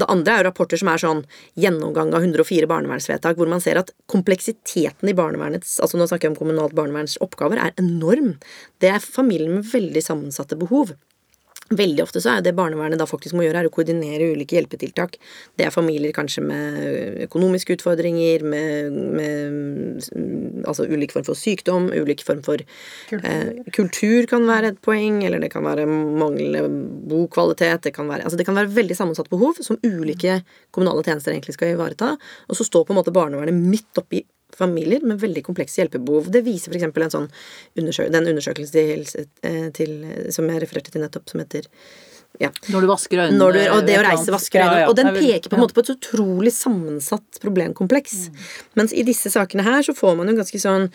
Det 0.00 0.08
andre 0.12 0.36
er 0.36 0.42
jo 0.42 0.48
rapporter 0.50 0.80
som 0.80 0.92
er 0.92 1.02
sånn 1.02 1.24
gjennomgang 1.60 2.12
av 2.14 2.26
104 2.26 2.68
barnevernsvedtak, 2.70 3.40
hvor 3.40 3.50
man 3.50 3.64
ser 3.64 3.80
at 3.80 3.94
kompleksiteten 4.10 5.10
i 5.10 5.16
barnevernets 5.16 5.78
altså 5.82 5.98
nå 5.98 6.08
snakker 6.10 6.28
jeg 6.28 6.34
om 6.34 6.40
kommunalt 6.42 6.76
barneverns 6.76 7.16
oppgaver, 7.24 7.60
er 7.60 7.74
enorm. 7.80 8.36
Det 8.82 8.92
er 8.92 9.02
familier 9.02 9.50
med 9.50 9.66
veldig 9.72 10.04
sammensatte 10.04 10.58
behov. 10.60 10.94
Veldig 11.72 12.02
ofte 12.04 12.20
så 12.20 12.34
er 12.34 12.42
det 12.44 12.52
barnevernet 12.58 13.00
da 13.00 13.06
faktisk 13.08 13.38
må 13.38 13.46
gjøre, 13.46 13.62
er 13.62 13.68
å 13.70 13.72
koordinere 13.72 14.26
ulike 14.34 14.58
hjelpetiltak. 14.58 15.16
Det 15.56 15.64
er 15.64 15.72
familier 15.72 16.12
kanskje 16.12 16.42
med 16.44 17.22
økonomiske 17.24 17.78
utfordringer, 17.78 18.44
med, 18.44 18.98
med 19.16 20.66
altså 20.68 20.84
ulik 20.84 21.14
form 21.14 21.24
for 21.24 21.40
sykdom, 21.40 21.88
ulik 21.94 22.20
form 22.26 22.42
for 22.44 22.60
kultur. 23.08 23.30
Eh, 23.30 23.72
kultur 23.72 24.28
kan 24.28 24.44
være 24.48 24.74
et 24.74 24.82
poeng, 24.84 25.22
eller 25.24 25.40
det 25.40 25.50
kan 25.54 25.64
være 25.64 25.88
manglende 25.88 26.66
bokvalitet. 27.08 27.88
Det 27.88 27.94
kan 27.96 28.12
være, 28.12 28.28
altså 28.28 28.40
det 28.40 28.48
kan 28.48 28.60
være 28.60 28.74
veldig 28.76 29.00
sammensatt 29.00 29.32
behov 29.32 29.62
som 29.64 29.80
ulike 29.80 30.42
kommunale 30.74 31.06
tjenester 31.06 31.32
egentlig 31.32 31.56
skal 31.56 31.72
ivareta. 31.72 32.12
Og 32.50 32.60
så 32.60 32.68
står 32.68 32.84
på 32.84 32.92
en 32.92 33.00
måte 33.00 33.14
barnevernet 33.14 33.56
midt 33.56 34.04
oppi 34.04 34.20
familier 34.58 35.04
med 35.06 35.20
veldig 35.22 35.44
komplekse 35.46 35.82
hjelpebehov. 35.82 36.30
Det 36.32 36.44
viser 36.46 36.74
f.eks. 36.74 37.14
sånn 37.14 37.30
undersøk 37.80 38.10
den 38.14 38.32
undersøkelsen 38.32 38.74
til, 38.74 39.28
eh, 39.42 39.68
til, 39.76 39.94
som 40.34 40.50
jeg 40.50 40.64
refererte 40.64 40.94
til 40.94 41.04
nettopp, 41.04 41.30
som 41.30 41.42
heter 41.42 41.70
ja. 42.42 42.50
Når 42.72 42.82
du 42.82 42.88
vasker 42.90 43.20
øynene. 43.22 43.50
Du, 43.54 43.60
og 43.70 43.84
det 43.86 43.94
å 44.00 44.02
reise 44.02 44.32
vasker 44.34 44.64
øynene. 44.64 44.78
Ja, 44.80 44.84
ja. 44.84 44.88
Og 44.90 44.96
den 44.98 45.10
peker 45.14 45.52
på 45.52 45.54
en 45.54 45.62
måte 45.62 45.76
på 45.76 45.84
et 45.84 45.92
utrolig 45.92 46.50
sammensatt 46.54 47.38
problemkompleks. 47.42 48.16
Mm. 48.26 48.40
Mens 48.80 48.94
i 48.96 49.04
disse 49.06 49.30
sakene 49.30 49.62
her 49.66 49.86
så 49.86 49.94
får 49.94 50.16
man 50.18 50.30
jo 50.30 50.34
ganske 50.40 50.58
sånn 50.58 50.88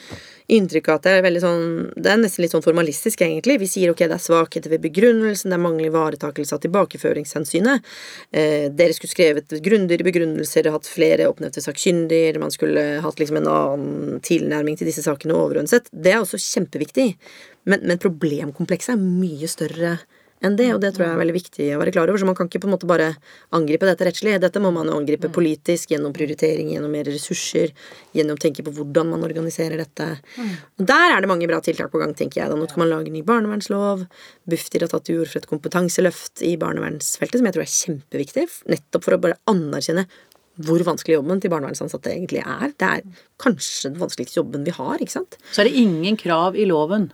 inntrykk 0.49 0.89
av 0.89 0.99
at 0.99 1.05
det 1.05 1.13
er 1.13 1.23
veldig 1.23 1.41
sånn 1.43 1.63
Det 1.93 2.09
er 2.09 2.19
nesten 2.19 2.43
litt 2.43 2.55
sånn 2.55 2.65
formalistisk, 2.65 3.23
egentlig. 3.23 3.59
Vi 3.61 3.69
sier 3.71 3.93
ok, 3.93 4.03
det 4.09 4.17
er 4.17 4.23
svakheter 4.23 4.73
ved 4.73 4.83
begrunnelsen, 4.83 5.53
det 5.53 5.59
er 5.59 5.63
manglende 5.63 5.93
ivaretakelse 5.93 6.57
av 6.57 6.63
tilbakeføringshensynet. 6.65 7.87
Eh, 8.35 8.67
dere 8.75 8.97
skulle 8.97 9.13
skrevet 9.13 9.55
grundigere 9.63 10.09
begrunnelser, 10.09 10.71
hatt 10.73 10.91
flere 10.91 11.29
oppnevnte 11.31 11.63
sakkyndiger, 11.63 12.41
man 12.43 12.51
skulle 12.55 12.87
hatt 13.05 13.21
liksom 13.21 13.39
en 13.39 13.51
annen 13.53 14.23
tilnærming 14.25 14.79
til 14.79 14.89
disse 14.89 15.05
sakene 15.05 15.37
overordnet 15.37 15.71
sett. 15.71 15.91
Det 15.93 16.17
er 16.17 16.23
også 16.23 16.41
kjempeviktig. 16.41 17.13
Men, 17.69 17.85
men 17.85 18.01
problemkomplekset 18.01 18.97
er 18.97 19.03
mye 19.03 19.47
større 19.51 19.99
enn 20.45 20.55
det, 20.59 20.69
og 20.73 20.79
det 20.83 20.93
tror 20.95 21.05
jeg 21.05 21.15
er 21.15 21.19
veldig 21.19 21.35
viktig 21.35 21.67
å 21.75 21.79
være 21.81 21.93
klar 21.95 22.11
over. 22.11 22.21
Så 22.21 22.27
man 22.27 22.37
kan 22.37 22.49
ikke 22.49 22.61
på 22.63 22.69
en 22.69 22.73
måte 22.75 22.89
bare 22.89 23.09
angripe 23.55 23.87
dette 23.89 24.07
rettslig. 24.07 24.37
Dette 24.41 24.61
må 24.63 24.71
man 24.75 24.87
jo 24.89 24.95
angripe 24.99 25.29
mm. 25.29 25.35
politisk, 25.35 25.91
gjennom 25.93 26.15
prioritering, 26.15 26.71
gjennom 26.73 26.93
mer 26.93 27.09
ressurser, 27.09 27.73
gjennom 28.15 28.39
å 28.39 28.43
tenke 28.43 28.65
på 28.65 28.73
hvordan 28.77 29.11
man 29.11 29.25
organiserer 29.27 29.81
dette. 29.81 30.07
Mm. 30.37 30.55
Og 30.79 30.87
der 30.93 31.15
er 31.15 31.23
det 31.23 31.31
mange 31.31 31.49
bra 31.49 31.59
tiltak 31.65 31.91
på 31.93 32.01
gang, 32.01 32.15
tenker 32.17 32.43
jeg. 32.43 32.53
Da 32.53 32.59
nå 32.59 32.69
skal 32.69 32.85
man 32.85 32.93
lage 32.93 33.13
ny 33.13 33.23
barnevernslov. 33.27 34.07
Bufdir 34.49 34.85
har 34.85 34.93
tatt 34.93 35.07
til 35.09 35.21
orde 35.21 35.33
for 35.33 35.43
et 35.43 35.51
kompetanseløft 35.51 36.45
i 36.47 36.55
barnevernsfeltet, 36.61 37.41
som 37.41 37.49
jeg 37.49 37.57
tror 37.57 37.67
er 37.67 37.75
kjempeviktig, 37.75 38.47
nettopp 38.71 39.07
for 39.07 39.17
å 39.17 39.23
bare 39.27 39.39
anerkjenne 39.51 40.07
hvor 40.67 40.81
vanskelig 40.83 41.15
jobben 41.15 41.39
til 41.39 41.51
barnevernsansatte 41.53 42.11
egentlig 42.11 42.41
er. 42.43 42.73
Det 42.75 42.87
er 42.87 43.25
kanskje 43.39 43.93
den 43.93 44.01
vanskeligste 44.01 44.41
jobben 44.41 44.65
vi 44.67 44.75
har, 44.75 44.99
ikke 44.99 45.15
sant. 45.15 45.37
Så 45.53 45.63
er 45.63 45.69
det 45.69 45.79
ingen 45.79 46.19
krav 46.19 46.57
i 46.59 46.67
loven, 46.67 47.09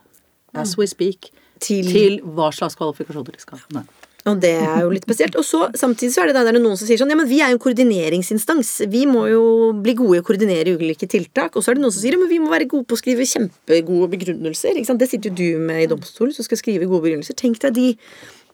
as 0.57 0.73
we 0.79 0.87
speak, 0.89 1.29
til, 1.63 1.87
til 1.87 2.19
hva 2.35 2.51
slags 2.55 2.77
kvalifikasjoner 2.79 3.35
de 3.35 3.43
skal 3.43 3.61
ha. 3.61 3.85
Og 4.25 4.39
det 4.41 4.55
er 4.57 4.79
jo 4.81 4.89
litt 4.89 5.05
spesielt. 5.05 5.35
Og 5.37 5.45
så 5.45 5.67
samtidig 5.77 6.13
så 6.15 6.23
er 6.23 6.31
det 6.31 6.41
der 6.47 6.57
noen 6.57 6.77
som 6.79 6.87
sier 6.87 6.97
sånn 6.97 7.11
Ja, 7.13 7.17
men 7.19 7.29
vi 7.29 7.43
er 7.45 7.51
jo 7.51 7.59
en 7.59 7.61
koordineringsinstans. 7.61 8.71
Vi 8.89 9.03
må 9.09 9.27
jo 9.29 9.43
bli 9.85 9.93
gode 9.97 10.17
i 10.17 10.23
å 10.23 10.25
koordinere 10.25 10.73
ulike 10.79 11.05
tiltak. 11.09 11.53
Og 11.53 11.61
så 11.61 11.71
er 11.71 11.77
det 11.77 11.83
noen 11.83 11.93
som 11.93 12.01
sier 12.01 12.17
ja, 12.17 12.21
men 12.21 12.31
vi 12.31 12.41
må 12.41 12.49
være 12.49 12.65
gode 12.71 12.89
på 12.89 12.97
å 12.97 13.01
skrive 13.01 13.27
kjempegode 13.29 14.09
begrunnelser. 14.15 14.73
Ikke 14.73 14.89
sant? 14.89 15.03
Det 15.03 15.11
sitter 15.11 15.29
jo 15.29 15.37
du 15.37 15.67
med 15.67 15.83
i 15.83 15.91
domstolen, 15.91 16.33
som 16.33 16.47
skal 16.47 16.61
skrive 16.61 16.89
gode 16.89 17.05
begrunnelser. 17.05 17.37
Tenk 17.37 17.61
deg 17.67 17.77
de 17.77 17.91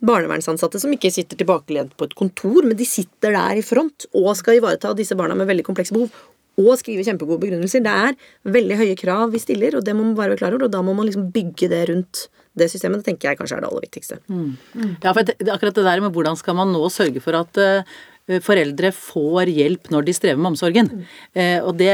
barnevernsansatte 0.04 0.82
som 0.82 0.92
ikke 0.92 1.14
sitter 1.14 1.40
tilbakelent 1.40 1.96
på 1.96 2.10
et 2.10 2.18
kontor, 2.20 2.66
men 2.66 2.76
de 2.76 2.88
sitter 2.90 3.38
der 3.38 3.62
i 3.62 3.64
front 3.64 4.10
og 4.12 4.34
skal 4.40 4.60
ivareta 4.60 4.92
disse 4.98 5.16
barna 5.16 5.38
med 5.40 5.48
veldig 5.48 5.68
komplekse 5.70 5.96
behov. 5.96 6.12
Og 6.60 6.76
skrive 6.80 7.06
kjempegode 7.08 7.40
begrunnelser. 7.40 7.84
Det 7.86 7.96
er 8.10 8.18
veldig 8.52 8.78
høye 8.82 9.00
krav 9.00 9.32
vi 9.32 9.40
stiller, 9.40 9.78
og 9.78 9.86
det 9.88 9.96
må 9.96 10.04
man 10.04 10.18
bare 10.18 10.34
være 10.34 10.44
klar 10.44 10.56
over. 10.56 10.68
Og 10.68 10.74
da 10.74 10.84
må 10.86 10.96
man 10.98 11.08
liksom 11.08 11.30
bygge 11.34 11.72
det 11.72 11.86
rundt 11.90 12.28
det 12.60 12.68
systemet 12.68 13.00
det 13.00 13.08
tenker 13.08 13.30
jeg 13.30 13.40
kanskje 13.40 13.58
er 13.58 13.64
det 13.64 13.70
aller 13.70 13.86
viktigste. 13.86 14.18
Mm. 14.28 14.48
Mm. 14.76 14.96
Ja, 15.04 15.14
for 15.16 15.24
akkurat 15.24 15.78
det 15.78 15.86
der 15.88 16.02
med 16.04 16.16
hvordan 16.16 16.40
skal 16.40 16.58
man 16.58 16.74
nå 16.76 16.84
sørge 16.92 17.24
for 17.24 17.38
at 17.40 17.60
uh, 17.64 18.40
foreldre 18.44 18.92
får 18.96 19.52
hjelp 19.54 19.92
når 19.94 20.08
de 20.08 20.16
strever 20.18 20.42
med 20.42 20.52
omsorgen. 20.52 20.92
Mm. 20.92 21.06
Uh, 21.38 21.60
og 21.70 21.78
det, 21.80 21.94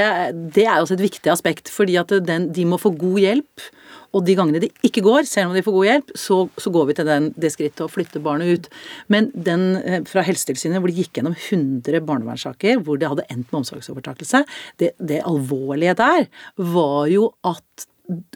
det, 0.55 0.65
er 0.65 0.79
også 0.79 0.97
et 0.97 1.05
viktig 1.05 1.33
aspekt, 1.33 1.69
fordi 1.73 1.99
at 2.01 2.13
den, 2.25 2.49
de 2.53 2.65
må 2.65 2.81
få 2.81 2.93
god 2.97 3.21
hjelp. 3.21 3.67
Og 4.15 4.23
de 4.27 4.35
gangene 4.37 4.61
de 4.63 4.69
ikke 4.87 5.03
går, 5.05 5.27
selv 5.29 5.51
om 5.51 5.57
de 5.57 5.63
får 5.65 5.75
god 5.75 5.89
hjelp, 5.89 6.13
så, 6.19 6.39
så 6.61 6.73
går 6.73 6.87
vi 6.89 6.97
til 6.99 7.09
den, 7.09 7.31
det 7.39 7.51
skrittet 7.53 7.83
å 7.85 7.89
flytte 7.91 8.21
barnet 8.23 8.53
ut. 8.53 8.69
Men 9.13 9.29
den 9.33 9.67
eh, 9.81 9.99
fra 10.07 10.23
Helsetilsynet 10.27 10.81
hvor 10.81 10.91
de 10.91 11.03
gikk 11.03 11.19
gjennom 11.19 11.35
100 11.35 12.03
barnevernssaker 12.07 12.81
hvor 12.85 13.01
det 13.01 13.11
hadde 13.11 13.27
endt 13.33 13.51
med 13.51 13.61
omsorgsovertakelse, 13.63 14.43
det, 14.81 14.93
det 14.99 15.21
alvorlige 15.27 15.97
der 15.99 16.27
var 16.77 17.11
jo 17.11 17.31
at 17.47 17.87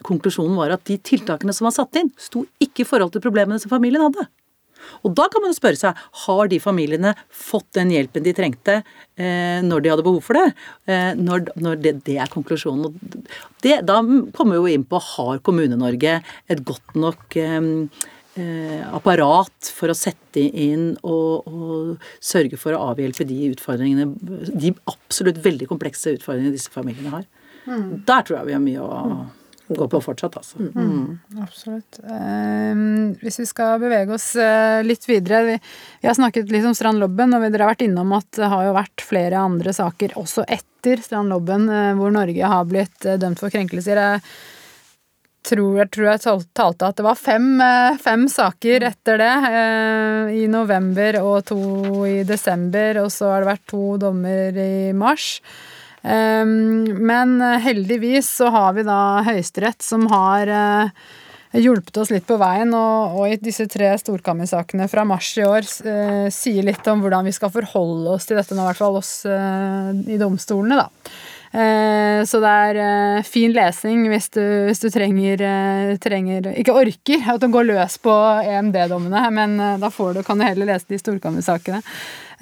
konklusjonen 0.04 0.58
var 0.58 0.74
at 0.74 0.84
de 0.88 0.98
tiltakene 1.00 1.54
som 1.56 1.66
var 1.68 1.74
satt 1.76 1.96
inn, 2.00 2.12
sto 2.20 2.44
ikke 2.62 2.84
i 2.84 2.88
forhold 2.88 3.14
til 3.14 3.24
problemene 3.24 3.60
som 3.62 3.72
familien 3.72 4.04
hadde. 4.04 4.26
Og 5.02 5.14
da 5.18 5.28
kan 5.32 5.44
man 5.44 5.52
jo 5.52 5.58
spørre 5.58 5.80
seg 5.80 5.98
har 6.24 6.50
de 6.52 6.60
familiene 6.62 7.14
fått 7.28 7.68
den 7.78 7.92
hjelpen 7.94 8.24
de 8.26 8.34
trengte 8.36 8.78
eh, 8.80 9.60
når 9.64 9.84
de 9.84 9.92
hadde 9.92 10.06
behov 10.06 10.22
for 10.26 10.38
det. 10.38 10.46
Eh, 10.90 11.12
når, 11.18 11.52
når 11.60 11.82
det, 11.82 11.94
det, 12.08 12.16
er 12.22 12.32
konklusjonen. 12.32 12.96
Det, 13.64 13.80
da 13.88 14.00
kommer 14.36 14.56
vi 14.56 14.60
jo 14.60 14.78
inn 14.78 14.88
på 14.88 15.00
har 15.12 15.42
Kommune-Norge 15.44 16.18
et 16.22 16.64
godt 16.66 16.96
nok 16.98 17.36
eh, 17.40 17.60
eh, 18.40 18.80
apparat 18.94 19.72
for 19.74 19.92
å 19.92 19.98
sette 19.98 20.42
inn 20.42 20.92
og, 21.02 21.48
og, 21.48 22.08
sørge 22.22 22.58
for 22.60 22.76
å 22.76 22.82
avhjelpe 22.92 23.26
de 23.28 23.52
utfordringene, 23.52 24.08
de 24.52 24.74
absolutt 24.90 25.42
veldig 25.44 25.68
komplekse 25.70 26.16
utfordringene 26.18 26.56
disse 26.56 26.72
familiene 26.72 27.14
har. 27.18 27.30
Mm. 27.66 28.02
Der 28.08 28.26
tror 28.26 28.40
jeg 28.40 28.50
vi 28.50 28.56
har 28.56 28.64
mye 28.64 28.82
å 28.82 28.98
gå 29.76 29.88
på 29.90 30.00
fortsatt, 30.04 30.36
altså. 30.40 30.58
Mm. 30.60 30.70
Mm. 30.76 31.42
Absolutt. 31.42 31.98
Um, 32.04 33.12
hvis 33.22 33.40
vi 33.42 33.46
skal 33.48 33.80
bevege 33.82 34.14
oss 34.16 34.32
uh, 34.38 34.80
litt 34.86 35.04
videre 35.08 35.42
vi, 35.46 35.58
vi, 36.00 36.08
har 36.08 36.16
snakket 36.18 36.52
litt 36.52 36.66
om 36.68 36.76
Strandlobben, 36.76 37.34
og 37.34 37.46
dere 37.46 37.66
har 37.66 37.74
vært 37.74 37.84
innom 37.86 38.14
at 38.16 38.28
det 38.38 38.50
har 38.52 38.66
jo 38.68 38.76
vært 38.76 39.04
flere 39.06 39.42
andre 39.42 39.74
saker 39.76 40.16
også 40.20 40.46
etter 40.46 41.02
Strandlobben 41.04 41.68
uh, 41.70 41.92
hvor 41.98 42.14
Norge 42.14 42.54
har 42.54 42.66
blitt 42.70 43.08
uh, 43.08 43.18
dømt 43.20 43.42
for 43.42 43.54
krenkelser. 43.54 44.00
Jeg 44.02 44.24
tror 45.48 45.82
jeg, 45.82 45.90
tror 45.90 46.08
jeg 46.12 46.42
talte 46.54 46.88
at 46.88 46.98
det 47.00 47.06
var 47.06 47.18
fem, 47.18 47.46
fem 47.98 48.28
saker 48.30 48.84
etter 48.86 49.18
det. 49.18 49.32
I 50.38 50.44
november 50.46 51.18
og 51.18 51.40
to 51.48 51.58
i 52.06 52.20
desember, 52.22 53.00
og 53.02 53.10
så 53.10 53.32
har 53.32 53.42
det 53.42 53.50
vært 53.50 53.64
to 53.72 53.96
dommer 53.98 54.60
i 54.62 54.92
mars. 54.94 55.40
Ehm, 56.02 56.86
men 57.06 57.36
heldigvis 57.62 58.30
så 58.40 58.50
har 58.54 58.72
vi 58.78 58.86
da 58.86 59.22
Høyesterett 59.26 59.84
som 59.86 60.08
har 60.10 60.50
eh, 60.50 61.04
hjulpet 61.60 61.96
oss 62.00 62.10
litt 62.12 62.26
på 62.28 62.38
veien, 62.40 62.72
og, 62.74 63.18
og 63.18 63.28
i 63.28 63.38
disse 63.40 63.66
tre 63.70 63.92
storkammersakene 64.00 64.88
fra 64.90 65.04
mars 65.08 65.28
i 65.36 65.44
år 65.46 65.68
eh, 65.88 66.26
sier 66.32 66.64
litt 66.66 66.86
om 66.88 67.04
hvordan 67.04 67.28
vi 67.28 67.34
skal 67.36 67.52
forholde 67.52 68.16
oss 68.16 68.28
til 68.28 68.40
dette 68.40 68.56
nå, 68.56 68.64
i 68.64 68.70
hvert 68.70 68.82
fall 68.82 68.98
oss 69.02 69.12
eh, 69.28 69.92
i 70.14 70.18
domstolene, 70.20 70.80
da. 70.80 71.12
Eh, 71.52 72.24
så 72.24 72.38
det 72.40 72.48
er 72.48 72.78
eh, 72.80 73.24
fin 73.28 73.52
lesning 73.52 74.06
hvis 74.08 74.30
du, 74.32 74.40
hvis 74.70 74.80
du 74.80 74.86
trenger, 74.92 75.42
eh, 75.44 75.90
trenger, 76.00 76.48
Ikke 76.56 76.76
orker 76.80 77.26
at 77.34 77.42
du 77.42 77.50
går 77.52 77.66
løs 77.68 77.98
på 78.00 78.14
EMD-dommene, 78.40 79.24
men 79.36 79.58
da 79.82 79.90
får 79.92 80.16
du, 80.16 80.22
kan 80.24 80.40
du 80.40 80.46
heller 80.46 80.70
lese 80.70 80.88
de 80.88 81.00
storkammersakene. 81.00 81.82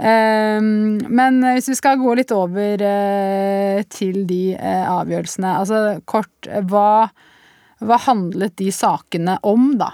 Men 0.01 1.43
hvis 1.45 1.67
vi 1.69 1.75
skal 1.77 1.99
gå 2.01 2.15
litt 2.17 2.31
over 2.33 2.81
til 3.93 4.23
de 4.25 4.55
avgjørelsene 4.57 5.51
Altså 5.61 5.81
kort, 6.09 6.49
hva, 6.71 7.11
hva 7.85 7.99
handlet 8.07 8.57
de 8.57 8.71
sakene 8.73 9.37
om, 9.45 9.75
da? 9.77 9.91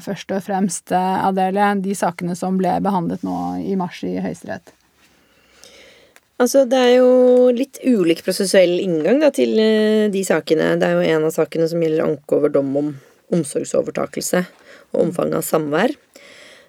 Først 0.00 0.32
og 0.32 0.46
fremst, 0.48 0.96
Adele, 0.96 1.74
de 1.84 1.98
sakene 1.98 2.38
som 2.40 2.56
ble 2.56 2.78
behandlet 2.80 3.26
nå 3.26 3.36
i 3.68 3.76
mars 3.76 4.00
i 4.08 4.16
Høyesterett. 4.16 4.77
Altså, 6.38 6.62
det 6.70 6.78
er 6.78 6.92
jo 7.00 7.50
litt 7.50 7.80
ulik 7.82 8.22
prosessuell 8.22 8.76
inngang 8.78 9.18
da, 9.22 9.32
til 9.34 9.58
eh, 9.58 10.06
de 10.12 10.22
sakene. 10.26 10.76
Det 10.78 10.86
er 10.86 10.94
jo 10.94 11.16
en 11.16 11.26
av 11.26 11.34
sakene 11.34 11.66
som 11.70 11.82
gjelder 11.82 12.04
anke 12.04 12.36
over 12.36 12.52
dom 12.54 12.70
om 12.78 12.92
omsorgsovertakelse 13.34 14.44
og 14.92 15.00
omfanget 15.02 15.40
av 15.40 15.46
samvær. 15.46 15.96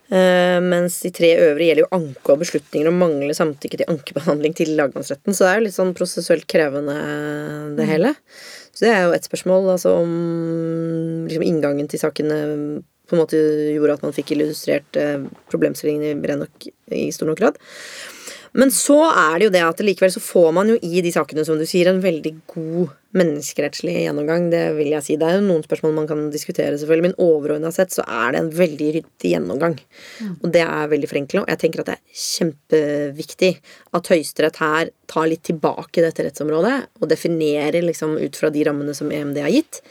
Uh, 0.10 0.58
mens 0.66 0.96
de 1.04 1.12
tre 1.14 1.28
øvrige 1.38 1.68
gjelder 1.68 1.84
jo 1.84 1.98
anke 2.00 2.34
og 2.34 2.40
beslutninger 2.42 2.88
om 2.90 2.96
manglende 2.98 3.36
samtykke 3.38 3.78
til 3.78 3.92
ankebehandling 3.94 4.56
til 4.58 4.72
lagmannsretten. 4.80 5.36
Så 5.38 5.46
det 5.46 5.52
er 5.52 5.60
jo 5.60 5.66
litt 5.68 5.78
sånn 5.78 5.94
prosessuelt 5.98 6.48
krevende, 6.50 6.96
det 7.78 7.86
mm. 7.86 7.92
hele. 7.92 8.16
Så 8.74 8.88
det 8.88 8.94
er 8.96 9.04
jo 9.06 9.14
et 9.14 9.30
spørsmål, 9.30 9.70
altså 9.76 9.94
om 10.02 10.16
liksom 11.30 11.46
inngangen 11.46 11.92
til 11.92 12.02
sakene 12.02 12.40
på 13.06 13.18
en 13.18 13.22
måte 13.22 13.38
gjorde 13.76 14.00
at 14.00 14.08
man 14.08 14.16
fikk 14.18 14.34
illustrert 14.34 14.98
problemstillingene 15.54 16.18
i, 16.18 16.74
i 17.06 17.12
stor 17.14 17.30
nok 17.30 17.44
grad. 17.44 17.62
Men 18.58 18.72
så 18.74 18.98
er 19.10 19.38
det 19.38 19.48
jo 19.48 19.54
det 19.54 19.62
at 19.66 19.82
likevel 19.84 20.12
så 20.14 20.22
får 20.24 20.50
man 20.56 20.72
jo 20.72 20.78
i 20.82 21.04
de 21.06 21.12
sakene, 21.14 21.44
som 21.46 21.60
du 21.60 21.66
sier, 21.70 21.90
en 21.92 22.02
veldig 22.02 22.32
god 22.50 22.96
menneskerettslig 23.18 23.96
gjennomgang. 24.04 24.48
Det 24.54 24.64
vil 24.78 24.92
jeg 24.94 25.06
si. 25.06 25.18
Det 25.20 25.28
er 25.28 25.38
jo 25.38 25.46
noen 25.46 25.64
spørsmål 25.66 25.96
man 25.96 26.10
kan 26.10 26.26
diskutere, 26.34 26.78
selvfølgelig, 26.78 27.08
men 27.08 27.18
overordna 27.26 27.72
sett 27.74 27.94
så 27.94 28.06
er 28.06 28.34
det 28.34 28.42
en 28.44 28.52
veldig 28.60 28.90
ryddig 28.98 29.34
gjennomgang. 29.34 29.78
Og 30.40 30.48
det 30.54 30.64
er 30.66 30.92
veldig 30.94 31.10
forenklende. 31.12 31.46
Og 31.46 31.54
jeg 31.54 31.62
tenker 31.64 31.84
at 31.84 31.92
det 31.92 31.98
er 31.98 32.22
kjempeviktig 32.26 33.52
at 34.00 34.14
Høyesterett 34.14 34.62
her 34.64 34.94
tar 35.10 35.32
litt 35.32 35.46
tilbake 35.50 36.06
dette 36.06 36.26
rettsområdet 36.28 36.78
og 37.02 37.10
definerer 37.12 37.82
liksom 37.86 38.18
ut 38.22 38.40
fra 38.40 38.54
de 38.54 38.66
rammene 38.68 38.96
som 38.98 39.12
EMD 39.14 39.42
har 39.46 39.54
gitt, 39.54 39.82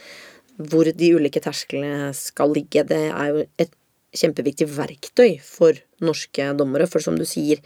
hvor 0.58 0.88
de 0.90 1.12
ulike 1.14 1.42
tersklene 1.42 2.10
skal 2.16 2.54
ligge. 2.54 2.86
Det 2.86 3.04
er 3.10 3.34
jo 3.34 3.44
et 3.62 3.74
kjempeviktig 4.18 4.66
verktøy 4.72 5.38
for 5.44 5.76
norske 6.02 6.52
dommere, 6.58 6.88
for 6.90 7.04
som 7.04 7.18
du 7.18 7.26
sier, 7.28 7.60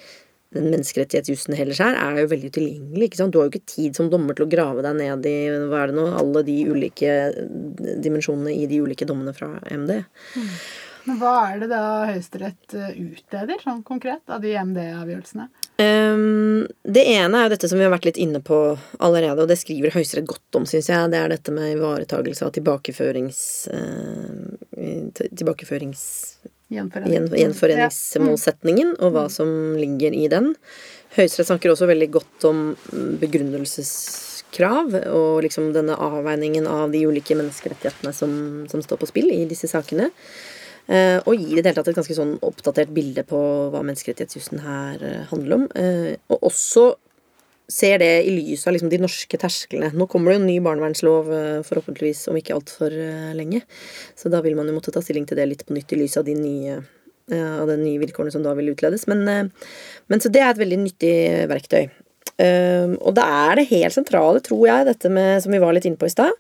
den 0.52 0.68
menneskerettighetsjussen 0.68 1.56
heller 1.56 1.78
her 1.80 1.98
er 1.98 2.20
jo 2.22 2.30
veldig 2.32 2.52
utilgjengelig. 2.52 3.08
ikke 3.08 3.20
sant? 3.20 3.32
Du 3.32 3.40
har 3.40 3.48
jo 3.48 3.54
ikke 3.54 3.72
tid 3.74 3.98
som 3.98 4.10
dommer 4.12 4.36
til 4.36 4.46
å 4.46 4.52
grave 4.52 4.84
deg 4.84 4.98
ned 5.00 5.28
i 5.28 5.36
hva 5.70 5.82
er 5.82 5.92
det 5.92 5.98
nå, 5.98 6.06
alle 6.20 6.44
de 6.46 6.56
ulike 6.68 7.18
dimensjonene 8.04 8.54
i 8.54 8.68
de 8.70 8.80
ulike 8.84 9.08
dommene 9.08 9.34
fra 9.36 9.54
MD. 9.72 10.02
Men 11.08 11.18
hva 11.18 11.32
er 11.50 11.62
det 11.64 11.68
da 11.72 11.82
Høyesterett 12.06 12.76
eh, 12.78 12.92
utleder, 12.94 13.58
sånn 13.62 13.82
konkret, 13.86 14.22
av 14.30 14.42
de 14.44 14.52
MD-avgjørelsene? 14.54 15.48
Um, 15.82 16.68
det 16.86 17.02
ene 17.16 17.40
er 17.40 17.48
jo 17.48 17.52
dette 17.56 17.70
som 17.70 17.80
vi 17.80 17.86
har 17.86 17.94
vært 17.94 18.06
litt 18.06 18.20
inne 18.22 18.38
på 18.44 18.58
allerede, 19.02 19.42
og 19.42 19.50
det 19.50 19.58
skriver 19.58 19.94
Høyesterett 19.96 20.30
godt 20.30 20.60
om, 20.60 20.68
syns 20.68 20.92
jeg. 20.92 21.10
Det 21.10 21.18
er 21.18 21.32
dette 21.32 21.54
med 21.54 21.74
ivaretagelse 21.74 22.46
av 22.46 22.54
tilbakeførings... 22.58 23.42
Uh, 23.72 25.10
tilbakeførings 25.12 26.02
Gjenforening. 26.72 27.12
gjen- 27.12 27.36
gjenforeningsmålsetningen 27.42 28.94
og 29.00 29.12
hva 29.14 29.26
som 29.30 29.48
ligger 29.76 30.14
i 30.16 30.26
den. 30.32 30.54
Høyesterett 31.16 31.50
snakker 31.50 31.72
også 31.74 31.86
veldig 31.90 32.10
godt 32.14 32.46
om 32.48 32.62
begrunnelseskrav 33.20 34.94
og 35.12 35.42
liksom 35.44 35.72
denne 35.74 35.96
avveiningen 35.96 36.66
av 36.68 36.92
de 36.92 37.04
ulike 37.08 37.36
menneskerettighetene 37.38 38.12
som, 38.16 38.32
som 38.70 38.82
står 38.84 39.00
på 39.02 39.08
spill 39.10 39.30
i 39.34 39.44
disse 39.50 39.68
sakene. 39.70 40.10
Eh, 40.90 41.20
og 41.22 41.36
gir 41.38 41.58
i 41.58 41.62
det 41.62 41.70
hele 41.70 41.78
tatt 41.78 41.92
et 41.92 41.98
ganske 42.00 42.16
sånn 42.16 42.34
oppdatert 42.42 42.90
bilde 42.94 43.22
på 43.28 43.38
hva 43.72 43.84
menneskerettighetsjussen 43.86 44.64
her 44.64 45.04
eh, 45.06 45.22
handler 45.30 45.60
om. 45.60 45.66
Eh, 45.78 46.16
og 46.32 46.48
også 46.50 46.88
ser 47.72 47.98
det 48.02 48.10
i 48.28 48.32
lys 48.36 48.66
av 48.66 48.76
liksom 48.76 48.90
de 48.92 49.00
norske 49.02 49.38
tersklene. 49.40 49.92
Nå 49.96 50.06
kommer 50.10 50.30
det 50.30 50.38
jo 50.38 50.42
en 50.42 50.50
ny 50.50 50.58
barnevernslov 50.64 51.30
eh, 51.32 51.60
forhåpentligvis 51.66 52.26
om 52.30 52.38
ikke 52.38 52.56
altfor 52.56 52.92
uh, 52.92 53.32
lenge. 53.38 53.62
Så 54.18 54.32
da 54.32 54.42
vil 54.44 54.56
man 54.58 54.68
jo 54.68 54.76
måtte 54.76 54.94
ta 54.94 55.02
stilling 55.04 55.26
til 55.28 55.40
det 55.40 55.48
litt 55.48 55.64
på 55.68 55.76
nytt 55.76 55.94
i 55.96 56.02
lys 56.02 56.18
av 56.20 56.28
de 56.28 56.36
nye 56.38 56.78
eh, 56.78 57.54
av 57.56 57.66
de 57.70 57.78
nye 57.80 58.00
vilkårene 58.02 58.34
som 58.34 58.44
da 58.44 58.54
vil 58.58 58.72
utledes. 58.74 59.08
Men, 59.10 59.26
eh, 59.28 59.74
men 60.12 60.22
så 60.22 60.32
det 60.32 60.44
er 60.44 60.52
et 60.52 60.62
veldig 60.62 60.80
nyttig 60.84 61.16
verktøy. 61.50 61.86
Um, 62.42 62.96
og 63.04 63.12
da 63.18 63.26
er 63.50 63.60
det 63.60 63.68
helt 63.70 63.94
sentrale, 63.94 64.40
tror 64.42 64.64
jeg, 64.66 64.86
dette 64.88 65.10
med, 65.12 65.42
som 65.44 65.52
vi 65.52 65.60
var 65.62 65.74
litt 65.76 65.84
inne 65.86 66.00
på 66.00 66.08
i 66.08 66.14
stad, 66.14 66.32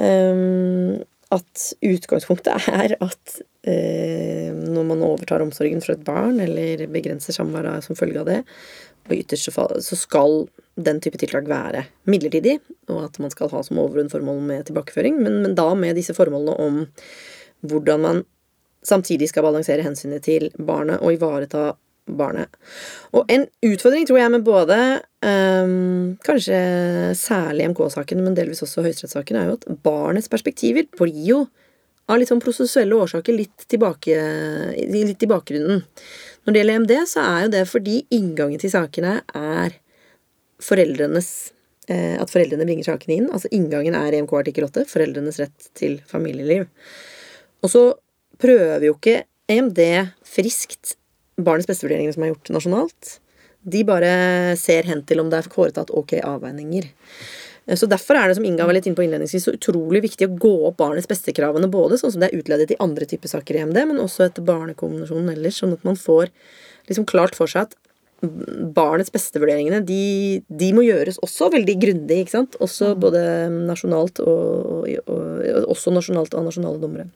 um, 0.00 0.96
at 1.30 1.66
utgangspunktet 1.86 2.70
er 2.72 2.96
at 2.96 3.36
eh, 3.68 4.49
når 4.74 4.88
man 4.88 5.04
overtar 5.06 5.44
omsorgen 5.44 5.82
fra 5.84 5.96
et 5.96 6.06
barn, 6.06 6.40
eller 6.42 6.86
begrenser 6.92 7.36
samværet 7.36 7.86
som 7.86 7.98
følge 7.98 8.22
av 8.22 8.30
det, 8.30 8.40
og 9.08 9.14
i 9.14 9.22
ytterste 9.24 9.52
fall 9.54 9.78
så 9.82 9.98
skal 9.98 10.44
den 10.80 11.00
type 11.02 11.18
tiltak 11.20 11.48
være 11.50 11.84
midlertidig, 12.10 12.58
og 12.92 13.04
at 13.08 13.20
man 13.22 13.32
skal 13.32 13.50
ha 13.52 13.62
som 13.66 13.80
overordnet 13.82 14.14
formål 14.14 14.42
med 14.46 14.68
tilbakeføring, 14.68 15.18
men, 15.22 15.40
men 15.44 15.56
da 15.58 15.70
med 15.74 15.98
disse 15.98 16.16
formålene 16.16 16.56
om 16.62 16.82
hvordan 17.66 18.04
man 18.04 18.24
samtidig 18.86 19.28
skal 19.28 19.44
balansere 19.44 19.84
hensynet 19.84 20.24
til 20.24 20.48
barnet 20.56 21.02
og 21.04 21.12
ivareta 21.16 21.72
barnet. 22.16 22.48
Og 23.12 23.28
en 23.30 23.44
utfordring, 23.66 24.06
tror 24.08 24.18
jeg, 24.18 24.32
med 24.32 24.44
både 24.46 24.76
um, 25.26 26.16
kanskje 26.26 26.60
særlig 27.18 27.68
MK-saken, 27.70 28.22
men 28.24 28.36
delvis 28.36 28.62
også 28.64 28.84
høyesterettssaken, 28.86 29.36
er 29.36 29.50
jo 29.50 29.58
at 29.58 29.68
barnets 29.84 30.30
perspektiver 30.32 30.88
blir 30.98 31.26
jo 31.28 31.44
av 32.10 32.18
litt 32.18 32.30
sånn 32.30 32.42
prosessuelle 32.42 32.96
årsaker 32.98 33.36
litt, 33.36 33.68
tilbake, 33.70 34.16
litt 34.90 35.22
i 35.22 35.30
bakgrunnen. 35.30 35.84
Når 36.44 36.52
det 36.52 36.62
gjelder 36.62 36.80
EMD, 36.80 36.92
så 37.10 37.22
er 37.22 37.44
jo 37.44 37.54
det 37.54 37.62
fordi 37.70 37.96
inngangen 38.16 38.60
til 38.62 38.72
sakene 38.72 39.20
er 39.36 39.76
foreldrenes 40.60 41.30
eh, 41.88 42.16
At 42.20 42.32
foreldrene 42.32 42.66
bringer 42.68 42.88
sakene 42.88 43.16
inn. 43.16 43.30
Altså 43.32 43.50
inngangen 43.54 43.96
er 43.96 44.16
EMK 44.16 44.34
artikkel 44.40 44.66
8, 44.68 44.86
foreldrenes 44.90 45.40
rett 45.40 45.70
til 45.78 45.98
familieliv. 46.08 46.66
Og 47.64 47.72
så 47.72 47.84
prøver 48.40 48.88
jo 48.88 48.96
ikke 48.96 49.22
EMD 49.50 49.80
friskt 50.26 50.96
barnets 51.40 51.68
beste-vurderinger 51.68 52.14
som 52.16 52.24
er 52.24 52.32
gjort 52.32 52.52
nasjonalt. 52.54 53.16
De 53.60 53.82
bare 53.84 54.10
ser 54.56 54.88
hen 54.88 55.02
til 55.08 55.20
om 55.20 55.30
det 55.32 55.42
er 55.42 55.52
foretatt 55.52 55.92
ok 55.92 56.16
avveininger. 56.24 56.88
Så 57.78 57.86
Derfor 57.90 58.18
er 58.18 58.30
det 58.30 58.38
som 58.38 58.46
Inga 58.46 58.66
var 58.66 58.74
litt 58.74 58.88
inne 58.88 58.98
på 58.98 59.04
innledningsvis, 59.04 59.44
så 59.46 59.54
utrolig 59.54 60.02
viktig 60.06 60.26
å 60.26 60.38
gå 60.42 60.54
opp 60.70 60.80
barnets 60.80 61.08
beste-kravene, 61.10 61.70
både 61.70 62.00
sånn 62.00 62.14
som 62.14 62.22
det 62.22 62.30
er 62.30 62.40
utledet 62.40 62.72
i 62.74 62.80
andre 62.82 63.06
typer 63.06 63.30
saker 63.30 63.56
i 63.56 63.62
EMD, 63.62 63.78
men 63.92 64.02
også 64.02 64.26
etter 64.26 64.46
Barnekonvensjonen 64.46 65.30
ellers, 65.34 65.60
sånn 65.62 65.76
at 65.76 65.86
man 65.86 65.98
får 66.00 66.32
liksom 66.90 67.06
klart 67.10 67.38
for 67.38 67.50
seg 67.50 67.68
at 67.68 67.78
barnets 68.20 69.12
beste-vurderingene, 69.14 69.80
de, 69.86 70.42
de 70.48 70.72
må 70.76 70.84
gjøres 70.84 71.20
også 71.24 71.48
veldig 71.54 71.76
grundig, 71.80 72.18
ikke 72.24 72.34
sant? 72.34 72.58
Også 72.60 72.92
både 73.00 73.22
nasjonalt 73.70 74.20
og, 74.20 74.76
og, 74.76 74.90
og 75.08 75.70
også 75.72 75.94
nasjonalt 75.94 76.36
av 76.36 76.44
nasjonale 76.48 76.82
dommere. 76.82 77.08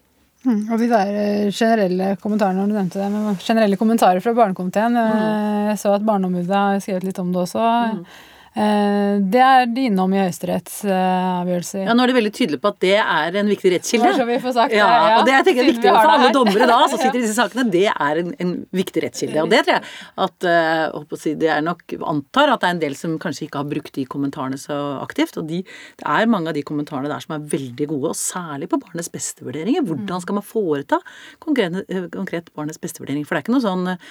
Mm, 0.45 0.67
og 0.69 0.81
de 0.81 0.91
der 0.91 1.11
eh, 1.17 1.49
generelle 1.49 2.15
kommentarene 2.21 2.61
når 2.61 2.69
du 2.71 2.77
nevnte 2.77 3.01
det, 3.01 3.09
men 3.13 3.41
generelle 3.41 3.81
kommentarer 3.81 4.25
fra 4.25 4.37
Barnekomiteen 4.37 4.93
Mm. 4.95 5.71
Jeg 5.71 5.81
så 5.81 5.95
at 5.97 6.05
Barneombudet 6.05 6.53
har 6.55 6.81
skrevet 6.85 7.07
litt 7.09 7.19
om 7.19 7.31
det 7.33 7.41
også. 7.41 7.61
Eh, 7.65 8.25
Det 8.55 9.41
er 9.43 9.65
de 9.67 9.89
innom 9.89 10.13
i 10.15 10.21
Høyesteretts 10.21 10.85
avgjørelse. 10.87 11.81
Ja, 11.83 11.95
Nå 11.97 12.05
er 12.05 12.13
de 12.13 12.17
veldig 12.19 12.33
tydelige 12.35 12.63
på 12.63 12.71
at 12.71 12.79
det 12.85 12.97
er 13.01 13.39
en 13.41 13.51
viktig 13.51 13.73
rettskilde. 13.75 14.07
Bare 14.07 14.21
så 14.21 14.27
vi 14.29 14.37
får 14.43 14.55
sagt 14.55 14.75
det, 14.75 14.79
ja, 14.79 14.87
ja, 14.95 15.17
og 15.19 15.27
det 15.27 15.35
jeg 15.35 15.47
tenker 15.49 15.65
er 15.65 15.71
viktig 15.73 15.91
for 15.91 16.13
alle 16.15 16.29
dommere 16.35 16.69
da, 16.71 16.77
som 16.91 17.01
sitter 17.03 17.19
i 17.19 17.25
disse 17.25 17.35
sakene. 17.37 17.65
Det 17.73 17.87
er 17.91 18.21
en, 18.23 18.31
en 18.45 18.53
viktig 18.75 19.03
rettskilde. 19.05 19.43
Og 19.43 19.51
det 19.51 19.65
tror 19.65 19.77
jeg 19.77 19.85
at 20.27 20.47
eh, 20.51 20.85
holdt 20.95 21.17
å 21.17 21.21
si, 21.21 21.35
det 21.41 21.51
er 21.51 21.65
nok 21.67 21.97
antar 22.15 22.53
at 22.55 22.63
det 22.63 22.71
er 22.71 22.77
en 22.77 22.83
del 22.85 22.97
som 22.99 23.17
kanskje 23.23 23.49
ikke 23.49 23.63
har 23.63 23.71
brukt 23.71 23.95
de 23.99 24.07
kommentarene 24.15 24.61
så 24.61 24.79
aktivt. 25.03 25.39
Og 25.41 25.49
de, 25.51 25.63
det 26.01 26.09
er 26.15 26.31
mange 26.31 26.53
av 26.53 26.59
de 26.59 26.65
kommentarene 26.67 27.11
der 27.11 27.25
som 27.25 27.37
er 27.37 27.47
veldig 27.55 27.91
gode, 27.91 28.15
og 28.15 28.19
særlig 28.19 28.71
på 28.71 28.81
barnets 28.83 29.11
beste-vurderinger. 29.15 29.87
Hvordan 29.89 30.25
skal 30.25 30.39
man 30.39 30.47
foreta 30.47 31.01
konkret, 31.45 31.83
eh, 31.89 32.09
konkret 32.15 32.51
barnets 32.55 32.81
beste-vurdering? 32.83 33.27
For 33.27 33.35
det 33.35 33.43
er 33.43 33.49
ikke 33.49 33.57
noe 33.57 33.67
sånn 33.67 33.95
eh, 33.95 34.09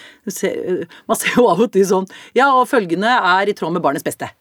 eh, 0.50 1.00
Man 1.08 1.20
ser 1.20 1.38
jo 1.38 1.48
av 1.50 1.64
og 1.64 1.72
til 1.74 1.86
sånn 1.88 2.08
Ja, 2.36 2.50
og 2.58 2.68
følgende 2.70 3.10
er 3.16 3.50
i 3.50 3.56
tråd 3.56 3.74
med 3.76 3.84
barnets 3.84 4.06
beste. 4.06 4.33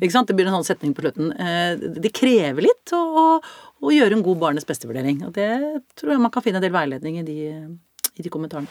Ikke 0.00 0.12
sant? 0.14 0.28
Det 0.30 0.36
blir 0.38 0.48
en 0.48 0.56
sånn 0.58 0.66
setning 0.68 0.94
på 0.96 1.04
slutten. 1.04 1.32
Eh, 1.38 1.76
Det 2.00 2.12
krever 2.16 2.64
litt 2.66 2.92
å, 2.96 3.00
å, 3.00 3.24
å 3.84 3.92
gjøre 3.94 4.16
en 4.18 4.24
god 4.24 4.40
barnets 4.42 4.66
beste-vurdering. 4.68 5.22
Og 5.28 5.34
det 5.36 5.50
tror 5.98 6.14
jeg 6.14 6.22
man 6.24 6.32
kan 6.34 6.44
finne 6.44 6.60
en 6.62 6.64
del 6.66 6.74
veiledning 6.74 7.20
i 7.20 7.26
de, 7.26 7.38
i 8.16 8.24
de 8.24 8.32
kommentarene. 8.32 8.68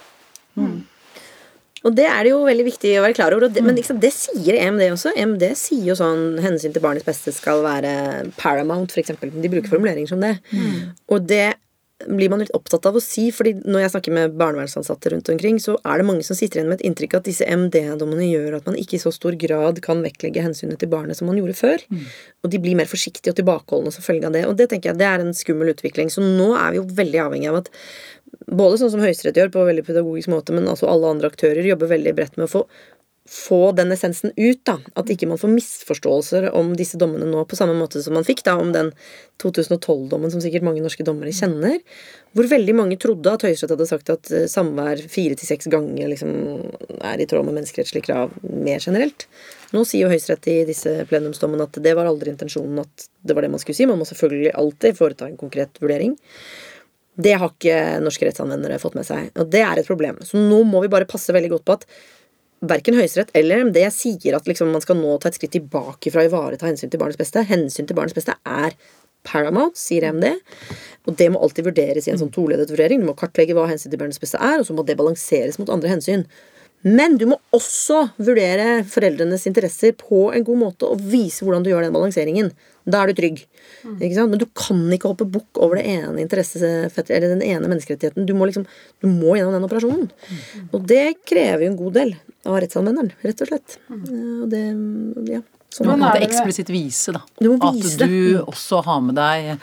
Og 1.84 1.92
det 1.98 2.06
er 2.08 2.24
det 2.24 2.32
jo 2.32 2.46
veldig 2.48 2.64
viktig 2.64 2.94
å 2.96 3.02
være 3.04 3.16
klar 3.18 3.34
over. 3.36 3.50
Det, 3.52 3.62
Men 3.66 3.76
liksom, 3.76 3.98
det 4.00 4.14
sier 4.16 4.56
EMD 4.56 4.86
også. 4.94 5.12
EMD 5.20 5.44
sier 5.60 5.90
jo 5.90 5.96
sånn 6.00 6.38
hensyn 6.44 6.72
til 6.72 6.84
barnets 6.86 7.04
beste 7.08 7.34
skal 7.36 7.60
være 7.66 7.92
paramount, 8.40 8.94
f.eks. 8.96 9.12
De 9.20 9.52
bruker 9.52 9.68
formuleringer 9.74 10.08
som 10.14 10.24
det. 10.24 10.38
Og 11.12 11.26
det 11.28 11.50
blir 12.08 12.32
man 12.32 12.42
litt 12.44 12.54
opptatt 12.58 12.86
av 12.90 12.98
å 12.98 13.02
si, 13.04 13.28
fordi 13.36 13.56
når 13.64 13.86
jeg 13.86 13.94
snakker 13.94 14.16
med 14.16 14.36
barnevernsansatte 14.40 15.14
rundt 15.14 15.32
omkring, 15.34 15.60
så 15.62 15.76
er 15.82 16.02
det 16.02 16.08
mange 16.08 16.26
som 16.28 16.38
sitter 16.38 16.60
igjen 16.60 16.72
med 16.72 16.80
et 16.80 16.88
inntrykk 16.90 17.18
at 17.20 17.28
disse 17.28 17.48
MD-dommene 17.48 18.28
gjør 18.30 18.60
at 18.60 18.70
man 18.70 18.78
ikke 18.80 18.98
i 18.98 19.04
så 19.04 19.14
stor 19.16 19.38
grad 19.40 19.82
kan 19.86 20.04
vektlegge 20.06 20.44
hensynet 20.46 20.82
til 20.82 20.92
barnet 20.92 21.20
som 21.20 21.30
man 21.30 21.40
gjorde 21.40 21.58
før. 21.60 21.86
Og 22.44 22.52
de 22.54 22.62
blir 22.64 22.80
mer 22.80 22.90
forsiktige 22.90 23.34
og 23.34 23.40
tilbakeholdne 23.40 23.94
som 23.96 24.06
følge 24.06 24.30
av 24.30 24.36
det. 24.36 24.46
Og 24.50 24.58
det 24.60 24.70
tenker 24.72 24.92
jeg 24.92 25.02
det 25.02 25.10
er 25.10 25.24
en 25.24 25.38
skummel 25.38 25.74
utvikling. 25.74 26.12
Så 26.14 26.24
nå 26.24 26.54
er 26.58 26.74
vi 26.74 26.82
jo 26.82 26.88
veldig 27.02 27.24
avhengig 27.28 27.52
av 27.52 27.62
at 27.64 27.72
både 28.50 28.80
sånn 28.82 28.92
som 28.94 29.04
Høyesterett 29.04 29.38
gjør 29.40 29.54
på 29.54 29.68
veldig 29.68 29.86
pedagogisk 29.88 30.32
måte, 30.34 30.56
men 30.56 30.68
altså 30.70 30.90
alle 30.90 31.12
andre 31.16 31.30
aktører 31.32 31.66
jobber 31.68 31.92
veldig 31.92 32.16
bredt 32.18 32.38
med 32.40 32.48
å 32.48 32.52
få 32.52 32.64
få 33.30 33.72
den 33.72 33.92
essensen 33.96 34.34
ut, 34.36 34.60
da. 34.68 34.76
At 35.00 35.08
ikke 35.12 35.30
man 35.30 35.40
får 35.40 35.52
misforståelser 35.54 36.50
om 36.58 36.74
disse 36.76 36.98
dommene 37.00 37.30
nå 37.30 37.46
på 37.48 37.56
samme 37.56 37.76
måte 37.78 38.02
som 38.04 38.18
man 38.18 38.26
fikk 38.28 38.42
da 38.44 38.58
om 38.60 38.74
den 38.76 38.90
2012-dommen 39.42 40.32
som 40.32 40.44
sikkert 40.44 40.66
mange 40.68 40.84
norske 40.84 41.06
dommere 41.08 41.32
kjenner. 41.36 41.78
Hvor 42.36 42.50
veldig 42.52 42.76
mange 42.76 42.98
trodde 43.00 43.32
at 43.32 43.46
Høyesterett 43.48 43.76
hadde 43.78 43.88
sagt 43.88 44.12
at 44.12 44.32
eh, 44.34 44.50
samvær 44.52 45.06
fire 45.12 45.38
til 45.40 45.48
seks 45.48 45.70
ganger 45.72 46.12
liksom 46.12 46.34
er 47.00 47.24
i 47.24 47.28
tråd 47.30 47.48
med 47.48 47.62
menneskerettslige 47.62 48.10
krav 48.10 48.36
mer 48.44 48.84
generelt. 48.84 49.28
Nå 49.72 49.86
sier 49.88 50.04
jo 50.04 50.12
Høyesterett 50.12 50.50
i 50.52 50.58
disse 50.68 50.98
plenumsdommene 51.08 51.70
at 51.70 51.80
det 51.86 51.96
var 51.96 52.10
aldri 52.10 52.34
intensjonen 52.34 52.84
at 52.84 53.08
det 53.24 53.38
var 53.38 53.48
det 53.48 53.54
man 53.54 53.64
skulle 53.64 53.80
si. 53.80 53.88
Man 53.88 54.02
må 54.02 54.10
selvfølgelig 54.10 54.52
alltid 54.60 55.00
foreta 55.00 55.30
en 55.30 55.40
konkret 55.40 55.80
vurdering. 55.80 56.18
Det 57.14 57.38
har 57.38 57.54
ikke 57.54 58.02
norske 58.04 58.26
rettsanvendere 58.26 58.82
fått 58.82 58.98
med 58.98 59.06
seg, 59.06 59.30
og 59.38 59.48
det 59.54 59.62
er 59.64 59.80
et 59.80 59.88
problem. 59.88 60.18
Så 60.26 60.42
nå 60.42 60.64
må 60.66 60.82
vi 60.84 60.92
bare 60.92 61.08
passe 61.08 61.32
veldig 61.32 61.52
godt 61.54 61.66
på 61.70 61.76
at 61.78 61.88
verken 62.70 62.98
Høyesterett 62.98 63.34
eller 63.38 63.66
MD 63.68 63.80
sier 63.94 64.38
at 64.38 64.48
liksom 64.50 64.72
man 64.74 64.84
skal 64.84 65.00
nå 65.00 65.18
ta 65.20 65.30
et 65.30 65.38
skritt 65.38 65.56
tilbake 65.56 66.12
fra 66.14 66.24
å 66.24 66.30
ivareta 66.30 66.68
hensyn 66.70 66.92
til 66.92 67.02
barnets 67.02 67.20
beste. 67.20 67.44
Hensyn 67.50 67.90
til 67.90 67.98
barnets 67.98 68.16
beste 68.18 68.36
er 68.48 68.78
paramount, 69.28 69.78
sier 69.80 70.08
MD. 70.12 70.34
Og 71.08 71.18
det 71.20 71.30
må 71.34 71.42
alltid 71.44 71.68
vurderes 71.68 72.08
i 72.08 72.14
en 72.14 72.22
sånn 72.22 72.34
toledet 72.34 72.72
vurdering. 72.72 73.04
Du 73.04 73.10
må 73.10 73.18
kartlegge 73.20 73.56
hva 73.58 73.68
hensyn 73.72 73.92
til 73.92 74.02
barnets 74.02 74.22
beste 74.22 74.40
er, 74.40 74.60
og 74.60 74.68
så 74.68 74.76
må 74.76 74.86
det 74.88 74.98
balanseres 75.00 75.60
mot 75.60 75.72
andre 75.74 75.92
hensyn. 75.92 76.28
Men 76.84 77.16
du 77.20 77.26
må 77.32 77.38
også 77.56 78.02
vurdere 78.20 78.84
foreldrenes 78.92 79.46
interesser 79.48 79.96
på 79.96 80.26
en 80.36 80.44
god 80.44 80.60
måte 80.60 80.90
og 80.90 81.00
vise 81.00 81.46
hvordan 81.46 81.64
du 81.64 81.72
gjør 81.72 81.86
den 81.88 81.96
balanseringen. 81.96 82.52
Da 82.84 83.00
er 83.04 83.12
du 83.12 83.20
trygg. 83.22 83.46
Sant? 83.84 84.32
Men 84.34 84.42
du 84.42 84.46
kan 84.60 84.82
ikke 84.92 85.14
hoppe 85.14 85.28
bukk 85.32 85.60
over 85.64 85.80
det 85.80 85.86
ene 85.88 86.26
eller 86.28 87.30
den 87.32 87.46
ene 87.46 87.70
menneskerettigheten. 87.72 88.28
Du 88.28 88.34
må 88.36 88.50
liksom, 88.50 88.66
du 89.00 89.08
må 89.08 89.38
gjennom 89.38 89.56
den 89.56 89.68
operasjonen. 89.68 90.10
Og 90.74 90.84
det 90.92 91.16
krever 91.24 91.64
jo 91.64 91.72
en 91.72 91.80
god 91.80 91.98
del 92.02 92.16
av 92.44 92.60
rettsanvenderen, 92.60 93.14
rett 93.24 93.44
og 93.46 93.52
slett. 93.54 93.78
Eh, 93.88 94.42
Og 94.44 94.50
det, 94.52 94.64
ja. 95.32 95.42
Sånn 95.74 95.88
Du 95.88 95.96
må 95.98 96.12
på 96.12 96.20
en 96.20 96.28
eksplisitt 96.28 96.70
vise, 96.70 97.16
da. 97.16 97.24
Du 97.42 97.50
vise 97.56 97.66
at 97.66 97.82
du 97.82 98.04
det. 98.04 98.10
du 98.12 98.44
også 98.44 98.84
har 98.86 99.02
med 99.02 99.18
deg 99.18 99.58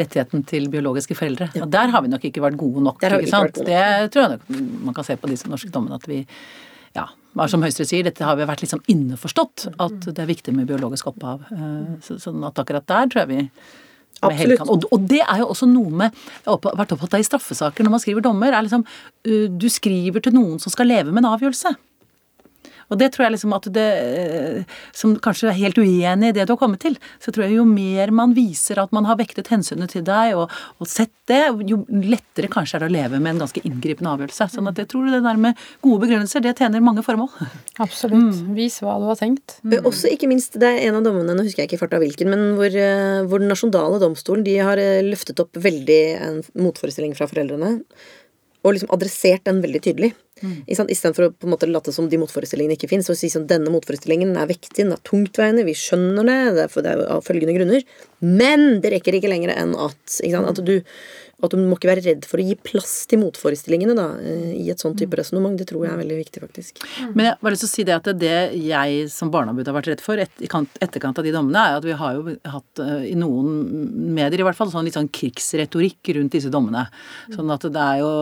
rettigheten 0.00 0.42
til 0.48 0.66
biologiske 0.72 1.14
foreldre. 1.14 1.50
Og 1.62 1.70
der 1.70 1.92
har 1.92 2.02
vi 2.02 2.10
nok 2.10 2.24
ikke 2.26 2.42
vært 2.42 2.58
gode 2.60 2.82
nok. 2.82 3.02
Ikke 3.04 3.30
sant? 3.30 3.60
Ikke 3.62 3.68
Det 3.68 4.10
tror 4.14 4.26
jeg 4.26 4.38
nok 4.38 4.82
man 4.88 4.96
kan 4.96 5.06
se 5.06 5.16
på 5.20 5.30
disse 5.30 5.50
norske 5.52 5.70
dommene 5.70 6.00
at 6.00 6.08
vi 6.10 6.24
ja, 6.96 7.06
som 7.48 7.62
Høyesterett 7.64 7.88
sier, 7.88 8.04
dette 8.04 8.26
har 8.26 8.36
vi 8.36 8.44
vært 8.48 8.64
liksom 8.64 8.82
innforstått. 8.92 9.70
At 9.80 10.10
det 10.10 10.18
er 10.18 10.28
viktig 10.28 10.52
med 10.56 10.68
biologisk 10.68 11.08
opphav. 11.12 11.46
Eh, 11.52 11.96
så- 12.04 12.18
Sånn 12.20 12.44
at 12.46 12.58
akkurat 12.60 12.86
der 12.86 13.06
tror 13.06 13.26
jeg 13.26 13.28
vi 13.28 13.50
Absolutt. 14.22 14.60
Og, 14.68 14.84
og 14.92 15.08
det 15.08 15.22
er 15.24 15.38
jo 15.38 15.46
også 15.50 15.66
noe 15.66 15.90
med 15.90 16.12
Jeg 16.12 16.46
har 16.46 16.58
vært 16.78 16.92
opptatt 16.94 17.14
av 17.14 17.20
i 17.20 17.26
straffesaker 17.26 17.82
når 17.82 17.90
man 17.90 18.02
skriver 18.02 18.22
dommer, 18.22 18.52
er 18.52 18.62
liksom 18.62 18.84
uh, 18.86 19.48
Du 19.48 19.66
skriver 19.72 20.22
til 20.22 20.32
noen 20.36 20.60
som 20.62 20.70
skal 20.70 20.86
leve 20.86 21.10
med 21.10 21.24
en 21.24 21.32
avgjørelse. 21.32 21.74
Og 22.92 23.00
det 23.00 23.10
tror 23.14 23.26
jeg 23.26 23.34
liksom 23.36 23.56
at 23.56 23.68
det 23.72 23.88
eh, 24.02 24.78
Som 24.96 25.16
kanskje 25.22 25.50
er 25.50 25.58
helt 25.58 25.80
uenig 25.80 26.30
i 26.30 26.36
det 26.36 26.46
du 26.46 26.54
har 26.54 26.60
kommet 26.60 26.82
til, 26.84 26.98
så 27.22 27.32
tror 27.32 27.46
jeg 27.46 27.56
jo 27.56 27.66
mer 27.68 28.12
man 28.14 28.34
viser 28.36 28.80
at 28.82 28.92
man 28.94 29.06
har 29.08 29.18
vektet 29.20 29.48
hensynet 29.52 29.94
til 29.94 30.04
deg 30.06 30.36
og, 30.38 30.52
og 30.78 30.88
sett 30.90 31.12
det, 31.30 31.40
jo 31.68 31.82
lettere 31.88 32.50
kanskje 32.52 32.78
er 32.78 32.84
det 32.84 32.90
å 32.90 32.94
leve 32.94 33.20
med 33.22 33.34
en 33.34 33.42
ganske 33.44 33.62
inngripende 33.64 34.10
avgjørelse. 34.12 34.48
Sånn 34.56 34.68
at 34.70 34.80
jeg 34.80 34.90
tror 34.90 35.08
det 35.08 35.22
der 35.24 35.38
med 35.40 35.60
gode 35.84 36.02
begrunnelser, 36.04 36.42
det 36.44 36.56
tjener 36.58 36.82
mange 36.84 37.04
formål. 37.06 37.30
Absolutt. 37.84 38.42
Vis 38.56 38.80
hva 38.82 38.98
du 39.00 39.06
har 39.08 39.20
tenkt. 39.20 39.58
Mm. 39.62 39.78
Også 39.88 40.10
ikke 40.12 40.28
minst, 40.30 40.58
Det 40.60 40.68
er 40.68 40.88
en 40.88 40.98
av 40.98 41.06
dommene, 41.06 41.36
nå 41.36 41.46
husker 41.46 41.62
jeg 41.62 41.70
ikke 41.70 41.78
i 41.78 41.82
farta 41.84 42.00
hvilken, 42.02 42.32
men 42.32 42.56
hvor, 42.58 42.74
eh, 42.74 43.22
hvor 43.28 43.42
den 43.42 43.52
nasjonale 43.52 44.00
domstolen 44.02 44.44
de 44.46 44.58
har 44.58 44.80
eh, 44.82 45.04
løftet 45.06 45.40
opp 45.42 45.56
veldig 45.62 46.00
en 46.18 46.42
motforestilling 46.66 47.14
fra 47.18 47.30
foreldrene. 47.30 47.78
Og 48.62 48.76
liksom 48.76 48.92
adressert 48.94 49.44
den 49.48 49.58
veldig 49.62 49.80
tydelig. 49.82 50.12
Mm. 50.42 50.54
Istedenfor 50.70 51.28
å 51.28 51.32
på 51.34 51.46
en 51.46 51.52
måte 51.54 51.68
late 51.70 51.94
som 51.94 52.08
de 52.10 52.18
motforestillingene 52.20 52.76
ikke 52.78 52.90
fins. 52.90 53.10
Og 53.10 53.18
si 53.18 53.30
sånn 53.32 53.48
denne 53.50 53.72
motforestillingen 53.74 54.36
er 54.38 54.50
vektig, 54.50 54.84
den 54.84 54.94
er 54.94 55.02
tungtveiende, 55.06 55.66
vi 55.66 55.74
skjønner 55.78 56.28
det, 56.28 56.38
det 56.58 56.64
er, 56.66 56.72
for, 56.72 56.86
det 56.86 56.94
er 56.94 57.02
av 57.16 57.26
følgende 57.26 57.56
grunner. 57.58 57.86
Men 58.22 58.80
det 58.82 58.94
rekker 58.96 59.18
ikke 59.18 59.32
lenger 59.32 59.54
enn 59.56 59.74
at? 59.78 60.20
At 60.42 60.62
du 60.62 60.76
at 61.42 61.54
du 61.54 61.58
må 61.58 61.76
ikke 61.76 61.90
være 61.90 62.04
redd 62.06 62.26
for 62.28 62.38
å 62.38 62.44
gi 62.46 62.54
plass 62.62 62.92
til 63.10 63.18
motforestillingene 63.22 63.96
da, 63.98 64.06
eh, 64.22 64.52
i 64.62 64.68
et 64.70 64.82
sånt 64.82 64.98
type 65.00 65.16
resonnement. 65.18 65.56
Det 65.58 65.66
tror 65.70 65.86
jeg 65.86 65.94
er 65.94 66.00
veldig 66.02 66.18
viktig, 66.20 66.42
faktisk. 66.44 66.82
Men 67.16 67.26
jeg 67.26 67.36
har 67.42 67.54
lyst 67.54 67.64
til 67.64 67.70
å 67.70 67.72
si 67.72 67.86
det 67.88 67.96
at 67.96 68.10
det 68.18 68.36
jeg 68.62 69.08
som 69.10 69.32
barneombud 69.32 69.66
har 69.66 69.76
vært 69.76 69.90
redd 69.92 70.04
for 70.04 70.22
et, 70.22 70.32
i 70.38 70.46
etterkant 70.46 71.18
av 71.18 71.26
de 71.26 71.34
dommene, 71.34 71.64
er 71.66 71.80
at 71.80 71.86
vi 71.86 71.96
har 71.98 72.18
jo 72.18 72.36
hatt 72.54 72.82
eh, 72.84 73.08
i 73.10 73.16
noen 73.18 74.12
medier 74.14 74.42
i 74.42 74.46
hvert 74.46 74.58
fall 74.58 74.70
sånn 74.70 74.86
litt 74.86 74.98
sånn 74.98 75.10
krigsretorikk 75.10 76.12
rundt 76.18 76.36
disse 76.36 76.52
dommene. 76.52 76.86
Sånn 77.34 77.50
at 77.50 77.66
det 77.72 77.82
er 77.82 78.02
jo 78.02 78.12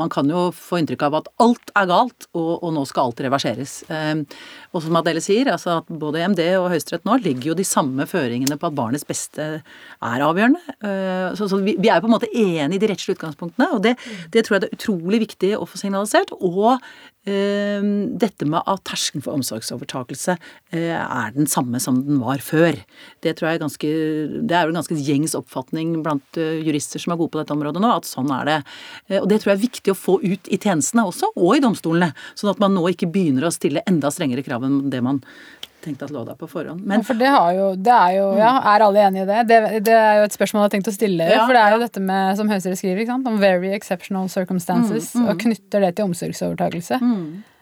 Man 0.00 0.10
kan 0.12 0.28
jo 0.28 0.48
få 0.54 0.80
inntrykk 0.80 1.02
av 1.06 1.16
at 1.20 1.28
alt 1.42 1.72
er 1.78 1.86
galt, 1.90 2.26
og, 2.34 2.62
og 2.64 2.72
nå 2.74 2.82
skal 2.88 3.10
alt 3.10 3.22
reverseres. 3.22 3.80
Eh, 3.90 4.24
og 4.74 4.84
som 4.84 4.98
Adele 4.98 5.22
sier, 5.22 5.52
altså 5.52 5.78
at 5.80 5.90
både 5.90 6.24
EMD 6.24 6.42
og 6.58 6.70
Høyesterett 6.72 7.06
nå 7.06 7.18
ligger 7.22 7.52
jo 7.52 7.58
de 7.58 7.66
samme 7.66 8.06
føringene 8.10 8.58
på 8.58 8.70
at 8.70 8.76
barnets 8.76 9.06
beste 9.06 9.48
er 9.60 10.24
avgjørende. 10.26 10.76
Eh, 10.80 11.30
så, 11.38 11.48
så 11.50 11.60
vi, 11.62 11.76
vi 11.78 11.90
er 11.90 11.98
jo 11.98 12.06
på 12.06 12.10
en 12.10 12.16
måte 12.16 12.30
enig 12.40 12.78
i 12.78 12.82
de 12.82 12.90
rettslige 12.90 13.18
utgangspunktene, 13.18 13.70
og 13.76 13.84
det, 13.84 13.96
det 14.34 14.44
tror 14.46 14.56
jeg 14.56 14.64
det 14.64 14.70
er 14.70 14.78
utrolig 14.78 15.22
viktig 15.26 15.54
å 15.58 15.66
få 15.68 15.80
signalisert. 15.80 16.32
Og 16.40 16.78
eh, 17.28 17.84
dette 18.22 18.48
med 18.48 18.64
at 18.70 18.82
terskelen 18.88 19.24
for 19.24 19.36
omsorgsovertakelse 19.36 20.36
eh, 20.36 20.96
er 20.96 21.34
den 21.36 21.50
samme 21.50 21.80
som 21.82 22.00
den 22.06 22.20
var 22.22 22.42
før. 22.44 22.78
Det 23.24 23.36
tror 23.36 23.50
jeg 23.50 23.60
er 23.60 23.64
ganske 23.64 23.92
Det 24.40 24.56
er 24.56 24.66
jo 24.66 24.74
en 24.74 24.80
ganske 24.80 24.98
gjengs 24.98 25.36
oppfatning 25.38 25.94
blant 26.04 26.40
eh, 26.40 26.60
jurister 26.66 27.02
som 27.02 27.14
er 27.14 27.20
gode 27.20 27.34
på 27.34 27.42
dette 27.42 27.56
området 27.56 27.82
nå, 27.82 27.92
at 28.00 28.08
sånn 28.08 28.32
er 28.34 28.48
det. 28.48 28.58
Eh, 29.08 29.20
og 29.20 29.28
det 29.30 29.40
tror 29.40 29.54
jeg 29.54 29.60
er 29.60 29.66
viktig 29.68 29.94
å 29.94 29.98
få 29.98 30.18
ut 30.24 30.50
i 30.50 30.60
tjenestene 30.60 31.06
også, 31.08 31.32
og 31.36 31.56
i 31.56 31.64
domstolene. 31.64 32.12
Sånn 32.34 32.54
at 32.54 32.62
man 32.62 32.76
nå 32.76 32.86
ikke 32.92 33.10
begynner 33.12 33.48
å 33.48 33.54
stille 33.54 33.84
enda 33.90 34.12
strengere 34.14 34.44
krav 34.46 34.66
enn 34.66 34.82
det 34.92 35.02
man 35.04 35.22
tenkte 35.84 36.06
at 36.06 36.12
lå 36.14 36.22
der 36.28 36.36
på 36.38 36.48
forhånd. 36.50 36.82
Men 36.84 37.00
Ja, 37.00 37.06
for 37.08 37.14
det 37.20 37.28
har 37.32 37.52
jo, 37.56 37.68
det 37.76 37.92
er 37.96 38.16
jo 38.18 38.26
Ja, 38.38 38.52
er 38.74 38.84
alle 38.86 39.04
enige 39.06 39.22
i 39.22 39.28
det? 39.30 39.38
det? 39.48 39.60
Det 39.88 39.94
er 39.96 40.18
jo 40.20 40.24
et 40.28 40.36
spørsmål 40.36 40.60
jeg 40.62 40.68
har 40.68 40.74
tenkt 40.76 40.90
å 40.92 40.94
stille. 40.96 41.28
Ja, 41.30 41.46
for 41.46 41.56
det 41.56 41.62
er 41.62 41.76
jo 41.76 41.80
dette 41.84 42.00
med, 42.04 42.36
som 42.36 42.48
Høyesterett 42.52 42.78
skriver, 42.82 43.00
ikke 43.04 43.14
sant? 43.14 43.26
om 43.30 43.38
very 43.40 43.72
exceptional 43.76 44.28
circumstances, 44.28 45.12
og 45.16 45.32
knytter 45.40 45.80
det 45.86 45.94
til 45.96 46.10
omsorgsovertakelse. 46.10 47.00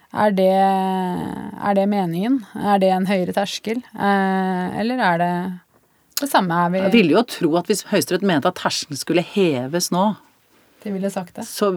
Er, 0.09 0.31
det, 0.33 0.51
er 0.53 1.75
det 1.77 1.87
meningen? 1.91 2.41
Er 2.57 2.79
det 2.81 2.89
en 2.95 3.07
høyere 3.11 3.35
terskel? 3.37 3.83
Eh, 3.93 4.79
eller 4.81 5.03
er 5.05 5.19
det 5.21 5.33
det 6.23 6.31
samme? 6.31 6.55
Er 6.65 6.71
vi 6.73 6.79
jeg 6.83 6.93
ville 6.97 7.15
jo 7.19 7.23
tro 7.29 7.51
at 7.61 7.69
hvis 7.71 7.85
Høyesterett 7.93 8.25
mente 8.27 8.49
at 8.51 8.57
terskelen 8.59 8.99
skulle 8.99 9.23
heves 9.23 9.91
nå, 9.95 10.07
De 10.83 10.93
ville 10.95 11.11
sagt 11.11 11.35
det. 11.35 11.43
Så, 11.43 11.73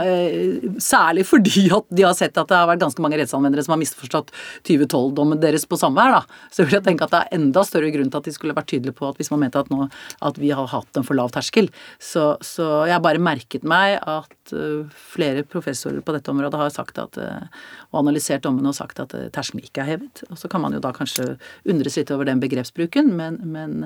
eh, 0.00 0.62
særlig 0.80 1.26
fordi 1.28 1.66
at 1.76 1.84
de 1.92 2.04
har 2.06 2.14
sett 2.16 2.38
at 2.40 2.48
det 2.48 2.56
har 2.56 2.68
vært 2.70 2.80
ganske 2.80 3.02
mange 3.04 3.18
rettsanvendere 3.20 3.64
som 3.66 3.74
har 3.74 3.80
misforstått 3.82 4.32
2012-dommen 4.64 5.40
deres 5.42 5.66
på 5.68 5.76
samvær. 5.76 6.14
da. 6.14 6.22
Så 6.50 6.64
vil 6.64 6.78
jeg 6.78 6.86
tenke 6.86 7.04
at 7.04 7.12
det 7.12 7.20
er 7.20 7.36
enda 7.36 7.64
større 7.68 7.90
grunn 7.92 8.08
til 8.08 8.22
at 8.22 8.24
de 8.24 8.32
skulle 8.32 8.56
vært 8.56 8.70
tydelige 8.72 8.96
på 8.96 9.10
at 9.10 9.20
hvis 9.20 9.30
man 9.30 9.44
mente 9.44 9.60
at, 9.60 9.68
nå, 9.68 9.90
at 10.24 10.40
vi 10.40 10.54
har 10.56 10.70
hatt 10.72 10.96
en 10.96 11.04
for 11.04 11.18
lav 11.18 11.34
terskel. 11.36 11.68
Så, 12.00 12.38
så 12.40 12.86
jeg 12.88 13.04
bare 13.04 13.20
merket 13.20 13.66
meg 13.68 13.98
at 14.00 14.56
eh, 14.56 14.88
flere 15.12 15.44
professorer 15.44 16.00
på 16.00 16.16
dette 16.16 16.32
området 16.32 16.62
har 16.62 16.72
sagt 16.72 16.98
at, 17.02 17.20
eh, 17.20 17.44
og 17.92 18.00
analysert 18.06 18.46
dommene 18.48 18.72
og 18.72 18.78
sagt 18.78 19.04
at 19.04 19.12
terskelen 19.36 19.68
ikke 19.68 19.84
er 19.84 19.96
hevet. 19.96 20.24
Og 20.30 20.40
så 20.40 20.48
kan 20.48 20.64
man 20.64 20.72
jo 20.72 20.80
da 20.80 20.94
kanskje 20.96 21.34
undres 21.68 22.00
litt 22.00 22.10
over 22.14 22.24
den 22.24 22.40
begrepsbruken, 22.40 23.12
men, 23.20 23.36
men 23.52 23.84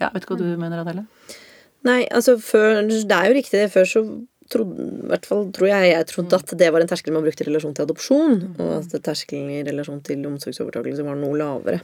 ja, 0.00 0.08
vet 0.14 0.24
ikke 0.24 0.38
hva 0.38 0.40
du 0.40 0.56
mener, 0.56 0.80
Adele? 0.80 1.04
Nei, 1.88 2.02
altså 2.12 2.36
før 2.42 2.82
Det 2.84 3.16
er 3.16 3.30
jo 3.30 3.38
riktig. 3.38 3.62
Før 3.72 3.88
så 3.88 4.02
trodde, 4.50 4.82
i 4.82 5.08
hvert 5.10 5.26
fall 5.28 5.46
tror 5.54 5.70
jeg 5.70 5.90
jeg 5.92 6.06
trodde 6.10 6.38
at 6.42 6.52
det 6.58 6.68
var 6.74 6.82
en 6.82 6.90
terskel 6.90 7.14
man 7.14 7.24
brukte 7.24 7.44
i 7.44 7.48
relasjon 7.48 7.74
til 7.76 7.86
adopsjon, 7.86 8.36
og 8.58 8.72
at 8.80 8.96
terskelen 9.06 9.50
i 9.54 9.62
relasjon 9.66 10.02
til 10.06 10.24
omsorgsovertakelse 10.26 11.06
var 11.06 11.18
noe 11.20 11.38
lavere. 11.38 11.82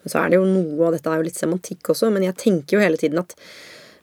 Men 0.00 0.12
så 0.12 0.22
er 0.22 0.32
det 0.32 0.40
jo 0.40 0.48
noe 0.48 0.88
av 0.88 0.96
dette 0.96 1.12
er 1.12 1.20
jo 1.20 1.26
litt 1.28 1.40
semantikk 1.40 1.92
også, 1.92 2.10
men 2.14 2.24
jeg 2.24 2.38
tenker 2.40 2.78
jo 2.78 2.84
hele 2.84 3.00
tiden 3.00 3.20
at 3.20 3.36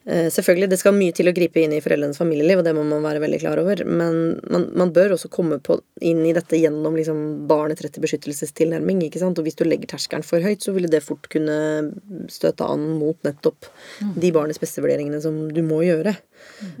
Selvfølgelig, 0.04 0.68
det 0.68 0.76
skal 0.76 0.92
mye 0.92 1.14
til 1.16 1.30
å 1.30 1.32
gripe 1.32 1.62
inn 1.62 1.72
i 1.72 1.80
foreldrenes 1.80 2.18
familieliv, 2.20 2.60
og 2.60 2.66
det 2.66 2.74
må 2.76 2.82
man 2.84 3.04
være 3.06 3.22
veldig 3.22 3.38
klar 3.40 3.60
over, 3.62 3.80
men 3.88 4.18
man, 4.52 4.66
man 4.76 4.92
bør 4.92 5.14
også 5.16 5.30
komme 5.32 5.56
på, 5.64 5.78
inn 6.04 6.20
i 6.28 6.34
dette 6.36 6.60
gjennom 6.60 6.98
liksom 6.98 7.22
barnets 7.48 7.80
rett 7.84 7.96
til 7.96 8.04
beskyttelsestilnærming. 8.04 9.00
ikke 9.06 9.22
sant? 9.22 9.40
Og 9.40 9.48
hvis 9.48 9.56
du 9.56 9.64
legger 9.64 9.94
terskelen 9.94 10.26
for 10.26 10.44
høyt, 10.44 10.60
så 10.60 10.74
ville 10.76 10.92
det 10.92 11.00
fort 11.06 11.30
kunne 11.32 11.56
støte 12.32 12.68
an 12.68 12.84
mot 13.00 13.16
nettopp 13.24 13.70
de 14.20 14.32
barnets 14.34 14.60
beste-vurderingene 14.60 15.22
som 15.24 15.46
du 15.54 15.62
må 15.64 15.80
gjøre. 15.86 16.18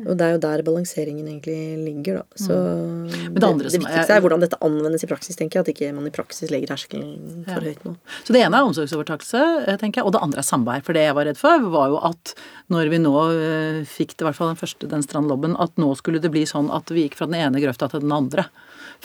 Og 0.06 0.14
det 0.16 0.24
er 0.26 0.32
jo 0.36 0.40
der 0.42 0.62
balanseringen 0.64 1.26
egentlig 1.28 1.56
ligger, 1.84 2.20
da. 2.20 2.38
Så 2.40 2.54
det 2.54 3.34
det, 3.34 3.40
det, 3.40 3.48
er- 3.48 3.78
viktigste 3.78 4.16
er 4.16 4.22
hvordan 4.24 4.42
dette 4.44 4.58
anvendes 4.64 5.04
i 5.04 5.08
praksis, 5.10 5.36
tenker 5.36 5.60
jeg. 5.60 5.64
At 5.66 5.72
ikke 5.74 5.90
man 5.96 6.06
i 6.08 6.12
praksis 6.14 6.50
legger 6.52 6.72
terskelen 6.72 7.44
for 7.48 7.66
høyt 7.68 7.84
nå. 7.84 7.94
Så 8.24 8.36
det 8.36 8.42
ene 8.44 8.60
er 8.60 8.68
omsorgsovertakelse, 8.70 9.42
eh, 9.66 9.76
tenker 9.80 10.00
jeg, 10.00 10.06
og 10.08 10.14
det 10.16 10.22
andre 10.24 10.40
er 10.44 10.48
samvær. 10.48 10.84
For 10.86 10.96
det 10.96 11.04
jeg 11.08 11.16
var 11.18 11.28
redd 11.28 11.40
for, 11.40 11.68
var 11.74 11.92
jo 11.92 12.00
at 12.10 12.34
når 12.72 12.92
vi 12.94 13.02
nå 13.04 13.14
eh, 13.34 13.80
fikk 13.88 14.14
det, 14.16 14.22
i 14.24 14.28
hvert 14.30 14.38
fall 14.40 14.52
den 14.54 14.60
første, 14.62 14.90
den 14.90 15.04
strandlobben, 15.04 15.56
at 15.60 15.74
nå 15.80 15.90
skulle 16.00 16.22
det 16.22 16.32
bli 16.34 16.46
sånn 16.48 16.70
at 16.74 16.88
vi 16.94 17.06
gikk 17.08 17.18
fra 17.20 17.28
den 17.30 17.40
ene 17.42 17.60
grøfta 17.64 17.90
til 17.92 18.04
den 18.06 18.14
andre. 18.14 18.46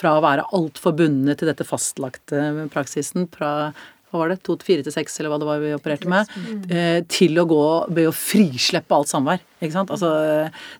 Fra 0.00 0.14
å 0.16 0.22
være 0.24 0.46
altfor 0.56 0.94
bundet 0.96 1.40
til 1.42 1.50
dette 1.50 1.66
fastlagte 1.66 2.68
praksisen 2.72 3.26
fra 3.34 3.72
hva 4.10 4.22
var 4.22 4.32
det, 4.32 4.40
to 4.46 4.56
til 4.58 4.68
fire 4.68 4.86
til 4.86 4.94
seks, 4.94 5.18
eller 5.20 5.32
hva 5.32 5.40
det 5.40 5.48
var 5.48 5.62
vi 5.62 5.74
opererte 5.76 6.10
med, 6.10 6.30
eh, 6.70 7.00
til 7.10 7.38
å 7.38 7.46
gå 7.50 7.64
ved 7.94 8.10
å 8.10 8.14
frislippe 8.16 8.96
alt 8.96 9.10
samvær. 9.10 9.42
Ikke 9.60 9.76
sant? 9.76 9.92
Altså, 9.94 10.10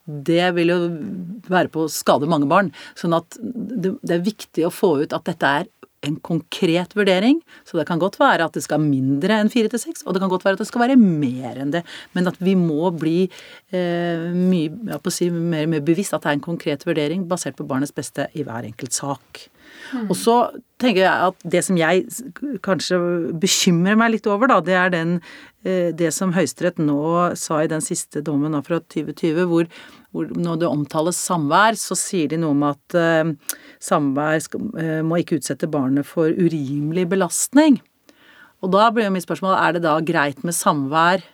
det 0.06 0.54
vil 0.56 0.72
jo 0.74 0.78
være 1.50 1.72
på 1.72 1.86
å 1.86 1.92
skade 1.92 2.30
mange 2.30 2.48
barn. 2.50 2.72
Sånn 2.98 3.16
at 3.16 3.38
det, 3.40 3.96
det 4.02 4.16
er 4.16 4.26
viktig 4.26 4.66
å 4.66 4.74
få 4.74 4.96
ut 5.04 5.14
at 5.16 5.28
dette 5.28 5.54
er 5.60 5.70
en 6.06 6.16
konkret 6.24 6.94
vurdering. 6.96 7.40
Så 7.68 7.78
det 7.78 7.86
kan 7.88 8.00
godt 8.00 8.18
være 8.20 8.46
at 8.46 8.56
det 8.56 8.64
skal 8.64 8.82
mindre 8.82 9.36
enn 9.40 9.52
fire 9.52 9.70
til 9.72 9.82
seks, 9.82 10.04
og 10.06 10.16
det 10.16 10.22
kan 10.22 10.32
godt 10.32 10.46
være 10.46 10.58
at 10.58 10.64
det 10.64 10.68
skal 10.70 10.84
være 10.86 10.98
mer 11.00 11.60
enn 11.60 11.74
det. 11.74 11.84
Men 12.16 12.30
at 12.30 12.40
vi 12.40 12.56
må 12.58 12.90
bli 12.96 13.18
eh, 13.26 14.26
mye, 14.34 15.00
si, 15.12 15.30
mer, 15.30 15.68
mer 15.70 15.84
bevisst 15.84 16.16
at 16.16 16.24
det 16.24 16.32
er 16.32 16.40
en 16.40 16.48
konkret 16.50 16.86
vurdering 16.88 17.26
basert 17.30 17.58
på 17.58 17.68
barnets 17.68 17.94
beste 17.96 18.30
i 18.34 18.46
hver 18.46 18.68
enkelt 18.70 18.96
sak. 18.96 19.46
Og 20.06 20.16
så 20.18 20.34
tenker 20.80 21.02
jeg 21.02 21.30
at 21.30 21.46
det 21.54 21.62
som 21.66 21.78
jeg 21.78 22.04
kanskje 22.64 22.98
bekymrer 23.42 23.98
meg 23.98 24.14
litt 24.14 24.28
over, 24.30 24.50
da, 24.50 24.60
det 24.64 24.76
er 24.78 24.92
den, 24.94 25.16
eh, 25.64 25.90
det 25.96 26.12
som 26.16 26.34
Høyesterett 26.36 26.80
nå 26.82 27.00
sa 27.38 27.62
i 27.62 27.70
den 27.70 27.84
siste 27.84 28.22
dommen 28.24 28.56
fra 28.66 28.80
2020, 28.80 29.42
hvor, 29.50 29.68
hvor 30.14 30.30
når 30.36 30.62
det 30.62 30.70
omtales 30.70 31.20
samvær, 31.20 31.78
så 31.80 31.98
sier 31.98 32.30
de 32.30 32.40
noe 32.40 32.54
om 32.56 32.64
at 32.70 32.96
uh, 32.98 33.56
samvær 33.82 34.40
skal, 34.46 34.70
uh, 34.78 35.00
må 35.06 35.20
ikke 35.20 35.40
utsette 35.40 35.70
barnet 35.70 36.08
for 36.08 36.30
urimelig 36.30 37.08
belastning. 37.10 37.80
Og 38.60 38.72
da 38.74 38.88
blir 38.92 39.08
jo 39.08 39.14
mitt 39.14 39.26
spørsmål, 39.26 39.56
er 39.56 39.76
det 39.76 39.84
da 39.86 39.98
greit 40.04 40.42
med 40.44 40.56
samvær 40.56 41.24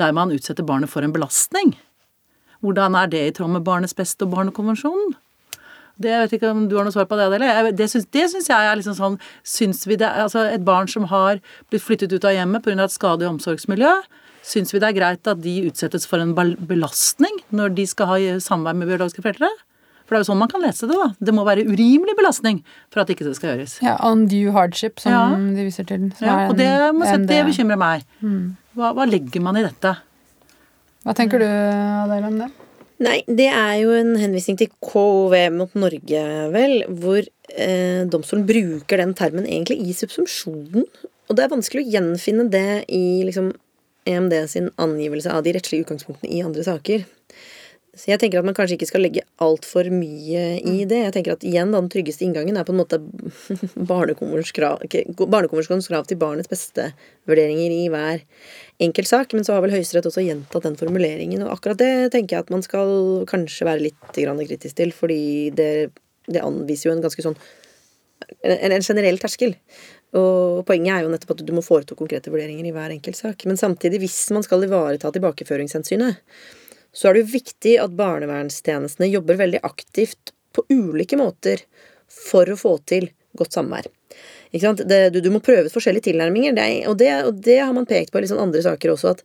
der 0.00 0.14
man 0.16 0.32
utsetter 0.32 0.64
barnet 0.64 0.90
for 0.92 1.04
en 1.04 1.12
belastning? 1.14 1.74
Hvordan 2.62 2.94
er 2.96 3.10
det 3.10 3.26
i 3.26 3.34
tråd 3.36 3.56
med 3.56 3.66
barnets 3.66 3.96
beste 3.96 4.24
og 4.24 4.32
barnekonvensjonen? 4.36 5.16
Det 6.00 6.08
jeg 6.10 6.22
vet 6.24 6.32
ikke 6.40 6.50
om 6.50 6.68
du 6.68 6.76
har 6.76 6.84
noe 6.84 6.92
svar 6.94 7.04
på 7.06 7.16
det, 7.18 7.26
eller? 7.28 7.72
Det 7.72 7.86
syns, 7.90 8.06
det 8.10 8.24
syns 8.32 8.48
jeg 8.48 8.56
er 8.70 8.76
liksom 8.80 8.94
sånn 8.96 9.18
Syns 9.44 9.84
vi 9.86 9.96
det 9.96 10.08
Altså 10.08 10.46
et 10.52 10.64
barn 10.64 10.88
som 10.88 11.04
har 11.04 11.38
blitt 11.70 11.82
flyttet 11.84 12.12
ut 12.12 12.24
av 12.24 12.32
hjemmet 12.32 12.62
pga. 12.64 12.84
et 12.84 12.90
skade- 12.90 13.22
og 13.26 13.34
omsorgsmiljø, 13.38 13.92
syns 14.42 14.72
vi 14.72 14.78
det 14.80 14.88
er 14.88 14.98
greit 14.98 15.26
at 15.28 15.40
de 15.42 15.68
utsettes 15.70 16.06
for 16.06 16.18
en 16.18 16.34
belastning 16.34 17.36
når 17.52 17.74
de 17.74 17.86
skal 17.86 18.06
ha 18.06 18.16
samvær 18.40 18.74
med 18.74 18.88
biologiske 18.88 19.22
foreldre? 19.22 19.48
For 20.06 20.16
det 20.16 20.18
er 20.18 20.24
jo 20.24 20.32
sånn 20.32 20.38
man 20.42 20.48
kan 20.48 20.60
lese 20.60 20.88
det, 20.88 20.96
da. 20.98 21.12
Det 21.22 21.32
må 21.32 21.44
være 21.46 21.62
urimelig 21.64 22.16
belastning 22.18 22.64
for 22.90 23.00
at 23.00 23.08
ikke 23.08 23.24
det 23.24 23.36
skal 23.36 23.52
gjøres. 23.56 23.78
Ja, 23.80 23.96
undue 24.02 24.50
hardship, 24.52 24.98
som 24.98 25.12
Ja. 25.12 25.28
de 25.36 25.62
viser 25.68 25.86
til. 25.86 26.12
Ja, 26.20 26.48
og 26.48 26.56
det, 26.56 26.66
en- 26.66 27.00
si, 27.00 27.26
det 27.26 27.46
bekymrer 27.46 27.78
meg. 27.78 28.02
Hva, 28.74 28.92
hva 28.92 29.06
legger 29.08 29.40
man 29.40 29.56
i 29.56 29.62
dette? 29.62 29.96
Hva 31.06 31.14
tenker 31.14 31.38
du, 31.38 31.46
Adele, 31.46 32.26
om 32.26 32.38
det? 32.38 32.50
Nei, 33.02 33.22
det 33.26 33.48
er 33.48 33.76
jo 33.80 33.94
en 33.96 34.12
henvisning 34.20 34.58
til 34.60 34.68
KOV 34.84 35.34
mot 35.54 35.72
Norge, 35.78 36.22
vel, 36.52 36.84
hvor 37.00 37.22
eh, 37.22 38.04
domstolen 38.10 38.44
bruker 38.46 39.00
den 39.00 39.14
termen 39.18 39.48
egentlig 39.48 39.78
i 39.80 39.96
subsumpsjonen. 39.96 40.86
Og 41.28 41.38
det 41.38 41.46
er 41.46 41.52
vanskelig 41.54 41.86
å 41.86 41.92
gjenfinne 41.96 42.46
det 42.52 42.84
i 42.92 43.22
liksom 43.26 43.52
EMD 44.08 44.34
sin 44.50 44.70
angivelse 44.82 45.30
av 45.32 45.44
de 45.46 45.54
rettslige 45.56 45.86
utgangspunktene 45.86 46.30
i 46.34 46.42
andre 46.44 46.64
saker. 46.66 47.06
Så 47.92 48.08
jeg 48.08 48.22
tenker 48.22 48.40
at 48.40 48.46
man 48.48 48.54
kanskje 48.56 48.78
ikke 48.78 48.86
skal 48.88 49.02
legge 49.04 49.20
altfor 49.44 49.90
mye 49.92 50.42
i 50.64 50.86
det. 50.88 51.00
Jeg 51.02 51.12
tenker 51.12 51.34
at 51.34 51.42
igjen 51.44 51.74
Den 51.74 51.90
tryggeste 51.92 52.24
inngangen 52.24 52.56
er 52.56 52.64
på 52.64 52.72
en 52.72 52.80
måte 52.80 52.96
Barnekonvensjonens 53.90 54.52
krav, 54.56 54.80
krav 55.90 56.06
til 56.08 56.20
barnets 56.20 56.48
beste-vurderinger 56.48 57.74
i 57.76 57.90
hver 57.92 58.22
enkelt 58.86 59.10
sak. 59.10 59.36
Men 59.36 59.44
så 59.44 59.58
har 59.58 59.64
vel 59.64 59.74
Høyesterett 59.76 60.08
også 60.08 60.24
gjentatt 60.24 60.64
den 60.64 60.78
formuleringen, 60.80 61.44
og 61.44 61.52
akkurat 61.58 61.82
det 61.82 61.92
tenker 62.14 62.38
jeg 62.38 62.46
at 62.46 62.54
man 62.54 62.64
skal 62.64 63.26
kanskje 63.28 63.68
være 63.68 63.84
litt 63.90 64.16
grann 64.16 64.40
kritisk 64.40 64.80
til, 64.80 64.96
fordi 64.96 65.52
det, 65.52 65.90
det 66.32 66.40
anviser 66.40 66.88
jo 66.88 66.96
en 66.96 67.04
ganske 67.04 67.26
sånn 67.28 67.36
en, 68.40 68.72
en 68.72 68.88
generell 68.88 69.20
terskel. 69.20 69.52
Og 70.16 70.64
poenget 70.68 70.94
er 70.96 71.04
jo 71.04 71.12
nettopp 71.12 71.36
at 71.36 71.44
du 71.44 71.52
må 71.52 71.60
foreta 71.64 71.96
konkrete 71.98 72.32
vurderinger 72.32 72.64
i 72.68 72.72
hver 72.72 72.96
enkelt 72.96 73.20
sak. 73.20 73.44
Men 73.48 73.60
samtidig, 73.60 74.00
hvis 74.00 74.18
man 74.32 74.48
skal 74.48 74.64
ivareta 74.64 75.12
tilbakeføringshensynet, 75.12 76.24
så 76.92 77.08
er 77.08 77.16
det 77.16 77.24
jo 77.24 77.32
viktig 77.32 77.78
at 77.80 77.96
barnevernstjenestene 77.96 79.08
jobber 79.10 79.40
veldig 79.40 79.62
aktivt 79.64 80.34
på 80.52 80.64
ulike 80.68 81.16
måter 81.16 81.64
for 82.12 82.48
å 82.52 82.58
få 82.60 82.76
til 82.88 83.08
godt 83.38 83.56
samvær. 83.56 83.88
Det, 84.52 85.00
du, 85.14 85.20
du 85.24 85.30
må 85.32 85.40
prøve 85.40 85.72
forskjellige 85.72 86.10
tilnærminger, 86.10 86.52
det 86.56 86.70
og, 86.90 86.98
det, 87.00 87.12
og 87.24 87.38
det 87.44 87.58
har 87.62 87.72
man 87.72 87.88
pekt 87.88 88.12
på 88.12 88.20
i 88.20 88.28
sånn 88.28 88.42
andre 88.42 88.60
saker 88.64 88.92
også, 88.92 89.14
at 89.16 89.22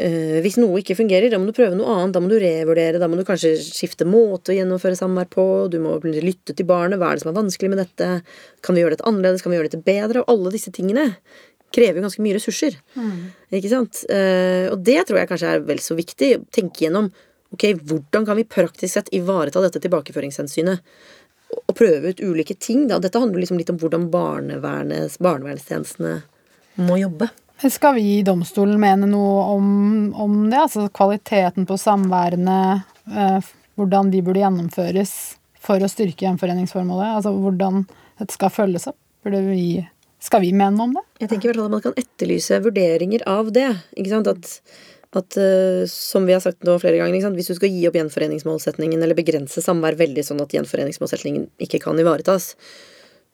øh, 0.00 0.38
hvis 0.40 0.56
noe 0.56 0.80
ikke 0.80 0.96
fungerer, 0.96 1.28
da 1.28 1.40
må 1.40 1.50
du 1.50 1.56
prøve 1.56 1.76
noe 1.76 1.98
annet, 1.98 2.14
da 2.16 2.22
må 2.24 2.30
du 2.32 2.38
revurdere, 2.40 3.00
da 3.02 3.10
må 3.10 3.18
du 3.20 3.26
kanskje 3.28 3.52
skifte 3.60 4.08
måte 4.08 4.54
å 4.54 4.56
gjennomføre 4.56 4.96
samvær 4.96 5.28
på, 5.34 5.44
du 5.68 5.76
må 5.84 5.98
lytte 6.00 6.56
til 6.56 6.68
barnet, 6.70 6.96
hva 6.96 7.12
er 7.12 7.20
det 7.20 7.26
som 7.26 7.34
er 7.34 7.40
vanskelig 7.42 7.74
med 7.74 7.82
dette, 7.84 8.08
kan 8.64 8.78
vi 8.78 8.84
gjøre 8.84 8.96
dette 8.96 9.10
annerledes, 9.10 9.44
kan 9.44 9.52
vi 9.52 9.60
gjøre 9.60 9.74
dette 9.74 9.84
bedre, 9.84 10.24
og 10.24 10.32
alle 10.32 10.54
disse 10.56 10.72
tingene 10.72 11.10
krever 11.74 11.96
jo 11.98 12.04
ganske 12.06 12.24
mye 12.24 12.36
ressurser. 12.38 12.72
Ikke 13.54 13.72
sant? 13.72 13.94
Eh, 14.12 14.66
og 14.70 14.78
det 14.86 15.00
tror 15.08 15.18
jeg 15.20 15.30
kanskje 15.30 15.52
er 15.54 15.60
vel 15.66 15.80
så 15.82 15.94
viktig. 15.98 16.30
Tenke 16.54 16.78
gjennom 16.86 17.06
ok, 17.54 17.64
hvordan 17.82 18.22
kan 18.26 18.38
vi 18.38 18.52
praktisk 18.56 18.92
sett 18.96 19.12
ivareta 19.14 19.58
dette 19.64 19.82
tilbakeføringshensynet. 19.84 20.78
Og 21.54 21.72
prøve 21.78 22.04
ut 22.10 22.24
ulike 22.24 22.56
ting. 22.58 22.80
Da. 22.90 22.94
Dette 23.02 23.20
handler 23.22 23.40
liksom 23.42 23.58
litt 23.60 23.70
om 23.70 23.78
hvordan 23.78 24.10
barnevernstjenestene 24.14 26.14
må 26.82 26.94
jobbe. 26.98 27.26
Skal 27.70 27.94
vi 27.94 28.18
i 28.18 28.24
domstolen 28.26 28.80
mene 28.82 29.06
noe 29.08 29.44
om, 29.54 29.66
om 30.18 30.32
det? 30.50 30.58
Altså 30.58 30.88
kvaliteten 30.92 31.66
på 31.68 31.74
samværene, 31.78 32.58
eh, 33.06 33.40
hvordan 33.78 34.10
de 34.10 34.22
burde 34.26 34.42
gjennomføres 34.42 35.12
for 35.64 35.80
å 35.80 35.90
styrke 35.90 36.26
gjenforeningsformålet? 36.26 37.14
Altså 37.20 37.32
hvordan 37.36 37.84
dette 38.18 38.34
skal 38.34 38.52
følges 38.52 38.88
opp? 38.90 38.98
Burde 39.24 39.40
vi, 39.46 39.68
skal 40.24 40.40
vi 40.44 40.54
mene 40.56 40.72
noe 40.76 40.88
om 40.88 40.96
det? 40.96 41.04
Jeg 41.22 41.30
tenker 41.32 41.48
i 41.48 41.52
hvert 41.52 41.60
fall 41.60 41.68
at 41.68 41.76
man 41.76 41.84
kan 41.84 42.00
etterlyse 42.00 42.60
vurderinger 42.64 43.24
av 43.28 43.52
det. 43.54 43.68
Ikke 43.98 44.12
sant? 44.14 44.30
At, 44.30 44.54
at 45.20 45.38
uh, 45.40 45.84
som 45.90 46.24
vi 46.28 46.34
har 46.36 46.42
sagt 46.44 46.64
nå 46.64 46.78
flere 46.82 47.02
ganger, 47.02 47.28
hvis 47.36 47.52
du 47.52 47.58
skal 47.58 47.72
gi 47.72 47.84
opp 47.90 47.98
gjenforeningsmålsetningen 47.98 49.04
eller 49.04 49.18
begrense 49.18 49.64
samvær 49.64 49.98
veldig 50.00 50.24
sånn 50.24 50.42
at 50.44 50.56
gjenforeningsmålsetningen 50.56 51.50
ikke 51.66 51.82
kan 51.84 52.00
ivaretas, 52.00 52.54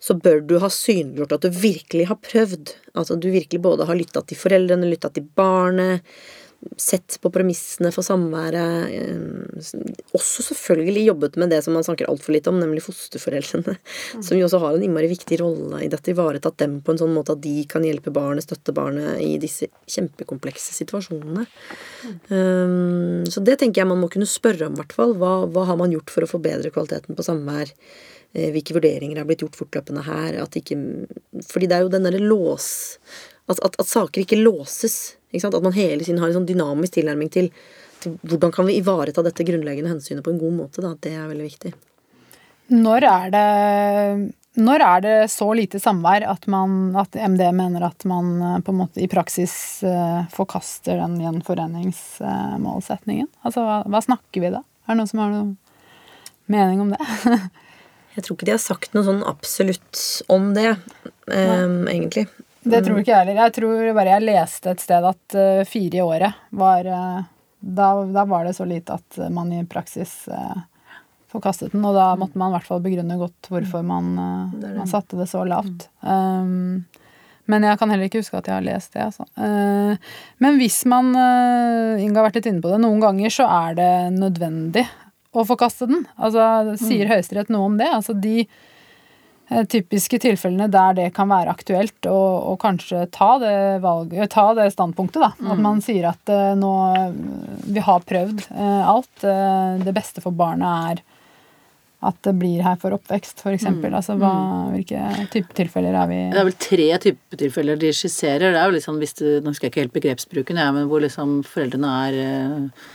så 0.00 0.16
bør 0.16 0.40
du 0.48 0.56
ha 0.62 0.70
synliggjort 0.72 1.36
at 1.36 1.44
du 1.44 1.56
virkelig 1.60 2.08
har 2.08 2.18
prøvd. 2.24 2.74
Altså 2.96 3.16
at 3.16 3.22
du 3.22 3.28
virkelig 3.30 3.60
både 3.62 3.86
har 3.86 3.98
lytta 3.98 4.24
til 4.24 4.40
foreldrene, 4.40 4.88
lytta 4.88 5.12
til 5.12 5.26
barnet, 5.36 6.06
sett 6.76 7.16
på 7.22 7.30
premissene 7.32 7.88
for 7.94 8.04
samværet. 8.04 8.90
eh, 8.92 10.02
Også 10.16 10.42
selvfølgelig 10.44 11.06
jobbet 11.06 11.36
med 11.40 11.50
det 11.50 11.62
som 11.64 11.72
man 11.76 11.84
snakker 11.86 12.08
altfor 12.10 12.34
litt 12.34 12.48
om, 12.50 12.58
nemlig 12.60 12.82
fosterforeldrene. 12.84 13.76
Som 14.20 14.36
jo 14.36 14.44
også 14.46 14.60
har 14.60 14.76
en 14.76 14.84
innmari 14.84 15.08
viktig 15.08 15.40
rolle 15.40 15.80
i 15.84 15.88
dette. 15.88 16.12
Ivaretatt 16.12 16.58
dem 16.60 16.80
på 16.84 16.92
en 16.92 17.00
sånn 17.00 17.14
måte 17.16 17.32
at 17.36 17.42
de 17.44 17.64
kan 17.70 17.84
hjelpe 17.86 18.12
barnet, 18.12 18.44
støtte 18.44 18.74
barnet 18.76 19.20
i 19.24 19.38
disse 19.40 19.70
kjempekomplekse 19.88 20.76
situasjonene. 20.76 21.46
Um, 22.28 23.24
så 23.28 23.42
det 23.44 23.58
tenker 23.60 23.82
jeg 23.82 23.90
man 23.90 24.00
må 24.02 24.10
kunne 24.12 24.28
spørre 24.28 24.68
om, 24.68 24.76
i 24.76 24.82
hvert 24.82 24.96
fall. 24.96 25.16
Hva, 25.20 25.46
hva 25.50 25.66
har 25.70 25.80
man 25.80 25.92
gjort 25.94 26.12
for 26.12 26.26
å 26.26 26.30
forbedre 26.30 26.72
kvaliteten 26.74 27.16
på 27.16 27.26
samvær? 27.26 27.72
Eh, 28.34 28.50
Hvilke 28.54 28.76
vurderinger 28.76 29.18
har 29.22 29.28
blitt 29.28 29.42
gjort 29.44 29.58
fortløpende 29.58 30.04
her? 30.06 30.36
At 30.44 30.58
ikke, 30.60 30.76
fordi 31.48 31.70
det 31.70 31.78
er 31.78 31.86
jo 31.86 31.94
den 31.94 32.06
derre 32.06 32.20
lås 32.22 32.98
at, 33.50 33.58
at, 33.64 33.74
at 33.80 33.88
saker 33.88 34.22
ikke 34.22 34.38
låses. 34.38 35.16
At 35.32 35.62
man 35.62 35.76
hele 35.76 36.04
tiden 36.04 36.20
har 36.22 36.28
en 36.30 36.38
sånn 36.40 36.48
dynamisk 36.48 36.92
tilnærming 36.96 37.30
til, 37.30 37.50
til 38.02 38.16
hvordan 38.26 38.52
kan 38.54 38.66
vi 38.66 38.78
ivareta 38.80 39.22
dette 39.22 39.46
grunnleggende 39.46 39.92
hensynet 39.92 40.24
på 40.26 40.32
en 40.34 40.42
god 40.42 40.54
måte. 40.56 40.82
Da. 40.82 40.96
Det 40.98 41.12
er 41.14 41.30
veldig 41.30 41.46
viktig. 41.46 41.72
Når 42.70 43.04
er 43.06 43.30
det, 43.34 43.46
når 44.62 44.78
er 44.86 45.00
det 45.02 45.30
så 45.32 45.54
lite 45.58 45.80
samvær 45.82 46.22
at, 46.30 46.46
man, 46.50 46.96
at 46.98 47.14
MD 47.14 47.52
mener 47.54 47.82
at 47.88 48.04
man 48.06 48.42
eh, 48.42 48.60
på 48.62 48.70
en 48.72 48.80
måte 48.84 49.00
i 49.02 49.08
praksis 49.10 49.82
eh, 49.86 50.20
forkaster 50.34 50.96
den 51.02 51.20
gjenforeningsmålsetningen? 51.22 53.28
Altså, 53.42 53.60
hva, 53.66 53.76
hva 53.90 54.00
snakker 54.06 54.40
vi 54.42 54.54
da? 54.54 54.60
Er 54.86 54.90
det 54.94 54.98
noen 55.00 55.10
som 55.10 55.22
har 55.22 55.30
noen 55.34 55.52
mening 56.50 56.78
om 56.86 56.90
det? 56.94 57.02
Jeg 58.16 58.26
tror 58.26 58.36
ikke 58.36 58.48
de 58.48 58.56
har 58.56 58.62
sagt 58.62 58.94
noe 58.94 59.06
sånn 59.06 59.22
absolutt 59.26 60.22
om 60.32 60.54
det, 60.56 60.72
um, 61.30 61.86
egentlig. 61.88 62.26
Det 62.62 62.80
tror 62.84 63.00
ikke 63.00 63.12
jeg 63.12 63.22
heller. 63.22 63.38
Jeg 63.46 63.54
tror 63.56 63.92
bare 63.96 64.16
jeg 64.16 64.26
leste 64.26 64.72
et 64.74 64.82
sted 64.82 65.06
at 65.10 65.36
uh, 65.36 65.62
fire 65.68 66.00
i 66.00 66.04
året 66.04 66.40
var 66.56 66.88
uh, 66.88 67.20
da, 67.60 67.88
da 68.04 68.24
var 68.28 68.44
det 68.48 68.56
så 68.56 68.66
lite 68.68 68.98
at 69.00 69.20
man 69.32 69.52
i 69.56 69.62
praksis 69.68 70.12
uh, 70.28 70.60
forkastet 71.32 71.72
den. 71.72 71.84
Og 71.86 71.96
da 71.96 72.12
måtte 72.20 72.40
man 72.40 72.52
i 72.52 72.58
hvert 72.58 72.68
fall 72.68 72.82
begrunne 72.84 73.18
godt 73.20 73.50
hvorfor 73.52 73.84
man, 73.86 74.12
eh, 74.18 74.72
man 74.80 74.88
satte 74.90 75.18
det 75.18 75.28
så 75.30 75.44
lavt. 75.46 75.86
Um, 76.02 76.88
men 77.46 77.66
jeg 77.66 77.78
kan 77.78 77.92
heller 77.92 78.08
ikke 78.10 78.22
huske 78.24 78.40
at 78.40 78.48
jeg 78.50 78.56
har 78.56 78.66
lest 78.66 78.96
det. 78.96 79.04
Altså. 79.08 79.24
Men 80.42 80.58
hvis 80.58 80.80
man 80.90 81.08
Inge 81.14 82.14
har 82.14 82.26
vært 82.26 82.36
litt 82.38 82.48
inne 82.50 82.62
på 82.62 82.70
det, 82.70 82.80
noen 82.82 83.02
ganger 83.02 83.32
så 83.34 83.46
er 83.46 83.78
det 83.78 83.92
nødvendig 84.14 84.84
å 85.34 85.46
forkaste 85.46 85.88
den. 85.90 86.04
Altså, 86.18 86.76
sier 86.78 87.10
Høyesterett 87.10 87.50
noe 87.50 87.70
om 87.70 87.78
det? 87.78 87.88
Altså 87.90 88.14
de 88.14 88.44
typiske 89.50 90.20
tilfellene 90.22 90.68
der 90.70 90.96
det 90.98 91.08
kan 91.16 91.30
være 91.30 91.50
aktuelt 91.50 92.06
å, 92.06 92.54
kanskje 92.60 93.06
ta 93.14 93.32
det, 93.42 93.54
valget, 93.82 94.30
ta 94.30 94.50
det 94.54 94.68
standpunktet. 94.74 95.22
Da. 95.22 95.30
At 95.52 95.62
man 95.62 95.82
sier 95.84 96.10
at 96.12 96.30
eh, 96.30 96.52
nå 96.58 96.74
Vi 97.70 97.82
har 97.82 98.04
prøvd 98.06 98.44
eh, 98.50 98.84
alt. 98.94 99.24
Eh, 99.24 99.80
det 99.82 99.94
beste 99.96 100.22
for 100.22 100.36
barnet 100.36 101.00
er 101.00 101.02
at 102.00 102.16
det 102.24 102.32
blir 102.40 102.62
her 102.64 102.78
for 102.80 102.96
oppvekst, 102.96 103.42
f.eks. 103.44 103.66
Altså, 103.68 104.14
hva, 104.16 104.32
hvilke 104.72 105.00
type 105.34 105.52
tilfeller 105.56 105.98
er 106.00 106.08
vi 106.08 106.20
Det 106.32 106.40
er 106.40 106.46
vel 106.48 106.56
tre 106.64 106.86
typer 107.04 107.40
tilfeller 107.42 107.80
de 107.80 107.90
skisserer. 107.92 108.54
Det 108.54 108.60
er 108.60 108.70
jo 108.70 108.76
liksom, 108.78 109.00
hvis 109.02 109.18
du, 109.18 109.26
Nå 109.42 109.52
husker 109.52 109.68
jeg 109.68 109.74
ikke 109.74 109.84
helt 109.84 109.98
begrepsbruken, 109.98 110.60
jeg, 110.62 110.76
men 110.76 110.88
hvor 110.88 111.04
liksom 111.04 111.40
foreldrene 111.48 111.92
er 112.06 112.18
eh, 112.24 112.86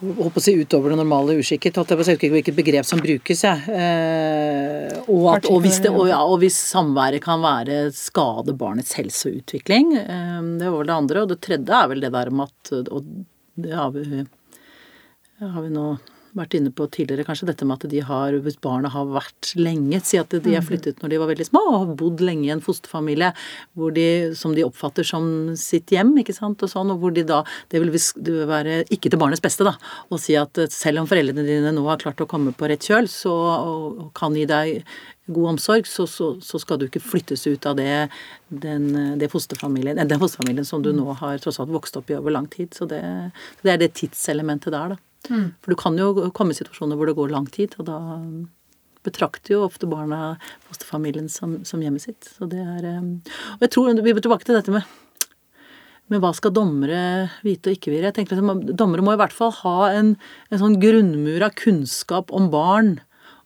på 0.00 0.40
å 0.40 0.42
si 0.42 0.54
utover 0.56 0.94
det 0.94 0.98
normale 1.00 1.36
uskikket. 1.40 1.76
holdt 1.76 1.92
Jeg 1.92 2.00
på 2.00 2.04
å 2.04 2.08
si, 2.08 2.14
ikke 2.16 2.30
hvilket 2.32 2.56
begrep 2.56 2.88
som 2.88 3.02
brukes, 3.02 3.42
jeg. 3.44 3.74
Eh, 3.74 4.94
og, 5.04 5.26
at, 5.34 5.48
og, 5.50 5.60
hvis 5.64 5.80
det, 5.84 5.92
og, 5.92 6.06
ja, 6.08 6.22
og 6.24 6.40
hvis 6.40 6.56
samværet 6.70 7.24
kan 7.24 7.42
være 7.44 7.82
skade 7.96 8.56
barnets 8.56 8.96
helse 8.96 9.28
og 9.28 9.42
utvikling. 9.42 9.92
Eh, 10.00 10.38
det 10.60 10.70
var 10.70 10.78
vel 10.78 10.92
det 10.92 10.96
andre. 10.96 11.24
Og 11.24 11.34
det 11.34 11.40
tredje 11.44 11.82
er 11.82 11.92
vel 11.92 12.06
det 12.06 12.12
der 12.16 12.32
med 12.32 12.48
at 12.48 12.72
Og 12.80 13.12
det 13.60 13.76
har 13.76 13.92
vi, 13.92 14.24
har 15.40 15.60
vi 15.60 15.74
nå 15.74 15.86
vært 16.36 16.54
inne 16.58 16.70
på 16.74 16.86
tidligere, 16.92 17.24
kanskje 17.26 17.48
dette 17.48 17.66
med 17.66 17.80
at 17.80 17.90
de 17.90 18.02
har, 18.06 18.36
hvis 18.44 18.58
barna 18.62 18.90
har 18.92 19.08
vært 19.10 19.52
lenge, 19.58 20.00
si 20.06 20.18
at 20.20 20.32
de 20.32 20.54
har 20.54 20.64
flyttet 20.66 21.02
når 21.02 21.12
de 21.12 21.20
var 21.22 21.30
veldig 21.32 21.46
små 21.48 21.62
og 21.66 21.76
har 21.76 21.94
bodd 22.02 22.22
lenge 22.24 22.46
i 22.46 22.52
en 22.54 22.62
fosterfamilie 22.64 23.32
hvor 23.78 23.94
de, 23.96 24.06
som 24.38 24.54
de 24.56 24.64
oppfatter 24.66 25.06
som 25.06 25.24
sitt 25.58 25.90
hjem, 25.94 26.12
ikke 26.22 26.36
sant, 26.36 26.62
og 26.62 26.70
sånn, 26.72 26.92
og 26.94 27.02
hvor 27.02 27.14
de 27.14 27.26
da 27.26 27.42
Det 27.70 27.80
vil, 27.80 27.90
være 28.48 28.82
ikke 28.92 29.10
til 29.10 29.20
barnets 29.20 29.42
beste, 29.42 29.64
da, 29.66 29.74
å 30.10 30.18
si 30.20 30.36
at 30.38 30.58
eh, 30.58 30.70
selv 30.70 31.02
om 31.02 31.08
foreldrene 31.10 31.44
dine 31.46 31.72
nå 31.74 31.84
har 31.86 32.00
klart 32.00 32.20
å 32.22 32.28
komme 32.30 32.52
på 32.56 32.68
rett 32.70 32.84
kjøl, 32.86 33.08
så 33.10 33.32
og, 33.32 34.10
kan 34.16 34.34
gi 34.36 34.46
deg 34.48 34.84
god 35.30 35.52
omsorg, 35.54 35.86
så, 35.86 36.06
så, 36.10 36.32
så 36.42 36.58
skal 36.62 36.80
du 36.80 36.86
ikke 36.88 37.02
flyttes 37.02 37.46
ut 37.46 37.66
av 37.68 37.76
det, 37.78 38.08
den, 38.48 38.88
det 39.20 39.30
fosterfamilien, 39.32 39.98
eh, 39.98 40.08
den 40.08 40.22
fosterfamilien 40.22 40.66
som 40.66 40.82
du 40.84 40.92
nå 40.94 41.14
har 41.20 41.42
tross 41.42 41.60
alt 41.62 41.72
vokst 41.74 41.98
opp 42.00 42.10
i 42.10 42.18
over 42.18 42.34
lang 42.34 42.50
tid. 42.50 42.74
Så 42.76 42.88
det, 42.90 43.02
det 43.62 43.74
er 43.74 43.80
det 43.82 43.94
tidselementet 44.00 44.74
der, 44.74 44.96
da. 44.96 45.04
For 45.28 45.72
du 45.72 45.76
kan 45.78 45.98
jo 46.00 46.30
komme 46.36 46.54
i 46.54 46.58
situasjoner 46.58 46.98
hvor 46.98 47.10
det 47.10 47.18
går 47.18 47.34
lang 47.34 47.46
tid, 47.52 47.76
og 47.78 47.88
da 47.90 47.98
betrakter 49.06 49.54
jo 49.54 49.66
ofte 49.66 49.88
barna, 49.88 50.34
fosterfamilien, 50.68 51.28
som, 51.32 51.60
som 51.64 51.80
hjemmet 51.80 52.04
sitt. 52.04 52.32
Så 52.36 52.48
det 52.50 52.60
er 52.60 52.88
eh, 52.88 53.06
Og 53.56 53.64
jeg 53.64 53.72
tror 53.72 54.02
vi 54.04 54.12
må 54.16 54.24
tilbake 54.24 54.48
til 54.48 54.58
dette 54.58 54.74
med 54.74 54.88
men 56.10 56.18
hva 56.18 56.32
skal 56.34 56.50
dommere 56.50 57.30
vite 57.46 57.70
og 57.70 57.76
ikke 57.76 57.92
vite? 57.92 58.08
Jeg 58.08 58.16
tenker 58.16 58.40
at 58.40 58.70
Dommere 58.74 59.04
må 59.06 59.12
i 59.14 59.20
hvert 59.20 59.34
fall 59.34 59.52
ha 59.60 59.92
en, 59.94 60.16
en 60.50 60.58
sånn 60.58 60.74
grunnmur 60.82 61.44
av 61.46 61.54
kunnskap 61.54 62.32
om 62.34 62.48
barn 62.50 62.96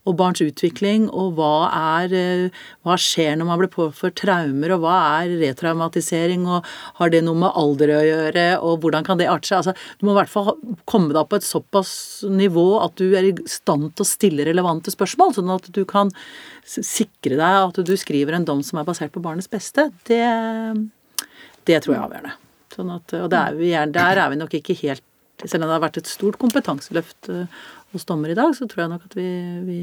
og 0.05 0.17
barns 0.19 0.43
utvikling, 0.45 1.07
og 1.09 1.39
hva, 1.39 1.69
er, 1.75 2.15
eh, 2.15 2.65
hva 2.85 2.97
skjer 3.01 3.39
når 3.41 3.49
man 3.49 3.61
blir 3.63 3.73
påført 3.73 4.19
traumer, 4.21 4.75
og 4.75 4.85
hva 4.85 4.97
er 5.23 5.37
retraumatisering, 5.41 6.45
og 6.45 6.69
har 7.01 7.13
det 7.15 7.23
noe 7.25 7.41
med 7.41 7.57
alder 7.57 7.95
å 7.97 8.03
gjøre, 8.05 8.47
og 8.61 8.85
hvordan 8.85 9.07
kan 9.07 9.21
det 9.21 9.31
arte 9.33 9.49
seg? 9.49 9.63
Altså, 9.63 9.97
du 9.99 10.07
må 10.07 10.15
i 10.15 10.19
hvert 10.21 10.33
fall 10.33 10.53
komme 10.91 11.17
deg 11.17 11.31
på 11.31 11.41
et 11.41 11.49
såpass 11.49 11.95
nivå 12.29 12.67
at 12.85 12.97
du 13.01 13.17
er 13.17 13.31
i 13.31 13.35
stand 13.49 13.95
til 13.95 14.05
å 14.05 14.11
stille 14.13 14.49
relevante 14.49 14.93
spørsmål, 14.93 15.37
sånn 15.39 15.55
at 15.57 15.71
du 15.73 15.85
kan 15.89 16.13
sikre 16.65 17.39
deg 17.41 17.61
at 17.63 17.81
du 17.85 17.95
skriver 18.01 18.37
en 18.37 18.47
dom 18.49 18.63
som 18.65 18.81
er 18.81 18.89
basert 18.89 19.13
på 19.15 19.25
barnets 19.25 19.51
beste. 19.51 19.89
Det, 20.09 20.23
det 21.69 21.81
tror 21.85 21.95
jeg 21.95 22.01
er 22.01 22.07
avgjørende. 22.09 22.39
Sånn 22.75 22.93
at, 22.95 23.17
og 23.21 23.29
der 23.31 23.53
er, 23.53 23.59
vi, 23.59 23.73
der 23.95 24.21
er 24.21 24.31
vi 24.33 24.41
nok 24.41 24.57
ikke 24.59 24.77
helt 24.83 25.05
Selv 25.45 25.65
om 25.65 25.69
det 25.69 25.75
har 25.75 25.83
vært 25.83 25.99
et 25.99 26.09
stort 26.09 26.37
kompetanseløft 26.41 27.29
eh, 27.33 27.63
hos 27.95 28.07
dommer 28.09 28.33
i 28.33 28.39
dag, 28.39 28.55
så 28.57 28.69
tror 28.69 28.85
jeg 28.85 28.93
nok 28.93 29.09
at 29.09 29.17
vi, 29.19 29.29
vi 29.67 29.81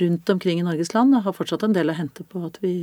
rundt 0.00 0.30
omkring 0.30 0.60
i 0.60 0.66
Norges 0.66 0.94
land 0.94 1.16
har 1.24 1.36
fortsatt 1.36 1.64
en 1.66 1.74
del 1.76 1.92
å 1.92 1.96
hente 1.96 2.26
på 2.26 2.42
at 2.46 2.60
vi, 2.62 2.74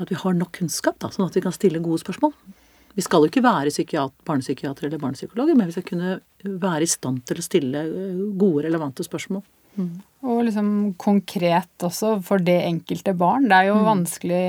at 0.00 0.12
vi 0.12 0.18
har 0.20 0.36
nok 0.36 0.54
kunnskap, 0.58 0.98
da, 1.02 1.12
sånn 1.12 1.28
at 1.28 1.36
vi 1.36 1.44
kan 1.44 1.54
stille 1.54 1.82
gode 1.84 2.02
spørsmål. 2.04 2.34
Vi 2.96 3.04
skal 3.04 3.24
jo 3.24 3.28
ikke 3.28 3.44
være 3.44 4.08
barnepsykiatere 4.24 4.88
eller 4.88 5.02
barnepsykologer, 5.02 5.56
men 5.56 5.68
vi 5.68 5.76
skal 5.76 5.84
kunne 5.84 6.16
være 6.64 6.86
i 6.86 6.88
stand 6.88 7.26
til 7.28 7.40
å 7.40 7.44
stille 7.44 7.84
eh, 7.84 8.24
gode, 8.40 8.64
relevante 8.64 9.04
spørsmål. 9.04 9.44
Mm. 9.76 9.90
Og 10.24 10.38
liksom 10.46 10.68
konkret 10.96 11.84
også 11.84 12.14
for 12.24 12.40
det 12.40 12.56
enkelte 12.64 13.12
barn. 13.12 13.50
Det 13.50 13.58
er 13.58 13.72
jo 13.72 13.80
mm. 13.80 13.88
vanskelig 13.92 14.44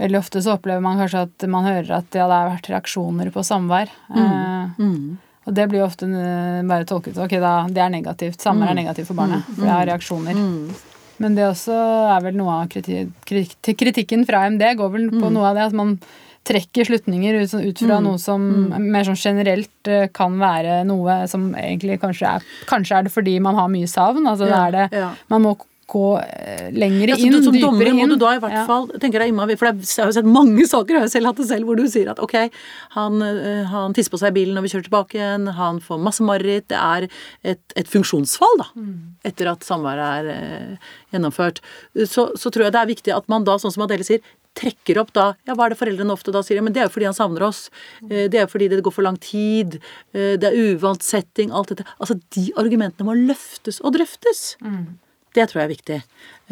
Veldig 0.00 0.18
ofte 0.18 0.40
så 0.42 0.54
opplever 0.56 0.80
man 0.82 0.98
kanskje 0.98 1.20
at 1.26 1.44
man 1.52 1.66
hører 1.68 1.90
at 1.98 2.16
ja, 2.16 2.24
det 2.24 2.34
har 2.34 2.48
vært 2.48 2.68
reaksjoner 2.72 3.28
på 3.30 3.42
samvær. 3.46 3.90
Mm. 4.08 4.22
Eh, 4.22 4.80
mm. 4.80 5.02
Og 5.42 5.54
det 5.56 5.66
blir 5.70 5.82
jo 5.82 5.88
ofte 5.88 6.06
bare 6.68 6.86
tolket 6.86 7.18
ok, 7.18 7.36
da, 7.42 7.52
det 7.66 7.82
er 7.82 7.92
negativt. 7.92 8.40
Samvær 8.42 8.70
er 8.70 8.76
mm. 8.76 8.80
negativt 8.84 9.10
for 9.10 9.18
barnet, 9.18 9.46
for 9.48 9.64
det 9.64 9.72
har 9.74 9.88
reaksjoner. 9.90 10.38
Mm. 10.38 10.90
Men 11.22 11.38
det 11.38 11.46
også 11.46 11.78
er 12.16 12.26
vel 12.26 12.36
noe 12.38 12.58
av 12.62 12.68
kritikk, 12.72 13.64
kritikken 13.78 14.26
fra 14.28 14.46
MD 14.50 14.64
går 14.78 14.92
vel 14.94 15.08
på 15.12 15.24
mm. 15.26 15.32
noe 15.34 15.50
av 15.50 15.58
det 15.58 15.66
at 15.70 15.76
man 15.76 15.96
trekker 16.46 16.88
slutninger 16.88 17.36
ut, 17.38 17.52
ut 17.54 17.82
fra 17.84 18.00
noe 18.02 18.18
som 18.18 18.42
mer 18.82 19.06
sånn 19.06 19.18
generelt 19.18 19.90
eh, 19.90 20.08
kan 20.14 20.34
være 20.40 20.80
noe 20.88 21.20
som 21.30 21.52
egentlig 21.54 22.00
kanskje 22.02 22.32
er 22.38 22.48
Kanskje 22.66 22.98
er 22.98 23.06
det 23.06 23.12
fordi 23.14 23.36
man 23.42 23.58
har 23.58 23.70
mye 23.70 23.90
savn. 23.90 24.26
Altså 24.26 24.48
ja, 24.50 24.56
det 24.56 24.62
er 24.62 24.74
det 24.90 25.04
ja. 25.04 25.12
Man 25.30 25.46
må 25.46 25.54
gå 25.92 26.08
eh, 26.20 26.68
lenger 26.74 27.12
ja, 27.12 27.16
inn, 27.20 27.36
som 27.44 27.54
dypere 27.54 27.68
dommer 27.68 27.90
må 27.96 28.06
du 28.10 28.16
da 28.20 28.32
i 28.36 28.40
hvert 28.42 28.68
fall 28.68 28.88
tenke 29.02 29.20
deg 29.20 29.34
For 29.60 29.68
jeg 29.68 29.78
har 30.00 30.10
jo 30.10 30.16
sett 30.16 30.28
mange 30.28 30.66
saker, 30.68 30.96
jeg 30.96 31.06
har 31.06 31.12
selv 31.12 31.30
hatt 31.30 31.40
det 31.42 31.48
selv, 31.50 31.68
hvor 31.68 31.78
du 31.78 31.84
sier 31.90 32.12
at 32.12 32.22
ok, 32.22 32.36
han, 32.96 33.24
eh, 33.26 33.62
han 33.70 33.96
tisser 33.96 34.12
på 34.12 34.20
seg 34.22 34.32
i 34.32 34.38
bilen 34.40 34.56
når 34.56 34.66
vi 34.66 34.72
kjører 34.74 34.88
tilbake 34.88 35.18
igjen, 35.18 35.48
han 35.58 35.80
får 35.84 36.02
masse 36.02 36.24
mareritt. 36.26 36.68
Det 36.72 36.78
er 36.78 37.08
et, 37.54 37.64
et 37.78 37.90
funksjonsfall, 37.90 38.60
da. 38.60 38.68
Mm. 38.78 38.94
Etter 39.28 39.50
at 39.52 39.66
samværet 39.66 40.04
er 40.06 40.30
eh, 40.36 40.94
gjennomført. 41.14 41.60
Så, 42.06 42.30
så, 42.38 42.52
tror 42.52 42.68
jeg 42.68 42.76
det 42.76 42.82
er 42.82 42.92
viktig 42.94 43.16
at 43.16 43.28
man 43.32 43.46
da, 43.48 43.58
sånn 43.60 43.74
som 43.74 43.84
Adele 43.86 44.06
sier, 44.06 44.24
trekker 44.52 44.98
opp 45.00 45.14
da 45.16 45.30
Ja, 45.48 45.54
hva 45.56 45.64
er 45.64 45.72
det 45.72 45.78
foreldrene 45.80 46.12
ofte 46.12 46.32
da 46.34 46.42
sier? 46.44 46.58
Ja, 46.58 46.64
men 46.64 46.74
det 46.76 46.82
er 46.82 46.90
jo 46.90 46.92
fordi 46.92 47.08
han 47.08 47.16
savner 47.16 47.46
oss. 47.48 47.66
Eh, 48.08 48.26
det 48.32 48.40
er 48.40 48.46
jo 48.46 48.52
fordi 48.52 48.68
det 48.72 48.82
går 48.84 48.96
for 48.96 49.06
lang 49.06 49.20
tid. 49.22 49.78
Det 50.12 50.48
er 50.48 50.58
uvant 50.72 51.04
setting. 51.04 51.52
Alt 51.52 51.72
dette. 51.72 51.88
Altså, 51.98 52.18
de 52.36 52.50
argumentene 52.60 53.08
må 53.08 53.16
løftes 53.16 53.80
og 53.80 53.96
drøftes. 53.96 54.44
Mm. 54.64 54.84
Det 55.32 55.46
tror 55.48 55.62
jeg 55.62 55.64
er 55.64 55.72
viktig. 55.72 55.98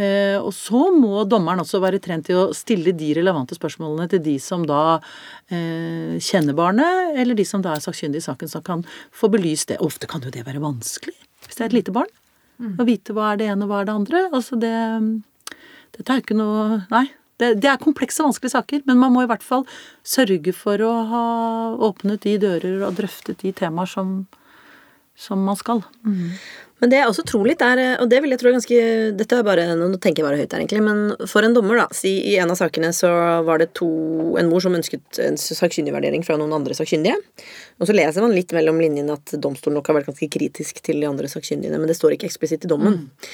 Eh, 0.00 0.36
og 0.40 0.52
så 0.56 0.86
må 0.94 1.24
dommeren 1.28 1.60
også 1.60 1.82
være 1.82 2.00
trent 2.00 2.28
til 2.30 2.38
å 2.40 2.46
stille 2.56 2.94
de 2.96 3.10
relevante 3.18 3.56
spørsmålene 3.58 4.08
til 4.12 4.22
de 4.24 4.36
som 4.40 4.64
da 4.68 5.00
eh, 5.52 6.16
kjenner 6.16 6.56
barnet, 6.56 7.12
eller 7.20 7.36
de 7.36 7.44
som 7.44 7.64
da 7.64 7.74
er 7.74 7.84
sakkyndige 7.84 8.24
i 8.24 8.28
saken, 8.30 8.48
som 8.48 8.64
kan 8.64 8.86
få 9.12 9.28
belyst 9.32 9.68
det. 9.72 9.80
Ofte 9.84 10.08
kan 10.08 10.24
jo 10.24 10.32
det 10.32 10.46
være 10.48 10.62
vanskelig 10.64 11.18
hvis 11.40 11.56
det 11.56 11.64
er 11.64 11.70
et 11.70 11.78
lite 11.78 11.94
barn. 11.94 12.10
Mm. 12.60 12.74
Å 12.76 12.84
vite 12.88 13.14
hva 13.16 13.30
er 13.32 13.40
det 13.40 13.48
ene 13.50 13.64
og 13.64 13.72
hva 13.72 13.80
er 13.80 13.88
det 13.88 13.96
andre. 13.96 14.26
Altså 14.30 14.58
det 14.60 14.74
Dette 15.96 16.12
er 16.14 16.20
ikke 16.22 16.36
noe 16.38 16.84
Nei. 16.92 17.08
Det, 17.40 17.54
det, 17.56 17.70
er 17.70 17.80
komplekse 17.80 18.20
vanskelige 18.20 18.52
saker, 18.52 18.82
men 18.84 18.98
man 19.00 19.14
må 19.14 19.22
i 19.24 19.28
hvert 19.30 19.44
fall 19.44 19.62
sørge 20.04 20.52
for 20.52 20.82
å 20.84 20.90
ha 21.08 21.22
åpnet 21.88 22.26
de 22.26 22.34
dører 22.42 22.82
og 22.84 22.98
drøftet 22.98 23.40
de 23.40 23.52
temaer 23.56 23.88
som, 23.88 24.10
som 25.16 25.40
man 25.48 25.56
skal. 25.56 25.80
Mm. 26.04 26.34
Men 26.80 26.92
det 26.92 27.00
jeg 27.00 27.10
også 27.10 27.24
tror 27.28 27.46
litt, 27.48 27.62
er 27.62 28.00
Og 28.00 28.08
det 28.10 28.20
vil 28.24 28.32
jeg 28.32 28.40
tro 28.40 28.50
er 28.50 28.56
ganske 28.56 28.80
Dette 29.18 29.38
er 29.38 29.46
bare 29.46 29.66
Nå 29.76 29.90
tenker 30.00 30.22
jeg 30.22 30.28
bare 30.28 30.40
høyt 30.40 30.54
her, 30.54 30.62
egentlig. 30.62 30.82
Men 30.84 31.28
for 31.30 31.46
en 31.46 31.56
dommer, 31.56 31.82
da. 31.82 31.86
Si 31.96 32.12
i 32.32 32.36
en 32.40 32.52
av 32.52 32.58
sakene 32.60 32.92
så 32.96 33.10
var 33.46 33.62
det 33.62 33.72
to 33.78 33.90
En 34.40 34.50
mor 34.50 34.64
som 34.64 34.76
ønsket 34.76 35.20
en 35.24 35.38
sakkyndigvurdering 35.40 36.24
fra 36.26 36.38
noen 36.40 36.54
andre 36.56 36.76
sakkyndige. 36.76 37.18
Og 37.80 37.88
så 37.88 37.96
leser 37.96 38.24
man 38.24 38.36
litt 38.36 38.52
mellom 38.56 38.80
linjene 38.80 39.16
at 39.16 39.34
domstolen 39.40 39.78
nok 39.78 39.90
har 39.90 40.00
vært 40.00 40.10
ganske 40.10 40.28
kritisk 40.32 40.80
til 40.84 41.00
de 41.02 41.08
andre 41.08 41.28
sakkyndigene, 41.30 41.80
men 41.80 41.88
det 41.90 41.96
står 41.98 42.14
ikke 42.16 42.28
eksplisitt 42.28 42.66
i 42.66 42.70
dommen. 42.70 43.00
Mm. 43.00 43.30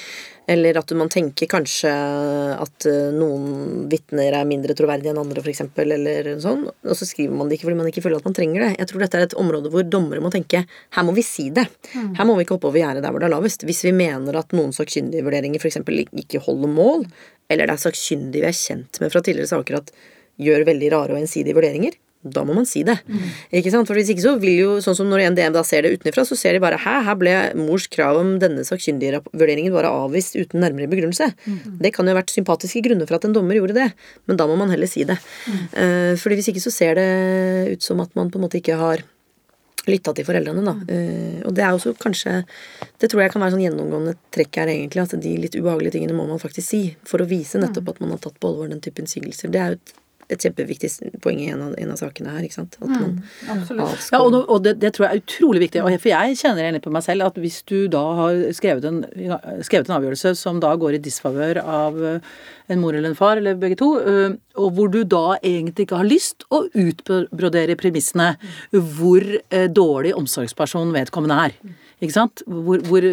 Eller 0.47 0.77
at 0.79 0.91
man 0.95 1.09
tenker 1.11 1.49
kanskje 1.51 1.91
at 1.91 2.85
eh, 2.87 3.09
noen 3.11 3.87
vitner 3.91 4.31
er 4.31 4.47
mindre 4.47 4.75
troverdige 4.79 5.11
enn 5.11 5.19
andre, 5.19 5.43
f.eks., 5.43 5.65
eller 5.83 6.29
sånn. 6.39 6.63
Og 6.71 6.95
så 6.95 7.07
skriver 7.09 7.35
man 7.35 7.49
det 7.49 7.57
ikke 7.57 7.67
fordi 7.67 7.79
man 7.81 7.89
ikke 7.91 8.03
føler 8.05 8.21
at 8.21 8.29
man 8.29 8.37
trenger 8.37 8.63
det. 8.63 8.69
Jeg 8.77 8.89
tror 8.91 9.03
dette 9.03 9.19
er 9.19 9.27
et 9.27 9.37
område 9.43 9.71
hvor 9.73 9.83
dommere 9.83 10.23
må 10.23 10.31
tenke 10.31 10.63
her 10.63 11.07
må 11.07 11.15
vi 11.17 11.25
si 11.27 11.49
det. 11.51 11.67
Mm. 11.91 12.13
Her 12.15 12.29
må 12.29 12.37
vi 12.37 12.47
ikke 12.47 12.55
hoppe 12.55 12.71
over 12.71 12.79
gjerdet 12.79 13.03
der 13.03 13.11
hvor 13.11 13.23
det 13.23 13.27
er 13.27 13.35
lavest. 13.35 13.67
Hvis 13.67 13.83
vi 13.89 13.95
mener 13.99 14.39
at 14.39 14.55
noen 14.55 14.71
sakkyndigvurderinger 14.77 15.59
f.eks. 15.59 15.81
ikke 16.23 16.43
holder 16.47 16.75
mål, 16.79 17.03
eller 17.51 17.67
det 17.67 17.75
er 17.75 17.83
sakkyndige 17.83 18.45
vi 18.45 18.47
er 18.47 18.59
kjent 18.61 19.01
med 19.03 19.11
fra 19.11 19.23
tidligere 19.25 19.51
saker 19.51 19.81
at 19.81 19.91
gjør 20.47 20.67
veldig 20.67 20.93
rare 20.93 21.15
og 21.15 21.19
ensidige 21.19 21.57
vurderinger, 21.57 21.97
da 22.33 22.43
må 22.47 22.55
man 22.57 22.67
si 22.69 22.83
det. 22.87 22.97
Mm. 23.07 23.25
Ikke 23.59 23.73
sant? 23.73 23.89
For 23.89 23.97
Hvis 23.97 24.11
ikke 24.13 24.25
så 24.25 24.35
vil 24.41 24.55
jo, 24.61 24.69
sånn 24.83 24.97
som 24.99 25.09
når 25.11 25.25
NDM 25.33 25.55
da 25.55 25.63
ser 25.67 25.85
det 25.85 25.95
utenfra, 25.97 26.25
så 26.27 26.37
ser 26.39 26.57
de 26.57 26.63
bare 26.63 26.79
hæ, 26.81 26.95
her 27.07 27.17
ble 27.19 27.35
mors 27.59 27.87
krav 27.91 28.19
om 28.21 28.35
denne 28.41 28.65
sakkyndigvurderingen 28.67 29.75
bare 29.75 29.91
avvist 30.03 30.37
uten 30.37 30.63
nærmere 30.63 30.89
begrunnelse. 30.91 31.31
Mm. 31.45 31.77
Det 31.83 31.93
kan 31.95 32.07
jo 32.07 32.15
ha 32.15 32.21
vært 32.21 32.33
sympatiske 32.35 32.83
grunner 32.85 33.09
for 33.09 33.19
at 33.19 33.27
en 33.27 33.35
dommer 33.35 33.59
gjorde 33.59 33.77
det, 33.77 33.91
men 34.29 34.39
da 34.39 34.47
må 34.49 34.57
man 34.59 34.71
heller 34.73 34.89
si 34.89 35.05
det. 35.07 35.19
Mm. 35.47 35.61
Uh, 35.73 36.13
fordi 36.21 36.39
hvis 36.39 36.51
ikke 36.53 36.63
så 36.63 36.73
ser 36.73 36.97
det 36.99 37.11
ut 37.75 37.85
som 37.85 38.01
at 38.03 38.13
man 38.17 38.31
på 38.31 38.39
en 38.39 38.47
måte 38.47 38.59
ikke 38.61 38.79
har 38.79 39.05
lytta 39.87 40.11
til 40.15 40.27
foreldrene, 40.27 40.63
da. 40.65 40.73
Uh, 40.89 41.45
og 41.47 41.55
det 41.55 41.63
er 41.63 41.75
også 41.75 41.93
kanskje 41.99 42.41
Det 42.99 43.09
tror 43.11 43.23
jeg 43.23 43.31
kan 43.33 43.43
være 43.43 43.55
sånn 43.55 43.63
gjennomgående 43.63 44.15
trekk 44.35 44.59
her, 44.61 44.73
egentlig. 44.73 45.05
At 45.05 45.15
de 45.21 45.37
litt 45.43 45.55
ubehagelige 45.55 45.97
tingene 45.97 46.17
må 46.17 46.25
man 46.27 46.41
faktisk 46.41 46.67
si. 46.67 46.81
For 47.07 47.23
å 47.23 47.29
vise 47.29 47.61
nettopp 47.61 47.93
at 47.93 48.03
man 48.03 48.15
har 48.15 48.21
tatt 48.23 48.39
på 48.41 48.51
alvor 48.51 48.69
den 48.71 48.81
type 48.83 49.03
innsigelser. 49.03 49.53
Det 49.53 49.61
er 49.61 49.73
jo 49.73 49.79
et 49.79 49.93
et 50.27 50.43
kjempeviktig 50.43 50.89
poeng 51.23 51.39
i 51.39 51.47
en 51.53 51.61
av, 51.69 51.75
en 51.79 51.91
av, 51.93 51.99
sakene 51.99 52.33
her. 52.35 52.43
ikke 52.43 52.57
sant? 52.57 52.75
At 52.81 52.89
man 52.89 53.13
mm, 53.15 53.61
ja, 54.11 54.19
og, 54.19 54.35
og 54.41 54.59
det, 54.65 54.73
det, 54.81 54.91
tror 54.95 55.07
jeg 55.07 55.15
er 55.15 55.23
utrolig 55.23 55.61
viktig. 55.63 55.83
For 55.85 56.11
jeg 56.11 56.35
kjenner 56.41 56.65
egentlig 56.65 56.83
på 56.83 56.93
meg 56.97 57.05
selv 57.05 57.29
at 57.29 57.39
hvis 57.39 57.61
du 57.69 57.77
da 57.91 58.03
har 58.19 58.41
skrevet 58.57 58.89
en, 58.89 58.99
skrevet 59.63 59.87
en 59.87 59.97
avgjørelse 60.01 60.35
som 60.39 60.59
da 60.63 60.73
går 60.79 60.97
i 60.97 61.01
disfavør 61.07 61.61
av 61.63 62.03
eh, 62.11 62.35
en 62.73 62.83
mor 62.83 62.97
eller 62.97 63.13
en 63.13 63.19
far, 63.19 63.39
eller 63.39 63.55
begge 63.59 63.79
to, 63.79 63.93
eh, 64.03 64.37
og 64.59 64.75
hvor 64.75 64.91
du 64.91 65.01
da 65.07 65.39
egentlig 65.39 65.87
ikke 65.87 66.03
har 66.03 66.11
lyst 66.11 66.47
å 66.51 66.65
utbrodere 66.75 67.79
premissene 67.79 68.33
hvor 68.75 69.23
eh, 69.23 69.67
dårlig 69.71 70.15
omsorgsperson 70.19 70.91
vedkommende 70.95 71.43
er. 71.47 71.59
Ikke 72.03 72.19
sant? 72.19 72.43
Hvor, 72.45 72.83
hvor. 72.91 73.11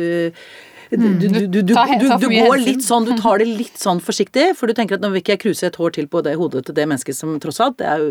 Du, 0.95 1.28
du, 1.28 1.38
du, 1.49 1.61
du, 1.62 1.72
går 1.74 2.59
litt 2.62 2.84
sånn, 2.84 3.07
du 3.09 3.14
tar 3.22 3.40
det 3.42 3.49
litt 3.49 3.80
sånn 3.80 4.01
forsiktig, 4.05 4.51
for 4.59 4.70
du 4.70 4.76
tenker 4.76 4.99
at 4.99 5.05
nå 5.05 5.11
vil 5.12 5.22
ikke 5.22 5.36
jeg 5.36 5.42
kruse 5.45 5.68
et 5.68 5.78
hår 5.80 5.95
til 5.97 6.09
på 6.11 6.22
det 6.26 6.36
hodet 6.40 6.64
til 6.68 6.76
det 6.76 6.86
mennesket 6.90 7.18
som 7.18 7.34
tross 7.42 7.61
alt 7.64 7.78
det 7.80 7.88
er 7.90 8.05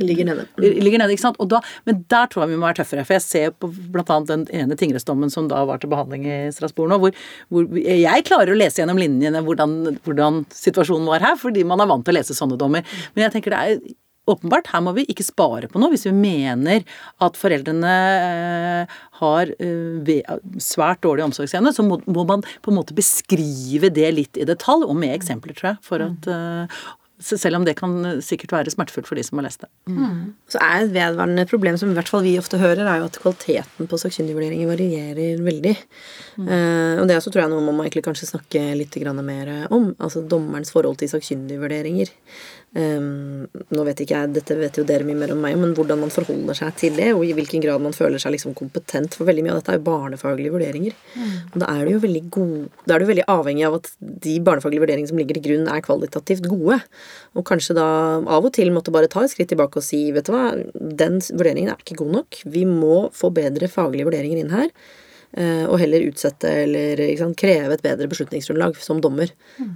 ligger 0.00 0.28
nede. 0.28 0.46
Ligger 0.60 1.02
nede, 1.02 1.14
ikke 1.14 1.26
sant? 1.26 1.40
Da, 1.50 1.62
men 1.88 2.02
der 2.10 2.30
tror 2.30 2.44
jeg 2.44 2.52
vi 2.52 2.58
må 2.60 2.68
være 2.68 2.80
tøffere. 2.82 3.06
For 3.08 3.16
jeg 3.16 3.26
ser 3.26 3.54
på 3.56 3.70
bl.a. 3.70 4.18
den 4.28 4.44
ene 4.56 4.78
tingrettsdommen 4.78 5.32
som 5.32 5.48
da 5.50 5.62
var 5.68 5.80
til 5.82 5.92
behandling 5.92 6.26
i 6.28 6.38
Strasbourg 6.54 6.92
nå, 6.92 7.00
hvor, 7.02 7.16
hvor, 7.52 7.80
jeg 7.80 8.26
klarer 8.28 8.52
å 8.52 8.58
lese 8.58 8.82
gjennom 8.82 9.00
linjene 9.00 9.42
hvordan, 9.46 9.80
hvordan 10.04 10.44
situasjonen 10.54 11.08
var 11.10 11.24
her, 11.24 11.40
fordi 11.40 11.64
man 11.66 11.82
er 11.82 11.90
vant 11.90 12.06
til 12.06 12.14
å 12.14 12.20
lese 12.20 12.36
sånne 12.36 12.60
dommer. 12.60 12.86
Men 13.14 13.28
jeg 13.28 13.38
tenker 13.38 13.56
det 13.56 13.64
er 13.64 13.82
åpenbart, 14.28 14.70
her 14.72 14.82
må 14.84 14.94
vi 14.96 15.06
ikke 15.10 15.26
spare 15.26 15.70
på 15.70 15.80
noe 15.80 15.92
hvis 15.94 16.06
vi 16.08 16.14
mener 16.16 16.84
at 17.24 17.38
foreldrene 17.40 17.94
eh, 18.20 19.00
har 19.22 19.52
eh, 19.56 20.38
svært 20.62 21.02
dårlig 21.06 21.26
omsorgsevne, 21.28 21.72
så 21.74 21.84
må, 21.86 22.00
man 22.06 22.44
på 22.44 22.72
en 22.72 22.80
måte 22.80 22.96
beskrive 22.96 23.92
det 23.92 24.08
litt 24.16 24.40
i 24.40 24.48
detalj, 24.48 24.86
og 24.86 24.96
med 25.00 25.16
eksempler, 25.16 25.56
tror 25.56 25.72
jeg, 25.72 25.84
for 25.86 26.06
at 26.06 26.30
eh, 26.30 26.80
selv 27.20 27.58
om 27.58 27.64
det 27.66 27.74
kan 27.76 28.22
sikkert 28.24 28.54
være 28.54 28.72
smertefullt 28.72 29.08
for 29.08 29.18
de 29.18 29.24
som 29.26 29.38
har 29.38 29.44
lest 29.44 29.60
det. 29.60 29.68
Så 30.48 30.60
er 30.64 30.84
et 30.86 30.94
vedvarende 30.94 31.44
problem 31.50 31.76
som 31.76 31.90
i 31.92 31.96
hvert 31.96 32.08
fall 32.08 32.24
vi 32.24 32.38
ofte 32.40 32.60
hører, 32.60 32.86
er 32.86 33.02
jo 33.02 33.08
at 33.10 33.18
kvaliteten 33.20 33.90
på 33.90 33.98
sakkyndigvurderinger 34.00 34.70
varierer 34.70 35.42
veldig. 35.44 35.74
Eh, 36.40 36.94
og 36.96 37.04
det 37.08 37.18
også 37.18 37.32
tror 37.32 37.44
jeg 37.44 37.52
noe 37.52 37.66
man 37.66 37.76
må 37.76 37.84
egentlig 37.84 38.06
kanskje 38.08 38.30
snakke 38.30 38.64
litt 38.78 38.96
mer 39.20 39.52
om. 39.68 39.92
Altså 39.98 40.24
dommerens 40.24 40.72
forhold 40.72 40.96
til 41.02 41.12
sakkyndigvurderinger. 41.12 42.08
Um, 42.70 43.48
nå 43.74 43.82
vet 43.82 43.98
ikke 44.04 44.14
jeg, 44.14 44.30
Dette 44.36 44.54
vet 44.54 44.76
jo 44.78 44.84
dere 44.86 45.02
mye 45.02 45.18
mer 45.18 45.32
om 45.34 45.40
meg, 45.42 45.56
men 45.58 45.72
hvordan 45.74 45.98
man 46.04 46.12
forholder 46.14 46.54
seg 46.54 46.76
til 46.78 47.00
det, 47.00 47.08
og 47.16 47.24
i 47.26 47.32
hvilken 47.34 47.64
grad 47.64 47.82
man 47.82 47.96
føler 47.96 48.22
seg 48.22 48.36
liksom 48.36 48.54
kompetent. 48.58 49.16
For 49.18 49.26
veldig 49.26 49.42
mye 49.46 49.56
av 49.56 49.58
dette 49.58 49.74
er 49.74 49.80
jo 49.80 49.86
barnefaglige 49.88 50.54
vurderinger. 50.54 50.94
Og 51.50 51.58
da 51.64 51.72
er 51.74 51.82
du 51.88 51.96
jo 51.96 52.04
veldig 52.04 52.22
god, 52.36 52.54
da 52.86 52.94
er 52.94 53.02
du 53.02 53.10
veldig 53.10 53.26
avhengig 53.34 53.66
av 53.66 53.80
at 53.80 53.90
de 53.98 54.36
barnefaglige 54.46 54.84
vurderingene 54.84 55.10
som 55.10 55.18
ligger 55.18 55.40
til 55.40 55.46
grunn, 55.48 55.66
er 55.72 55.84
kvalitativt 55.86 56.46
gode. 56.52 56.78
Og 57.34 57.46
kanskje 57.50 57.78
da 57.80 57.88
av 58.38 58.46
og 58.46 58.54
til 58.54 58.70
måtte 58.74 58.94
bare 58.94 59.10
ta 59.10 59.26
et 59.26 59.34
skritt 59.34 59.50
tilbake 59.50 59.82
og 59.82 59.86
si 59.86 60.04
vet 60.14 60.30
du 60.30 60.34
hva, 60.36 60.52
den 60.74 61.18
vurderingen 61.32 61.74
er 61.74 61.82
ikke 61.82 61.98
god 62.04 62.20
nok. 62.20 62.42
Vi 62.54 62.66
må 62.70 63.08
få 63.16 63.34
bedre 63.34 63.70
faglige 63.72 64.06
vurderinger 64.06 64.44
inn 64.44 64.54
her. 64.54 64.70
Eh, 65.38 65.64
Og 65.66 65.78
heller 65.82 66.06
utsette 66.08 66.50
eller 66.64 67.02
sant, 67.18 67.36
kreve 67.38 67.76
et 67.76 67.84
bedre 67.84 68.08
beslutningsgrunnlag 68.10 68.78
som 68.82 69.00
dommer. 69.02 69.32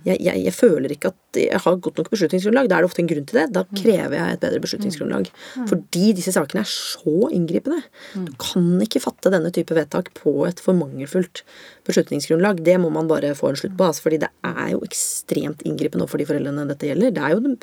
Jeg, 0.07 0.18
jeg, 0.18 0.42
jeg 0.46 0.55
føler 0.55 0.94
ikke 0.94 1.12
at 1.12 1.40
jeg 1.40 1.61
har 1.64 1.80
godt 1.82 2.00
nok 2.00 2.11
beslutningsgrunnlag. 2.12 2.68
Da 2.70 2.78
er 2.78 2.84
det 2.84 2.90
ofte 2.90 3.02
en 3.05 3.11
grunn 3.11 3.26
til 3.30 3.40
det. 3.40 3.46
Da 3.55 3.64
krever 3.70 4.16
jeg 4.18 4.36
et 4.36 4.44
bedre 4.44 4.62
beslutningsgrunnlag. 4.64 5.30
Fordi 5.70 6.05
disse 6.18 6.34
sakene 6.34 6.64
er 6.64 6.70
så 6.70 7.30
inngripende. 7.34 7.82
Du 8.14 8.32
kan 8.40 8.70
ikke 8.84 9.02
fatte 9.02 9.32
denne 9.34 9.52
type 9.55 9.76
vedtak 9.76 10.12
på 10.18 10.36
et 10.48 10.62
for 10.62 10.76
mangelfullt 10.78 11.44
beslutningsgrunnlag. 11.88 12.62
Det 12.64 12.78
må 12.82 12.90
man 12.94 13.11
bare 13.11 13.34
få 13.38 13.52
en 13.52 13.61
slutt 13.61 13.76
på. 13.78 13.90
Altså, 13.90 14.07
fordi 14.07 14.22
det 14.24 14.32
er 14.46 14.72
jo 14.74 14.82
ekstremt 14.86 15.62
inngripende 15.68 16.07
overfor 16.07 16.22
de 16.22 16.30
foreldrene 16.30 16.66
dette 16.70 16.90
gjelder. 16.90 17.14
Det 17.14 17.22
er 17.24 17.36
jo, 17.36 17.55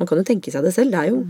man 0.00 0.10
kan 0.10 0.20
jo 0.20 0.28
tenke 0.28 0.52
seg 0.54 0.66
det 0.66 0.76
selv. 0.76 0.94
Det 0.94 1.02
er 1.02 1.12
jo 1.14 1.24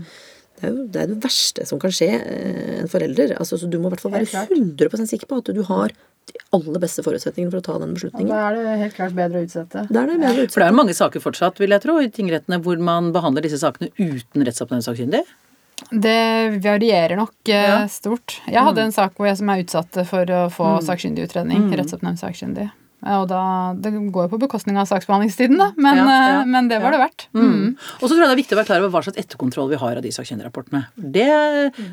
det 0.61 0.67
er 0.67 0.73
jo 0.75 0.83
det, 0.93 1.01
er 1.01 1.09
det 1.09 1.21
verste 1.23 1.65
som 1.65 1.79
kan 1.81 1.93
skje 1.95 2.09
eh, 2.19 2.73
en 2.83 2.89
forelder. 2.91 3.33
Altså, 3.39 3.57
så 3.57 3.69
du 3.69 3.79
må 3.81 3.89
i 3.89 3.95
hvert 3.95 4.03
fall 4.03 4.13
være 4.13 4.45
100 4.51 5.07
sikker 5.09 5.29
på 5.29 5.39
at 5.41 5.49
du 5.55 5.63
har 5.65 5.95
de 6.29 6.39
aller 6.55 6.79
beste 6.83 7.03
forutsetningene 7.03 7.51
for 7.51 7.59
å 7.61 7.65
ta 7.65 7.77
den 7.81 7.93
beslutningen. 7.95 8.29
Da 8.31 8.49
er 8.51 8.57
det 8.59 8.79
helt 8.85 8.95
klart 8.97 9.15
bedre 9.17 9.41
å 9.41 9.45
utsette. 9.47 9.85
Det 9.89 9.99
er 10.01 10.07
det 10.11 10.17
bedre 10.21 10.47
For 10.53 10.61
det 10.63 10.67
er 10.67 10.77
mange 10.77 10.93
saker 10.97 11.23
fortsatt, 11.23 11.59
vil 11.59 11.73
jeg 11.75 11.81
tro, 11.83 11.97
i 11.99 12.09
tingrettene 12.13 12.61
hvor 12.63 12.77
man 12.79 13.11
behandler 13.15 13.41
disse 13.47 13.59
sakene 13.61 13.89
uten 13.97 14.45
rettsoppnevningssakkyndig? 14.47 15.23
Det 15.89 16.61
varierer 16.61 17.17
nok 17.17 17.33
eh, 17.49 17.65
Ja. 17.65 17.87
stort. 17.89 18.37
Jeg 18.45 18.61
hadde 18.63 18.83
en 18.85 18.91
sak 18.93 19.15
hvor 19.17 19.25
jeg 19.27 19.37
som 19.39 19.49
er 19.49 19.63
utsatt 19.63 19.97
for 20.07 20.25
å 20.29 20.43
få 20.53 20.75
sakkyndigutredning. 20.85 21.71
Rettsoppnevnt 21.73 22.21
sakkyndig. 22.21 22.69
Ja, 23.01 23.21
Og 23.21 23.27
da, 23.31 23.73
Det 23.73 23.91
går 24.13 24.27
jo 24.27 24.31
på 24.35 24.39
bekostning 24.43 24.77
av 24.77 24.85
saksbehandlingstiden, 24.85 25.57
da, 25.57 25.71
men, 25.75 25.97
Ja, 25.97 26.05
ja, 26.05 26.41
eh, 26.41 26.45
men 26.45 26.67
det 26.69 26.81
var 26.81 26.93
det 26.93 26.99
verdt. 27.01 27.27
Mm. 27.33 27.75
Og 27.99 28.03
så 28.05 28.13
tror 28.13 28.21
jeg 28.21 28.29
det 28.29 28.35
er 28.35 28.41
viktig 28.43 28.55
å 28.55 28.59
være 28.61 28.69
klar 28.69 28.83
over 28.83 28.93
hva 28.93 29.03
slags 29.05 29.17
etterkontroll 29.17 29.71
vi 29.71 29.79
har 29.81 29.97
av 29.97 30.03
de 30.05 30.11
sakkyndigrapportene. 30.13 30.83
Det 30.95 31.27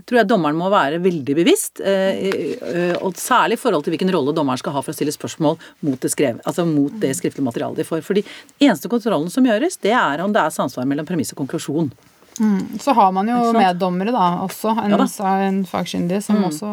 tror 0.05 0.21
jeg 0.21 0.29
dommeren 0.29 0.59
må 0.59 0.69
være 0.69 1.01
veldig 1.01 1.37
bevisst, 1.39 1.81
eh, 1.81 2.29
eh, 2.61 2.97
og 3.01 3.17
særlig 3.17 3.57
i 3.57 3.63
forhold 3.63 3.85
til 3.85 3.97
hvilken 3.97 4.13
rolle 4.13 4.35
dommeren 4.37 4.61
skal 4.61 4.77
ha 4.77 4.83
for 4.85 4.93
å 4.93 4.99
stille 4.99 5.15
spørsmål 5.15 5.57
mot 5.81 5.99
det, 6.01 6.13
skrev, 6.13 6.43
altså 6.45 6.67
mot 6.69 6.93
det 7.01 7.15
skriftlige 7.17 7.47
materialet 7.49 7.81
de 7.81 7.89
får. 7.89 8.05
Fordi 8.05 8.25
eneste 8.61 8.93
kontrollen 8.93 9.31
som 9.33 9.45
gjøres, 9.49 9.81
det 9.81 9.97
er 9.97 10.21
om 10.21 10.33
det 10.33 10.45
er 10.45 10.53
samsvar 10.53 10.85
mellom 10.85 11.09
premiss 11.09 11.33
og 11.33 11.41
konklusjon. 11.41 11.91
Så 12.79 12.93
har 12.95 13.13
man 13.13 13.29
jo 13.29 13.53
meddommere, 13.57 14.13
da, 14.15 14.45
også. 14.45 14.77
En, 14.85 14.93
Ja 14.93 15.01
da. 15.01 15.33
en 15.43 15.65
fagkyndig 15.67 16.21
som 16.23 16.45
også 16.47 16.69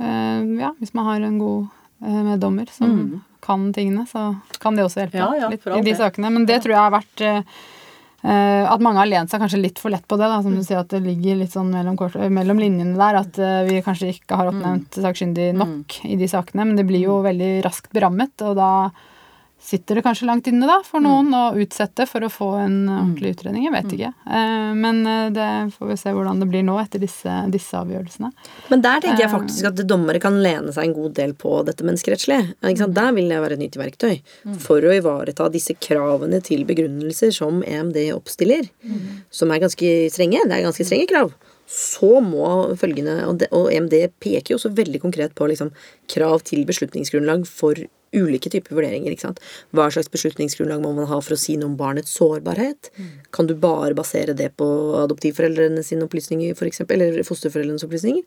eh, 0.00 0.40
Ja, 0.58 0.72
hvis 0.80 0.94
man 0.94 1.06
har 1.06 1.20
en 1.20 1.38
god 1.38 1.68
eh, 2.02 2.22
meddommer 2.26 2.70
som 2.72 3.22
kan 3.42 3.72
tingene, 3.74 4.06
så 4.06 4.34
kan 4.62 4.76
det 4.78 4.86
også 4.86 5.02
hjelpe 5.02 5.18
Ja, 5.18 5.30
ja, 5.34 5.50
litt 5.50 5.66
i 5.66 5.84
de 5.86 5.94
sakene. 5.98 6.30
Men 6.30 6.46
det 6.46 6.60
tror 6.62 6.76
jeg 6.76 6.82
har 6.84 6.94
vært 6.94 7.22
eh, 7.26 7.62
at 8.22 8.82
mange 8.84 9.02
har 9.02 9.10
lent 9.10 9.32
seg 9.32 9.42
kanskje 9.42 9.58
litt 9.58 9.80
for 9.82 9.90
lett 9.90 10.06
på 10.06 10.18
det. 10.20 10.28
Da, 10.30 10.38
som 10.44 10.54
du 10.54 10.62
sier 10.62 10.82
at 10.82 10.92
det 10.94 11.02
ligger 11.02 11.40
litt 11.40 11.54
sånn 11.54 11.72
mellom, 11.74 11.96
kort, 11.98 12.14
mellom 12.14 12.60
linjene 12.62 12.94
der. 12.94 13.18
At 13.24 13.40
uh, 13.42 13.64
vi 13.66 13.80
kanskje 13.82 14.12
ikke 14.14 14.38
har 14.38 14.52
oppnevnt 14.52 14.94
sakkyndig 14.94 15.48
nok 15.58 15.96
i 16.06 16.14
de 16.20 16.28
sakene. 16.30 16.68
Men 16.68 16.78
det 16.78 16.86
blir 16.86 17.02
jo 17.02 17.18
veldig 17.26 17.56
raskt 17.66 17.90
berammet, 17.96 18.36
og 18.46 18.54
da 18.60 18.70
sitter 19.62 19.94
det 19.94 20.02
kanskje 20.02 20.26
langt 20.26 20.48
inne 20.50 20.66
da, 20.66 20.80
for 20.84 21.00
noen 21.04 21.30
å 21.36 21.42
utsette 21.62 22.04
for 22.10 22.24
å 22.26 22.30
få 22.32 22.48
en 22.64 22.76
ordentlig 22.90 23.36
utredning. 23.36 23.68
Jeg 23.68 23.74
vet 23.76 23.92
ikke. 23.94 24.10
Eh, 24.26 24.72
Men 24.74 24.98
eh, 25.06 25.28
det 25.34 25.48
får 25.76 25.92
vi 25.92 25.96
se 26.00 26.12
hvordan 26.16 26.42
det 26.42 26.48
blir 26.50 26.64
nå 26.66 26.74
etter 26.82 27.02
disse, 27.02 27.36
disse 27.52 27.78
avgjørelsene. 27.78 28.32
Men 28.72 28.82
der 28.84 29.04
tenker 29.04 29.24
jeg 29.24 29.32
faktisk 29.32 29.70
at 29.70 29.84
dommere 29.88 30.20
kan 30.22 30.40
lene 30.42 30.74
seg 30.74 30.90
en 30.90 30.96
god 30.98 31.14
del 31.20 31.36
på 31.38 31.54
dette 31.68 31.86
menneskerettslige. 31.86 32.56
Der 32.60 33.14
vil 33.14 33.30
det 33.30 33.40
være 33.44 33.56
et 33.58 33.62
nyttig 33.62 33.80
verktøy 33.84 34.18
for 34.66 34.82
å 34.82 34.92
ivareta 34.96 35.48
disse 35.52 35.78
kravene 35.78 36.42
til 36.44 36.66
begrunnelser 36.68 37.32
som 37.34 37.62
EMD 37.62 38.02
oppstiller, 38.16 38.66
som 39.30 39.50
er 39.54 39.62
ganske 39.62 39.94
strenge. 40.12 40.42
Det 40.48 40.58
er 40.58 40.66
ganske 40.66 40.86
strenge 40.88 41.08
krav. 41.10 41.32
Så 41.72 42.18
må 42.20 42.74
følgende 42.76 43.22
Og, 43.30 43.46
og 43.54 43.70
EMD 43.72 43.94
peker 44.20 44.52
jo 44.52 44.58
også 44.58 44.74
veldig 44.76 45.00
konkret 45.00 45.34
på 45.38 45.46
liksom, 45.48 45.70
krav 46.10 46.42
til 46.44 46.66
beslutningsgrunnlag 46.68 47.46
for 47.48 47.78
ulike 48.12 48.50
typer 48.52 48.76
vurderinger. 48.76 49.14
ikke 49.14 49.26
sant? 49.28 49.40
Hva 49.72 49.88
slags 49.92 50.10
beslutningsgrunnlag 50.12 50.82
må 50.84 50.92
man 50.96 51.08
ha 51.10 51.20
for 51.24 51.36
å 51.36 51.40
si 51.40 51.56
noe 51.56 51.70
om 51.72 51.78
barnets 51.78 52.14
sårbarhet? 52.18 52.92
Kan 53.32 53.48
du 53.48 53.54
bare 53.58 53.96
basere 53.98 54.36
det 54.36 54.52
på 54.60 54.66
adoptivforeldrene 55.00 55.84
sine 55.86 56.06
opplysninger, 56.06 56.54
for 56.58 56.68
eksempel, 56.68 57.00
eller 57.00 57.26
fosterforeldrenes 57.26 57.86
opplysninger? 57.86 58.22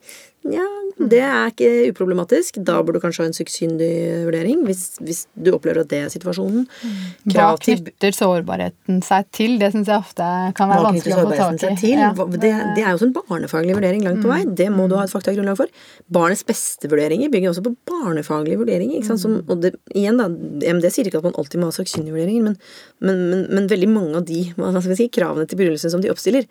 Ja, 0.55 0.65
det 0.95 1.19
er 1.19 1.51
ikke 1.51 1.69
uproblematisk. 1.91 2.59
Da 2.65 2.77
burde 2.81 2.99
du 2.99 3.03
kanskje 3.03 3.25
ha 3.25 3.29
en 3.29 3.35
sakkyndig 3.35 3.91
vurdering, 4.27 4.63
hvis, 4.67 4.83
hvis 5.03 5.25
du 5.35 5.51
opplever 5.55 5.83
at 5.83 5.91
det 5.91 6.01
er 6.05 6.13
situasjonen. 6.13 6.67
Hva 7.25 7.35
Krav 7.35 7.59
til 7.65 7.81
knytter 7.81 8.15
sårbarheten 8.15 9.01
seg 9.05 9.27
til? 9.35 9.57
Det 9.61 9.71
syns 9.73 9.91
jeg 9.91 9.99
ofte 9.99 10.29
kan 10.57 10.71
være 10.71 10.87
vanskelig 10.87 11.17
å 11.17 11.25
få 11.25 11.35
tak 11.35 11.59
seg 11.61 11.83
i. 11.83 11.93
Ja. 11.99 12.11
Det, 12.15 12.51
det 12.77 12.85
er 12.85 12.89
jo 12.89 12.95
også 12.97 13.09
en 13.09 13.15
barnefaglig 13.17 13.75
vurdering 13.77 14.05
langt 14.07 14.23
på 14.23 14.31
vei. 14.31 14.41
Det 14.47 14.69
må 14.73 14.87
du 14.89 14.95
ha 14.99 15.05
et 15.05 15.13
faktagrunnlag 15.13 15.59
for. 15.59 15.83
Barnets 16.15 16.45
beste-vurderinger 16.47 17.33
bygger 17.33 17.51
også 17.51 17.65
på 17.65 17.75
barnefaglige 17.91 18.61
vurderinger. 18.63 19.01
Ikke 19.01 19.11
sant? 19.11 19.23
Som, 19.25 19.37
og 19.43 19.61
det, 19.65 19.74
igjen 19.95 20.21
da, 20.21 20.29
MD 20.29 20.89
sier 20.93 21.09
ikke 21.09 21.21
at 21.21 21.27
man 21.27 21.37
alltid 21.39 21.61
må 21.61 21.69
ha 21.69 21.75
sakkyndigvurderinger, 21.75 22.47
men, 22.47 22.57
men, 23.05 23.21
men, 23.31 23.45
men 23.57 23.69
veldig 23.71 23.91
mange 23.91 24.21
av 24.21 24.27
de 24.27 24.41
si, 24.97 25.09
kravene 25.13 25.47
til 25.49 25.61
begrunnelsen 25.61 25.93
som 25.93 26.03
de 26.03 26.11
oppstiller, 26.13 26.47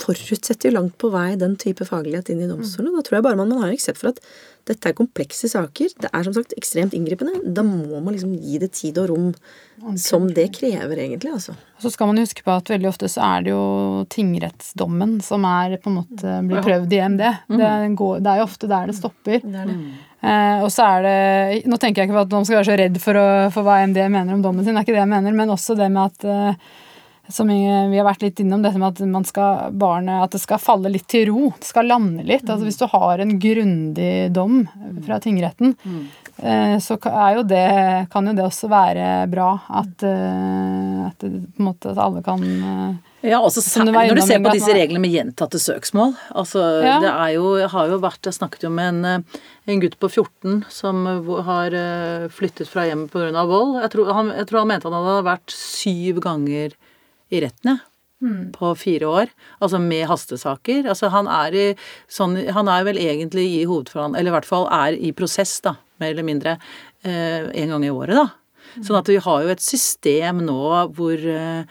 forutsetter 0.00 0.70
jo 0.70 0.76
langt 0.76 0.96
på 1.00 1.10
vei 1.12 1.32
den 1.40 1.56
type 1.60 1.86
faglighet 1.88 2.30
inn 2.32 2.44
i 2.44 2.50
domstolene. 2.50 2.96
Da 2.98 3.06
tror 3.06 3.18
jeg 3.18 3.26
bare 3.26 3.38
man, 3.40 3.50
man 3.52 3.64
har 3.64 3.72
en 3.72 3.78
aksept 3.78 4.00
for 4.00 4.12
at 4.12 4.22
dette 4.68 4.90
er 4.90 4.96
komplekse 4.96 5.48
saker. 5.48 5.94
Det 6.02 6.10
er 6.12 6.26
som 6.26 6.34
sagt 6.36 6.52
ekstremt 6.58 6.94
inngripende. 6.96 7.40
Da 7.56 7.64
må 7.64 8.00
man 8.04 8.12
liksom 8.14 8.34
gi 8.36 8.58
det 8.60 8.70
tid 8.76 8.98
og 9.00 9.08
rom 9.10 9.28
som 9.96 10.26
det 10.34 10.48
krever, 10.56 10.98
egentlig. 10.98 11.32
altså. 11.32 11.54
Og 11.78 11.86
Så 11.86 11.92
skal 11.94 12.10
man 12.10 12.20
huske 12.20 12.44
på 12.44 12.52
at 12.52 12.68
veldig 12.72 12.90
ofte 12.90 13.08
så 13.08 13.22
er 13.24 13.46
det 13.46 13.54
jo 13.54 13.62
tingrettsdommen 14.12 15.18
som 15.24 15.46
er 15.48 15.78
på 15.80 15.92
en 15.92 16.00
måte 16.02 16.36
blir 16.50 16.64
prøvd 16.66 16.92
i 16.92 17.00
EMD. 17.06 17.24
Det, 17.54 17.72
går, 18.02 18.20
det 18.24 18.32
er 18.34 18.42
jo 18.42 18.48
ofte 18.48 18.70
der 18.70 18.90
det 18.90 18.98
stopper. 18.98 19.40
Eh, 20.18 20.58
og 20.64 20.72
så 20.74 20.82
er 20.96 21.04
det 21.06 21.66
Nå 21.70 21.76
tenker 21.78 22.02
jeg 22.02 22.08
ikke 22.08 22.16
på 22.16 22.24
at 22.26 22.32
man 22.34 22.46
skal 22.48 22.58
være 22.58 22.66
så 22.66 22.76
redd 22.80 22.96
for, 22.98 23.14
å, 23.20 23.26
for 23.54 23.62
hva 23.66 23.78
EMD 23.84 24.00
mener 24.10 24.34
om 24.34 24.42
dommen 24.42 24.66
sin, 24.66 24.74
det 24.74 24.82
er 24.82 24.88
ikke 24.88 24.96
det 24.96 25.04
jeg 25.04 25.12
mener, 25.14 25.36
men 25.38 25.54
også 25.54 25.78
det 25.78 25.86
med 25.94 26.10
at 26.10 26.26
eh, 26.26 26.72
som 27.28 27.48
vi 27.48 27.98
har 27.98 28.06
vært 28.06 28.22
litt 28.24 28.40
innom, 28.40 28.62
dette 28.64 28.80
med 28.80 28.94
at 28.96 29.02
man 29.08 29.26
skal, 29.28 29.74
barnet, 29.76 30.22
at 30.24 30.32
det 30.32 30.40
skal 30.40 30.60
falle 30.62 30.92
litt 30.92 31.08
til 31.10 31.28
ro. 31.28 31.50
Det 31.58 31.68
skal 31.68 31.90
lande 31.90 32.24
litt. 32.26 32.46
Altså 32.48 32.64
Hvis 32.68 32.80
du 32.80 32.86
har 32.88 33.20
en 33.20 33.34
grundig 33.40 34.12
dom 34.32 34.62
fra 35.04 35.18
tingretten, 35.20 35.74
eh, 36.40 36.78
så 36.80 36.96
jo 37.36 37.44
det, 37.44 37.66
kan 38.12 38.30
jo 38.30 38.34
det 38.38 38.46
også 38.46 38.70
være 38.72 39.10
bra. 39.28 39.50
At, 39.68 40.06
eh, 40.08 41.04
at, 41.10 41.20
det, 41.20 41.44
måte, 41.60 41.92
at 41.92 42.00
alle 42.00 42.24
kan 42.24 42.48
eh, 42.48 42.96
Ja, 43.28 43.42
også 43.42 43.60
særlig 43.60 43.92
når 43.92 44.22
du 44.22 44.24
ser 44.24 44.40
på 44.40 44.56
disse 44.56 44.72
reglene 44.72 45.04
med 45.04 45.12
gjentatte 45.12 45.60
søksmål. 45.60 46.16
Altså, 46.32 46.64
Ja. 46.86 46.98
det 47.04 47.12
er 47.12 47.36
jo, 47.36 47.54
har 47.68 47.92
jo 47.92 48.00
vært, 48.00 48.24
jeg 48.24 48.38
snakket 48.40 48.64
jo 48.64 48.72
med 48.72 49.04
en, 49.04 49.24
en 49.68 49.80
gutt 49.84 49.98
på 50.00 50.08
14 50.08 50.62
som 50.72 51.04
har 51.44 51.76
flyttet 52.32 52.70
fra 52.70 52.88
hjemmet 52.88 53.12
pga. 53.12 53.44
vold. 53.44 53.82
Jeg 53.82 53.92
tror, 53.92 54.12
han, 54.16 54.32
jeg 54.32 54.48
tror 54.48 54.64
han 54.64 54.70
mente 54.72 54.88
han 54.88 55.02
hadde 55.02 55.26
vært 55.28 55.52
syv 55.52 56.22
ganger 56.24 56.78
i 57.30 57.44
retten, 57.44 57.80
Mm. 58.18 58.50
På 58.50 58.72
fire 58.74 59.06
år. 59.06 59.28
Altså 59.62 59.78
med 59.78 60.08
hastesaker. 60.10 60.88
Altså 60.90 61.06
han 61.14 61.28
er 61.30 61.54
i 61.54 61.66
sånn 62.10 62.32
Han 62.50 62.66
er 62.66 62.82
vel 62.82 62.96
egentlig 62.98 63.44
i 63.60 63.60
hovedforhandling 63.62 64.18
Eller 64.18 64.32
i 64.32 64.34
hvert 64.34 64.48
fall 64.48 64.66
er 64.74 64.96
i 64.98 65.12
prosess, 65.14 65.60
da, 65.62 65.76
mer 66.02 66.10
eller 66.10 66.26
mindre, 66.26 66.56
eh, 67.04 67.46
en 67.46 67.70
gang 67.70 67.84
i 67.86 67.92
året, 67.94 68.18
da. 68.18 68.26
Sånn 68.82 68.98
at 68.98 69.06
vi 69.06 69.20
har 69.22 69.44
jo 69.44 69.52
et 69.54 69.62
system 69.62 70.42
nå 70.48 70.58
hvor 70.98 71.14
eh, 71.14 71.62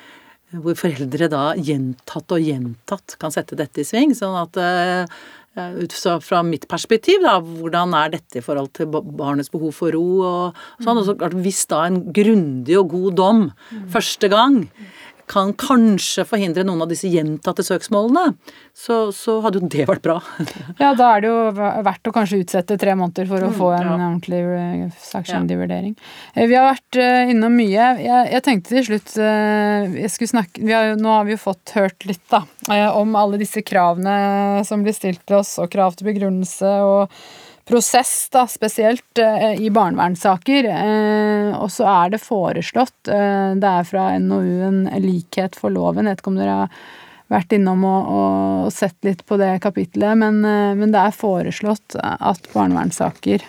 hvor 0.55 0.77
foreldre 0.79 1.27
da 1.27 1.49
gjentatt 1.59 2.31
og 2.31 2.39
gjentatt 2.39 3.17
kan 3.19 3.33
sette 3.35 3.57
dette 3.59 3.83
i 3.83 3.87
sving. 3.87 4.13
Sånn 4.15 4.37
at 4.39 4.55
eh, 4.63 5.17
ut 5.57 5.95
fra, 6.23 6.43
mitt 6.45 6.67
perspektiv, 6.69 7.23
da, 7.25 7.39
hvordan 7.41 7.95
er 7.97 8.13
dette 8.13 8.39
i 8.39 8.45
forhold 8.45 8.71
til 8.77 8.91
barnets 8.93 9.51
behov 9.51 9.73
for 9.75 9.95
ro 9.95 10.05
og 10.21 10.61
sånn. 10.83 11.01
Og 11.01 11.07
så 11.07 11.17
klart, 11.17 11.35
hvis 11.41 11.63
da 11.71 11.83
en 11.87 11.99
grundig 12.15 12.77
og 12.79 12.93
god 12.93 13.17
dom 13.19 13.43
første 13.93 14.29
gang 14.31 14.61
kan 15.27 15.51
kanskje 15.59 16.23
forhindre 16.27 16.63
noen 16.67 16.85
av 16.85 16.91
disse 16.91 17.09
gjentatte 17.11 17.65
søksmålene, 17.67 18.31
så, 18.77 19.09
så 19.15 19.37
hadde 19.43 19.59
jo 19.59 19.69
det 19.71 19.87
vært 19.89 20.05
bra. 20.05 20.17
Ja, 20.81 20.93
da 20.95 21.09
er 21.15 21.23
det 21.23 21.31
jo 21.31 21.37
verdt 21.85 22.07
å 22.07 22.13
kanskje 22.15 22.41
utsette 22.43 22.77
tre 22.79 22.93
måneder 22.97 23.27
for 23.29 23.43
å 23.43 23.49
få 23.55 23.71
en 23.75 23.87
ja. 23.87 23.95
ordentlig 23.95 24.91
sakkyndig 25.03 25.57
ja. 25.57 25.61
vurdering. 25.63 25.95
Eh, 26.33 26.47
Vi 26.47 26.55
har 26.55 26.69
vært 26.69 26.99
eh, 27.01 27.31
innom 27.33 27.57
mye. 27.57 27.89
Jeg, 28.03 28.29
jeg 28.33 28.45
tenkte 28.45 28.75
til 28.75 28.87
slutt 28.87 29.15
eh, 29.23 29.97
jeg 30.03 30.13
skulle 30.13 30.33
snakke, 30.35 30.63
vi 30.63 30.75
har, 30.75 30.93
Nå 30.99 31.11
har 31.11 31.27
vi 31.27 31.35
jo 31.35 31.41
fått 31.41 31.75
hørt 31.75 32.07
litt 32.07 32.23
da, 32.31 32.43
eh, 32.71 32.87
om 32.87 33.17
alle 33.19 33.41
disse 33.41 33.63
kravene 33.65 34.63
som 34.67 34.85
blir 34.85 34.95
stilt 34.95 35.25
til 35.27 35.41
oss, 35.41 35.57
og 35.61 35.71
krav 35.73 35.97
til 35.97 36.07
begrunnelse 36.11 36.71
og 36.87 37.19
prosess, 37.67 38.29
da, 38.31 38.45
spesielt 38.47 39.19
eh, 39.19 39.61
i 39.61 39.69
barnevernssaker. 39.73 40.69
Eh, 40.71 41.51
og 41.57 41.71
så 41.73 41.87
er 41.91 42.13
det 42.13 42.23
foreslått, 42.23 43.11
eh, 43.11 43.51
det 43.59 43.73
er 43.73 43.87
fra 43.87 44.09
NOU-en 44.23 44.85
Likhet 45.03 45.59
for 45.59 45.73
loven, 45.73 46.07
jeg 46.07 46.15
vet 46.15 46.23
ikke 46.23 46.33
om 46.33 46.39
dere 46.39 46.57
har 46.63 46.81
vært 47.27 47.57
innom 47.57 47.83
og, 47.83 48.11
og 48.17 48.67
sett 48.71 48.95
litt 49.03 49.25
på 49.27 49.35
det 49.39 49.57
kapitlet, 49.59 50.15
men, 50.15 50.39
men 50.79 50.93
det 50.93 51.01
er 51.01 51.15
foreslått 51.15 51.97
at 51.99 52.45
barnevernssaker 52.53 53.43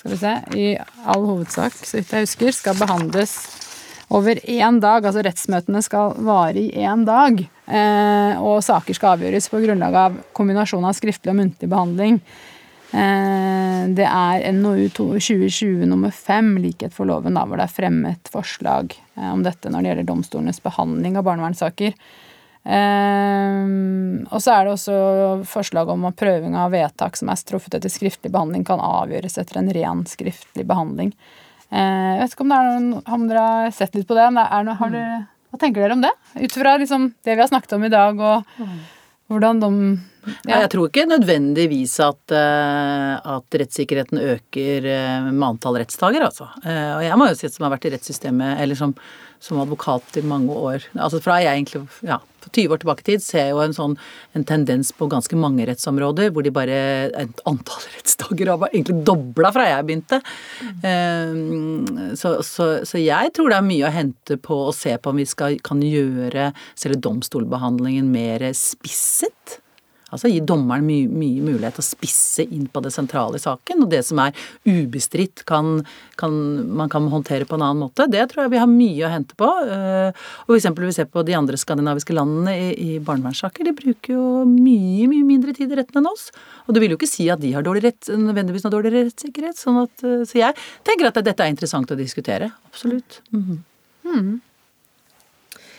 skal 0.00 0.14
vi 0.14 0.16
se, 0.16 0.32
i 0.56 0.68
all 1.04 1.26
hovedsak, 1.28 1.76
så 1.84 1.98
vidt 1.98 2.14
jeg 2.16 2.24
husker, 2.24 2.54
skal 2.56 2.78
behandles 2.80 3.34
over 4.08 4.40
én 4.48 4.78
dag. 4.80 5.04
Altså 5.04 5.20
rettsmøtene 5.26 5.82
skal 5.84 6.14
vare 6.24 6.62
i 6.62 6.70
én 6.80 7.04
dag. 7.04 7.42
Og 8.40 8.62
saker 8.64 8.96
skal 8.96 9.18
avgjøres 9.18 9.50
på 9.52 9.60
grunnlag 9.60 9.98
av 10.00 10.16
kombinasjon 10.32 10.88
av 10.88 10.96
skriftlig 10.96 11.34
og 11.34 11.38
muntlig 11.42 11.68
behandling. 11.68 12.16
Eh, 12.90 13.82
det 13.94 14.06
er 14.06 14.46
NOU 14.56 14.88
2020 14.96 15.86
nummer 15.90 16.10
5, 16.14 16.56
Likhet 16.64 16.94
for 16.96 17.06
loven, 17.06 17.36
da, 17.38 17.44
hvor 17.46 17.60
det 17.60 17.68
er 17.68 17.76
fremmet 17.76 18.30
forslag 18.32 18.96
eh, 19.14 19.30
om 19.30 19.44
dette 19.46 19.70
når 19.70 19.82
det 19.82 19.92
gjelder 19.92 20.08
domstolenes 20.08 20.62
behandling 20.64 21.18
av 21.20 21.28
barnevernssaker. 21.28 21.94
Eh, 22.60 23.60
og 24.26 24.42
så 24.42 24.56
er 24.56 24.66
det 24.66 24.74
også 24.74 24.96
forslag 25.48 25.88
om 25.94 26.08
at 26.10 26.18
prøving 26.20 26.58
av 26.58 26.74
vedtak 26.74 27.16
som 27.16 27.30
er 27.32 27.44
truffet 27.46 27.78
etter 27.78 27.92
skriftlig 27.92 28.32
behandling, 28.34 28.66
kan 28.68 28.82
avgjøres 28.84 29.38
etter 29.40 29.62
en 29.62 29.72
ren 29.76 30.04
skriftlig 30.10 30.66
behandling. 30.68 31.14
Eh, 31.70 32.14
jeg 32.16 32.22
vet 32.24 32.34
ikke 32.34 32.46
om, 32.46 32.52
det 32.52 32.60
er 32.60 32.70
noen, 32.70 32.94
om 33.06 33.28
dere 33.30 33.44
har 33.46 33.74
sett 33.76 33.94
litt 33.94 34.08
på 34.10 34.18
det. 34.18 34.30
Noe, 34.34 34.78
har 34.82 34.96
dere, 34.96 35.20
hva 35.50 35.62
tenker 35.62 35.84
dere 35.84 35.98
om 35.98 36.02
det? 36.04 36.14
Ut 36.42 36.56
fra 36.58 36.74
liksom 36.82 37.12
det 37.22 37.36
vi 37.36 37.42
har 37.44 37.52
snakket 37.52 37.78
om 37.78 37.86
i 37.86 37.92
dag, 37.92 38.18
og 38.18 38.66
hvordan 39.30 39.60
de 39.62 39.72
Ja. 40.44 40.60
Jeg 40.60 40.70
tror 40.74 40.90
ikke 40.90 41.06
nødvendigvis 41.08 41.94
at, 42.04 42.32
eh, 42.36 43.14
at 43.24 43.56
rettssikkerheten 43.56 44.18
øker 44.20 44.84
eh, 44.84 45.30
med 45.32 45.46
antall 45.46 45.78
rettstaker, 45.80 46.20
altså. 46.26 46.44
Eh, 46.60 46.96
Og 46.98 47.02
jeg 47.06 47.16
må 47.16 47.28
jo 47.30 47.38
si 47.38 47.46
at 47.48 47.54
som 47.54 47.64
har 47.64 47.72
vært 47.72 47.86
i 47.88 47.94
rettssystemet, 47.94 48.60
eller 48.60 48.76
som, 48.76 48.92
som 49.40 49.62
advokat 49.62 50.18
i 50.20 50.20
mange 50.20 50.52
år 50.52 50.84
Altså 50.92 51.22
fra 51.24 51.38
jeg 51.40 51.56
egentlig 51.56 51.88
ja, 52.04 52.18
20 52.48 52.72
år 52.72 52.80
tilbake 52.82 53.04
i 53.04 53.08
tid 53.12 53.24
ser 53.24 53.44
jeg 53.44 53.54
jo 53.54 53.60
en 53.64 53.76
sånn 53.76 53.96
en 54.38 54.44
tendens 54.48 54.92
på 54.96 55.08
ganske 55.12 55.36
mange 55.36 55.66
rettsområder 55.68 56.32
hvor 56.32 56.46
de 56.46 56.52
bare 56.54 56.80
antall 57.48 57.86
rettsdager 57.96 58.52
har 58.54 58.66
egentlig 58.70 59.02
dobla 59.04 59.52
fra 59.52 59.68
jeg 59.68 59.88
begynte. 59.88 60.20
Eh, 60.82 61.34
Så, 62.16 62.40
så, 62.46 62.84
så 62.86 62.98
jeg 63.00 63.32
tror 63.36 63.50
det 63.50 63.58
er 63.58 63.66
mye 63.66 63.88
å 63.88 63.94
hente 63.94 64.36
på 64.40 64.56
å 64.68 64.74
se 64.74 64.96
på 64.98 65.12
om 65.12 65.20
vi 65.20 65.26
skal, 65.28 65.58
kan 65.64 65.82
gjøre 65.84 66.50
selve 66.78 66.98
domstolbehandlingen 67.02 68.08
mer 68.10 68.50
spisset. 68.56 69.60
Altså 70.10 70.30
gi 70.30 70.40
dommeren 70.42 70.84
mye, 70.86 71.06
mye 71.08 71.42
mulighet 71.44 71.78
til 71.78 71.84
å 71.84 71.88
spisse 71.88 72.46
inn 72.46 72.66
på 72.70 72.82
det 72.84 72.92
sentrale 72.94 73.38
i 73.38 73.42
saken. 73.42 73.84
Og 73.84 73.90
det 73.92 74.02
som 74.06 74.18
er 74.22 74.34
ubestridt, 74.66 75.44
kan, 75.48 75.84
kan, 76.20 76.34
man 76.76 76.90
kan 76.92 77.06
håndtere 77.12 77.46
på 77.48 77.58
en 77.58 77.64
annen 77.66 77.84
måte. 77.84 78.08
Det 78.10 78.26
tror 78.30 78.44
jeg 78.44 78.54
vi 78.56 78.60
har 78.62 78.70
mye 78.70 79.06
å 79.06 79.12
hente 79.12 79.38
på. 79.38 79.48
Eh, 79.70 80.26
Og 80.48 80.56
eksempel 80.56 80.88
vi 80.88 80.96
ser 80.96 81.08
på 81.10 81.24
de 81.26 81.36
andre 81.38 81.58
skandinaviske 81.60 82.14
landene 82.16 82.56
i, 82.56 82.68
i 82.96 82.98
barnevernssaker. 83.04 83.66
De 83.68 83.76
bruker 83.76 84.16
jo 84.16 84.26
mye, 84.48 85.06
mye 85.10 85.26
mindre 85.26 85.54
tid 85.56 85.72
i 85.72 85.80
retten 85.80 86.02
enn 86.02 86.10
oss. 86.10 86.28
Og 86.66 86.74
det 86.74 86.82
vil 86.84 86.94
jo 86.94 87.00
ikke 87.00 87.10
si 87.10 87.30
at 87.32 87.40
de 87.42 87.54
har 87.54 87.66
dårlig 87.66 87.86
rett, 87.88 88.10
nødvendigvis 88.10 88.66
noe 88.66 88.74
dårligere 88.76 89.08
rettssikkerhet. 89.08 89.60
Sånn 89.60 89.82
at, 89.84 89.94
eh, 90.04 90.22
så 90.26 90.42
jeg 90.42 90.58
tenker 90.86 91.10
at 91.10 91.22
dette 91.22 91.46
er 91.46 91.54
interessant 91.54 91.90
å 91.90 91.98
diskutere. 91.98 92.52
Absolutt. 92.70 93.20
Mhm. 93.32 94.40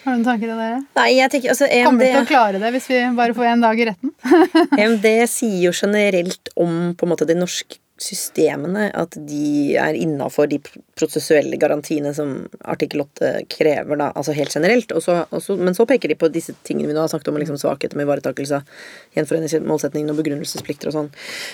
Har 0.01 0.15
du 0.15 0.17
noen 0.17 0.25
tanker 0.25 0.53
om 0.53 0.61
det? 0.61 0.69
Nei, 0.97 1.07
jeg 1.17 1.29
tenker 1.33 1.53
altså 1.53 1.67
Kommer 1.85 2.05
vi 2.05 2.09
til 2.09 2.23
å 2.23 2.29
klare 2.29 2.61
det 2.61 2.71
hvis 2.73 2.87
vi 2.89 3.01
bare 3.17 3.35
får 3.37 3.49
én 3.51 3.65
dag 3.65 3.81
i 3.81 3.87
retten? 3.91 4.13
EMD 4.81 5.07
sier 5.29 5.59
jo 5.67 5.73
generelt 5.77 6.53
om 6.55 6.95
på 6.97 7.05
en 7.05 7.13
måte 7.13 7.27
de 7.29 7.37
norske 7.37 7.80
systemene 8.01 8.87
at 8.97 9.15
de 9.29 9.75
er 9.79 9.97
innafor 9.97 10.49
de 10.51 10.59
prosessuelle 10.97 11.57
garantiene 11.61 12.13
som 12.15 12.33
artikkel 12.69 13.03
8 13.05 13.31
krever, 13.51 13.97
da, 13.99 14.09
altså 14.17 14.33
helt 14.35 14.53
generelt. 14.53 14.91
Og 14.95 15.03
så, 15.05 15.21
og 15.29 15.43
så, 15.43 15.55
men 15.59 15.77
så 15.77 15.85
peker 15.89 16.11
de 16.11 16.17
på 16.19 16.29
disse 16.33 16.55
tingene 16.67 16.89
vi 16.89 16.95
nå 16.97 17.03
har 17.03 17.11
snakket 17.11 17.31
om, 17.31 17.39
liksom 17.41 17.59
svakheter 17.61 17.99
med 17.99 18.07
ivaretakelse 18.07 18.59
av 18.59 19.17
gjenforeningsmålsetningen 19.17 20.13
og 20.13 20.19
begrunnelsesplikter 20.21 20.91
og 20.91 20.97
sånn. 20.97 21.09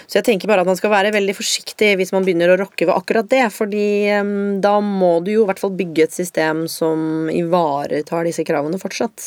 Så 0.08 0.20
jeg 0.20 0.28
tenker 0.30 0.52
bare 0.52 0.64
at 0.64 0.70
man 0.70 0.80
skal 0.80 0.94
være 0.94 1.14
veldig 1.16 1.36
forsiktig 1.38 1.94
hvis 2.00 2.14
man 2.16 2.28
begynner 2.28 2.54
å 2.54 2.60
rokke 2.64 2.88
ved 2.88 2.96
akkurat 2.96 3.30
det, 3.32 3.44
fordi 3.54 3.88
um, 4.20 4.60
da 4.64 4.78
må 4.84 5.18
du 5.26 5.34
jo 5.34 5.46
i 5.46 5.50
hvert 5.50 5.62
fall 5.62 5.76
bygge 5.78 6.08
et 6.08 6.16
system 6.16 6.66
som 6.72 7.32
ivaretar 7.34 8.28
disse 8.28 8.46
kravene 8.48 8.80
fortsatt. 8.82 9.26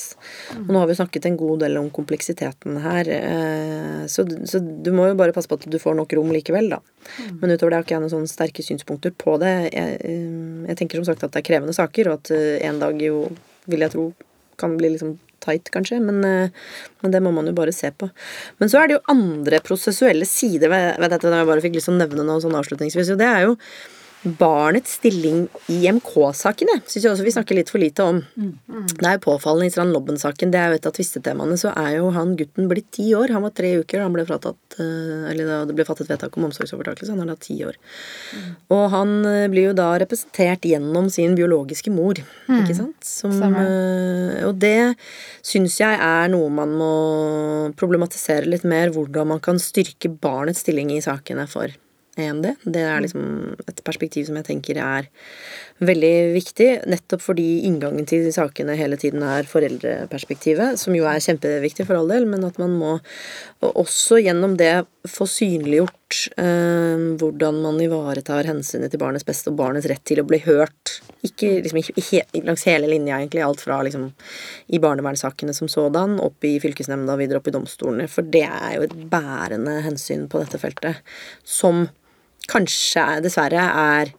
Og 0.62 0.72
nå 0.72 0.82
har 0.82 0.90
vi 0.90 0.98
snakket 0.98 1.28
en 1.28 1.40
god 1.40 1.66
del 1.66 1.80
om 1.80 1.90
kompleksiteten 1.94 2.80
her, 2.84 3.12
uh, 3.12 4.02
så, 4.10 4.26
så 4.48 4.60
du 4.60 4.92
må 4.96 5.10
jo 5.10 5.18
bare 5.20 5.36
passe 5.36 5.50
på 5.50 5.60
at 5.60 5.68
du 5.70 5.80
får 5.80 5.98
nok 5.98 6.16
rom 6.18 6.32
likevel, 6.34 6.72
da. 6.76 6.80
Men 7.40 7.54
utover 7.54 7.72
det 7.72 7.78
har 7.78 7.86
ikke 7.86 7.96
jeg 7.96 8.04
noen 8.06 8.28
sterke 8.30 8.64
synspunkter 8.64 9.14
på 9.16 9.36
det. 9.42 9.54
Jeg, 9.74 9.98
eh, 10.06 10.68
jeg 10.70 10.80
tenker 10.80 11.00
som 11.00 11.10
sagt 11.10 11.24
at 11.26 11.34
det 11.34 11.42
er 11.42 11.48
krevende 11.50 11.76
saker, 11.76 12.10
og 12.10 12.20
at 12.20 12.32
eh, 12.36 12.60
en 12.68 12.80
dag 12.82 13.00
jo, 13.02 13.24
vil 13.70 13.86
jeg 13.86 13.94
tro, 13.94 14.06
kan 14.60 14.76
bli 14.78 14.92
liksom 14.94 15.16
tight, 15.40 15.70
kanskje, 15.72 16.00
men, 16.04 16.20
eh, 16.24 16.50
men 17.00 17.14
det 17.14 17.22
må 17.24 17.32
man 17.34 17.48
jo 17.48 17.56
bare 17.56 17.72
se 17.74 17.92
på. 17.92 18.10
Men 18.60 18.72
så 18.72 18.82
er 18.82 18.90
det 18.90 18.98
jo 18.98 19.06
andre 19.12 19.62
prosessuelle 19.64 20.28
sider 20.28 20.72
ved, 20.72 21.00
ved 21.00 21.14
dette, 21.14 21.30
når 21.30 21.42
jeg 21.42 21.50
bare 21.52 21.64
fikk 21.64 21.78
lyst 21.78 21.90
til 21.90 21.96
å 21.96 22.02
nevne 22.02 22.26
noe 22.28 22.42
sånn 22.44 22.58
avslutningsvis, 22.58 23.14
og 23.14 23.22
det 23.22 23.30
er 23.30 23.48
jo 23.48 23.56
barnets 24.22 24.98
stilling 24.98 25.46
i 25.72 25.78
EMK-sakene. 25.88 26.76
Syns 26.84 27.04
jeg 27.06 27.12
også 27.12 27.24
vi 27.24 27.32
snakker 27.32 27.56
litt 27.56 27.70
for 27.72 27.80
lite 27.80 28.04
om. 28.04 28.18
Det 28.90 29.06
er 29.06 29.16
jo 29.16 29.22
påfallende 29.24 29.70
i 29.70 29.72
Strand 29.72 29.94
Lobben-saken, 29.96 30.52
det 30.52 30.60
er 30.60 30.72
jo 30.72 30.80
et 30.80 30.88
av 30.90 30.94
tvistetemaene, 30.96 31.56
så 31.60 31.72
er 31.72 31.96
jo 31.96 32.10
han 32.14 32.34
gutten 32.36 32.68
blitt 32.70 32.90
ti 32.96 33.08
år. 33.16 33.32
Han 33.32 33.46
var 33.46 33.54
tre 33.56 33.72
uker 33.80 34.04
da 34.04 34.52
eh, 34.52 35.30
Eller 35.30 35.48
da 35.48 35.58
det 35.68 35.76
ble 35.78 35.86
fattet 35.88 36.10
vedtak 36.10 36.36
om 36.36 36.48
omsorgsovertakelse. 36.50 37.14
Han 37.14 37.24
er 37.24 37.32
da 37.32 37.38
ti 37.40 37.56
år. 37.64 37.80
Og 38.68 38.84
han 38.92 39.16
eh, 39.24 39.48
blir 39.52 39.70
jo 39.70 39.76
da 39.78 39.90
representert 40.02 40.68
gjennom 40.68 41.08
sin 41.12 41.36
biologiske 41.38 41.92
mor, 41.94 42.20
ikke 42.60 42.76
sant? 42.76 43.00
Som, 43.04 43.40
eh, 43.40 44.40
og 44.44 44.58
det 44.60 44.94
syns 45.46 45.80
jeg 45.80 45.96
er 45.96 46.32
noe 46.32 46.52
man 46.52 46.76
må 46.76 46.94
problematisere 47.80 48.48
litt 48.48 48.66
mer, 48.68 48.92
hvordan 48.92 49.32
man 49.32 49.40
kan 49.44 49.60
styrke 49.60 50.12
barnets 50.12 50.60
stilling 50.60 50.92
i 50.92 51.04
sakene 51.04 51.48
for 51.48 51.72
EMD. 52.18 52.46
Det 52.64 52.82
er 52.82 53.02
liksom 53.04 53.54
et 53.68 53.82
perspektiv 53.86 54.26
som 54.26 54.38
jeg 54.40 54.48
tenker 54.50 54.80
er 54.82 55.10
veldig 55.80 56.12
viktig, 56.34 56.66
nettopp 56.92 57.22
fordi 57.24 57.46
inngangen 57.68 58.04
til 58.08 58.26
sakene 58.34 58.74
hele 58.76 58.98
tiden 59.00 59.22
er 59.24 59.46
foreldreperspektivet, 59.48 60.76
som 60.80 60.94
jo 60.96 61.06
er 61.08 61.22
kjempeviktig 61.24 61.86
for 61.88 61.96
all 61.96 62.10
del, 62.12 62.26
men 62.28 62.44
at 62.44 62.58
man 62.60 62.74
må 62.76 62.90
også 63.64 64.18
gjennom 64.20 64.58
det 64.60 64.74
få 65.08 65.24
synliggjort 65.30 66.18
eh, 66.42 67.04
hvordan 67.20 67.60
man 67.64 67.80
ivaretar 67.80 68.48
hensynet 68.50 68.92
til 68.92 69.00
barnets 69.00 69.24
beste 69.28 69.48
og 69.52 69.56
barnets 69.60 69.88
rett 69.88 70.04
til 70.08 70.20
å 70.20 70.26
bli 70.28 70.40
hørt. 70.44 70.98
Ikke 71.24 71.54
liksom, 71.64 71.80
he- 72.10 72.24
langs 72.44 72.66
hele 72.68 72.88
linja, 72.90 73.18
egentlig. 73.20 73.44
Alt 73.44 73.64
fra 73.64 73.80
liksom, 73.86 74.10
i 74.72 74.80
barnevernssakene 74.82 75.54
som 75.56 75.68
sådan, 75.70 76.18
opp 76.24 76.44
i 76.48 76.58
fylkesnemnda 76.62 77.16
og 77.16 77.22
videre 77.24 77.40
opp 77.40 77.48
i 77.48 77.56
domstolene. 77.56 78.08
For 78.12 78.22
det 78.26 78.44
er 78.48 78.76
jo 78.78 78.86
et 78.88 78.96
bærende 79.12 79.80
hensyn 79.86 80.28
på 80.28 80.42
dette 80.44 80.60
feltet 80.60 81.00
som 81.44 81.86
kanskje 82.50 83.04
er- 83.16 83.20
dessverre 83.24 83.64
er 83.70 84.12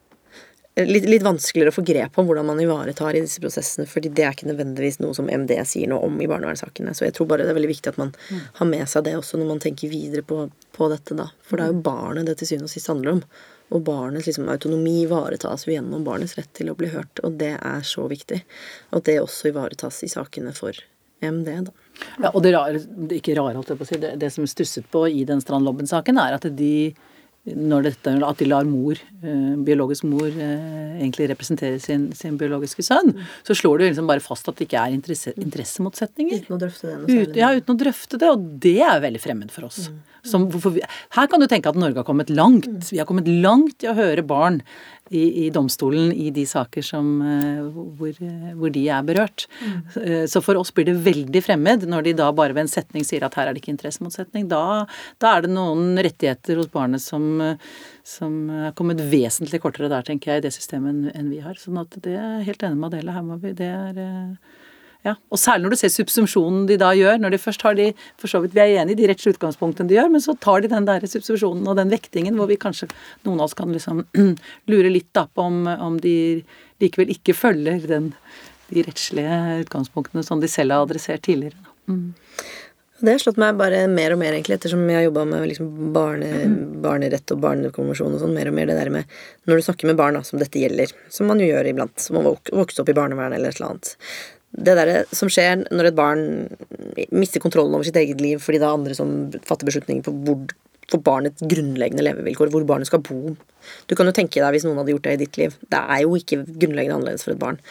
litt, 0.76 1.05
litt 1.09 1.24
vanskeligere 1.24 1.72
å 1.72 1.76
få 1.76 1.84
grep 1.86 2.17
om 2.19 2.28
hvordan 2.28 2.47
man 2.47 2.59
ivaretar 2.63 3.15
i 3.15 3.24
disse 3.24 3.41
prosessene, 3.43 3.88
fordi 3.89 4.11
det 4.15 4.26
er 4.26 4.36
ikke 4.36 4.49
nødvendigvis 4.49 5.01
noe 5.03 5.15
som 5.17 5.30
MD 5.32 5.53
sier 5.67 5.89
noe 5.91 6.07
om 6.07 6.19
i 6.22 6.30
barnevernssakene. 6.32 6.93
Så 6.95 7.07
jeg 7.07 7.15
tror 7.17 7.30
bare 7.32 7.45
det 7.45 7.53
er 7.53 7.59
veldig 7.59 7.72
viktig 7.74 7.91
at 7.91 7.99
man 8.01 8.13
har 8.59 8.69
med 8.69 8.88
seg 8.89 9.05
det 9.07 9.17
også 9.19 9.39
når 9.41 9.49
man 9.53 9.63
tenker 9.63 9.91
videre 9.91 10.24
på, 10.28 10.45
på 10.78 10.91
dette, 10.91 11.17
da. 11.17 11.28
For 11.47 11.59
det 11.59 11.67
er 11.67 11.74
jo 11.74 11.84
barnet 11.88 12.30
det 12.30 12.38
til 12.39 12.53
syvende 12.53 12.69
og 12.69 12.76
sist 12.76 12.91
handler 12.91 13.17
om. 13.17 13.26
Og 13.72 13.84
barnets 13.88 14.28
liksom, 14.28 14.49
autonomi 14.51 14.97
ivaretas 15.05 15.67
jo 15.67 15.76
gjennom 15.76 16.07
barnets 16.07 16.36
rett 16.39 16.51
til 16.57 16.72
å 16.72 16.78
bli 16.80 16.89
hørt, 16.91 17.22
og 17.24 17.38
det 17.39 17.53
er 17.55 17.86
så 17.88 18.07
viktig. 18.11 18.41
At 18.95 19.07
det 19.07 19.22
også 19.22 19.51
ivaretas 19.51 20.01
i 20.03 20.11
sakene 20.11 20.51
for 20.55 20.76
MD, 21.22 21.53
da. 21.67 21.78
Ja, 22.17 22.32
og 22.32 22.41
det 22.43 22.51
rare, 22.55 22.82
det 22.82 23.22
ikke 23.22 23.38
rare, 23.38 23.55
holdt 23.59 23.72
jeg 23.72 23.80
på 23.80 23.86
å 23.86 23.89
si, 23.91 23.99
det, 24.01 24.15
det 24.19 24.32
som 24.34 24.47
stusset 24.49 24.88
på 24.91 25.05
i 25.07 25.24
den 25.28 25.43
Strand 25.43 25.67
Lobben-saken, 25.67 26.19
er 26.19 26.36
at 26.36 26.47
de 26.57 26.74
dette, 27.45 28.13
at 28.23 28.37
de 28.37 28.45
lar 28.45 28.63
mor, 28.65 28.93
eh, 29.23 29.55
biologisk 29.65 30.03
mor, 30.03 30.27
eh, 30.27 31.01
egentlig 31.01 31.29
representere 31.29 31.79
sin, 31.81 32.11
sin 32.13 32.37
biologiske 32.37 32.83
sønn, 32.83 33.15
så 33.43 33.55
slår 33.55 33.81
jo 33.81 33.89
liksom 33.89 34.07
bare 34.07 34.21
fast 34.21 34.47
at 34.47 34.55
det 34.57 34.67
ikke 34.67 34.77
er 34.77 34.93
interesse, 34.93 35.33
interessemotsetninger. 35.37 36.45
Uten 36.45 36.57
å 36.57 36.59
drøfte 36.61 37.05
det 37.07 37.09
Ut, 37.09 37.35
ja, 37.35 37.49
uten 37.49 37.75
å 37.75 37.79
drøfte 37.81 38.19
det, 38.19 38.29
og 38.29 38.59
det 38.61 38.79
er 38.81 39.01
veldig 39.01 39.21
fremmed 39.21 39.51
for 39.51 39.65
oss. 39.65 39.89
Som, 40.28 40.47
vi, 40.51 40.82
her 41.15 41.30
kan 41.30 41.41
du 41.41 41.47
tenke 41.49 41.72
at 41.72 41.78
Norge 41.80 42.01
har 42.01 42.07
kommet 42.07 42.30
langt. 42.30 42.89
Vi 42.91 42.99
har 42.99 43.07
kommet 43.09 43.30
langt 43.30 43.82
i 43.82 43.89
å 43.89 43.95
høre 43.97 44.24
barn 44.26 44.59
i, 45.09 45.24
i 45.45 45.49
domstolen 45.53 46.11
i 46.13 46.30
de 46.32 46.43
saker 46.47 46.86
som, 46.86 47.09
eh, 47.26 47.63
hvor, 47.97 48.13
eh, 48.13 48.53
hvor, 48.55 48.72
de 48.72 48.86
er 48.93 49.07
berørt. 49.07 49.47
Mm. 49.59 50.28
Så 50.32 50.43
for 50.45 50.59
oss 50.59 50.72
blir 50.76 50.88
det 50.88 50.99
veldig 51.03 51.43
fremmed 51.43 51.88
når 51.89 52.07
de 52.07 52.15
da 52.22 52.30
bare 52.36 52.55
ved 52.55 52.67
en 52.67 52.72
setning 52.72 53.07
sier 53.07 53.26
at 53.28 53.36
her 53.39 53.49
er 53.49 53.57
det 53.57 53.63
ikke 53.63 53.74
interessemotsetning. 53.74 54.47
Da, 54.51 54.86
da 55.22 55.36
er 55.36 55.45
det 55.45 55.53
noen 55.55 55.99
rettigheter 55.99 56.61
hos 56.61 56.72
barnet 56.72 57.03
som, 57.03 57.28
som 58.07 58.39
er 58.69 58.78
kommet 58.78 59.03
vesentlig 59.11 59.61
kortere 59.63 59.91
der, 59.91 60.05
tenker 60.07 60.36
jeg, 60.36 60.43
i 60.43 60.47
det 60.47 60.55
systemet 60.55 61.11
enn 61.15 61.34
vi 61.34 61.41
har. 61.43 61.59
Sånn 61.59 61.82
at 61.82 61.97
det 62.05 62.15
er 62.19 62.45
helt 62.47 62.63
enig 62.63 62.80
med 62.80 62.93
Adele. 62.93 63.17
Her 63.17 63.26
må 63.26 63.41
vi, 63.41 63.55
det 63.57 63.72
er 63.74 64.03
ja, 65.02 65.16
og 65.34 65.39
særlig 65.41 65.66
når 65.66 65.74
du 65.74 65.80
ser 65.80 65.91
subsumpsjonen 65.95 66.68
de 66.70 66.78
da 66.78 66.91
gjør. 66.93 67.18
Når 67.22 67.34
de 67.34 67.41
først 67.41 67.64
har 67.66 67.78
de 67.78 67.88
for 68.22 68.30
så 68.30 68.41
vidt, 68.43 68.54
Vi 68.54 68.62
er 68.62 68.82
enige 68.82 68.99
i 68.99 69.02
de 69.02 69.10
rettslige 69.10 69.38
utgangspunktene 69.38 69.89
de 69.89 69.97
gjør, 69.97 70.12
men 70.14 70.22
så 70.22 70.36
tar 70.38 70.62
de 70.62 70.70
den 70.70 70.86
der 70.86 71.02
subsumpsjonen 71.02 71.66
og 71.68 71.78
den 71.80 71.89
vektingen 71.89 72.38
hvor 72.38 72.49
vi 72.52 72.60
kanskje 72.62 72.89
noen 73.26 73.39
av 73.39 73.49
oss 73.49 73.58
kan 73.58 73.74
liksom 73.74 74.06
lure 74.72 74.93
litt 74.93 75.10
da 75.18 75.26
på 75.26 75.41
om, 75.41 75.66
om 75.66 75.97
de 76.02 76.43
likevel 76.82 77.14
ikke 77.16 77.34
følger 77.38 77.88
den, 77.89 78.12
de 78.70 78.86
rettslige 78.86 79.64
utgangspunktene 79.66 80.24
som 80.26 80.41
de 80.41 80.49
selv 80.52 80.76
har 80.76 80.86
adressert 80.86 81.26
tidligere. 81.26 81.58
Mm. 81.89 82.14
Det 83.02 83.16
har 83.16 83.22
slått 83.24 83.39
meg 83.41 83.58
bare 83.58 83.80
mer 83.89 84.14
og 84.14 84.20
mer, 84.22 84.36
egentlig, 84.36 84.60
ettersom 84.60 84.84
jeg 84.86 84.99
har 84.99 85.08
jobba 85.08 85.24
med 85.26 85.47
liksom 85.49 85.70
barne, 85.95 86.28
barnerett 86.84 87.34
og 87.34 87.39
barnekonvensjon 87.41 88.14
og 88.14 88.22
sånn, 88.22 88.36
mer 88.36 88.52
og 88.52 88.54
mer 88.54 88.70
det 88.70 88.78
der 88.78 88.91
med 88.93 89.16
Når 89.49 89.58
du 89.58 89.66
snakker 89.66 89.89
med 89.89 89.97
barn 89.97 90.20
da, 90.20 90.22
som 90.28 90.38
dette 90.38 90.62
gjelder, 90.62 90.93
som 91.10 91.26
man 91.32 91.41
jo 91.41 91.47
gjør 91.49 91.72
iblant, 91.72 91.97
som 91.97 92.20
har 92.20 92.30
vokst 92.30 92.84
opp 92.84 92.93
i 92.93 92.97
barnevernet 92.97 93.39
eller 93.39 93.49
et 93.49 93.58
eller 93.58 93.72
annet, 93.72 93.95
det 94.52 94.76
der 94.76 94.91
som 95.16 95.30
skjer 95.32 95.64
når 95.72 95.89
et 95.89 95.97
barn 95.97 96.26
mister 97.16 97.43
kontrollen 97.43 97.78
over 97.78 97.88
sitt 97.88 97.99
eget 97.99 98.20
liv 98.24 98.41
fordi 98.43 98.60
det 98.60 98.68
er 98.68 98.76
andre 98.76 98.97
som 98.97 99.14
fatter 99.47 99.70
beslutninger 99.70 100.04
på 100.06 100.14
hvor, 100.26 100.56
for 100.91 101.04
barnets 101.06 101.43
grunnleggende 101.47 102.04
levevilkår, 102.04 102.52
hvor 102.52 102.68
barnet 102.68 102.89
skal 102.89 103.04
bo. 103.06 103.36
Du 103.88 103.95
kan 103.95 104.10
jo 104.10 104.16
tenke 104.16 104.41
deg 104.41 104.56
hvis 104.56 104.68
noen 104.68 104.82
hadde 104.82 104.95
gjort 104.95 105.08
det 105.08 105.16
i 105.16 105.22
ditt 105.24 105.39
liv. 105.39 105.60
Det 105.72 105.80
er 105.80 106.04
jo 106.04 106.18
ikke 106.20 106.43
grunnleggende 106.49 106.99
annerledes 106.99 107.24
for 107.28 107.36
et 107.36 107.41
barn. 107.41 107.62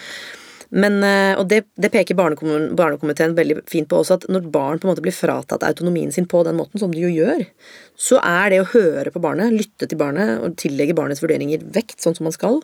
Men, 0.70 1.00
eh, 1.02 1.34
og 1.34 1.48
det, 1.50 1.64
det 1.82 1.90
peker 1.90 2.14
barnekomiteen 2.14 3.34
veldig 3.34 3.56
fint 3.68 3.88
på 3.90 3.98
også, 4.00 4.20
at 4.20 4.26
når 4.30 4.46
barn 4.54 4.78
på 4.78 4.86
en 4.86 4.92
måte 4.92 5.02
blir 5.02 5.14
fratatt 5.14 5.66
autonomien 5.66 6.14
sin 6.14 6.28
på 6.30 6.44
den 6.46 6.60
måten, 6.60 6.78
som 6.78 6.94
de 6.94 7.02
jo 7.02 7.10
gjør, 7.10 7.42
så 7.98 8.20
er 8.22 8.52
det 8.54 8.60
å 8.62 8.68
høre 8.70 9.10
på 9.10 9.22
barnet, 9.22 9.56
lytte 9.56 9.90
til 9.90 9.98
barnet 9.98 10.38
og 10.38 10.54
tillegge 10.62 10.94
barnets 10.96 11.24
vurderinger 11.24 11.64
vekt, 11.74 11.98
sånn 11.98 12.14
som 12.14 12.28
man 12.28 12.36
skal, 12.36 12.60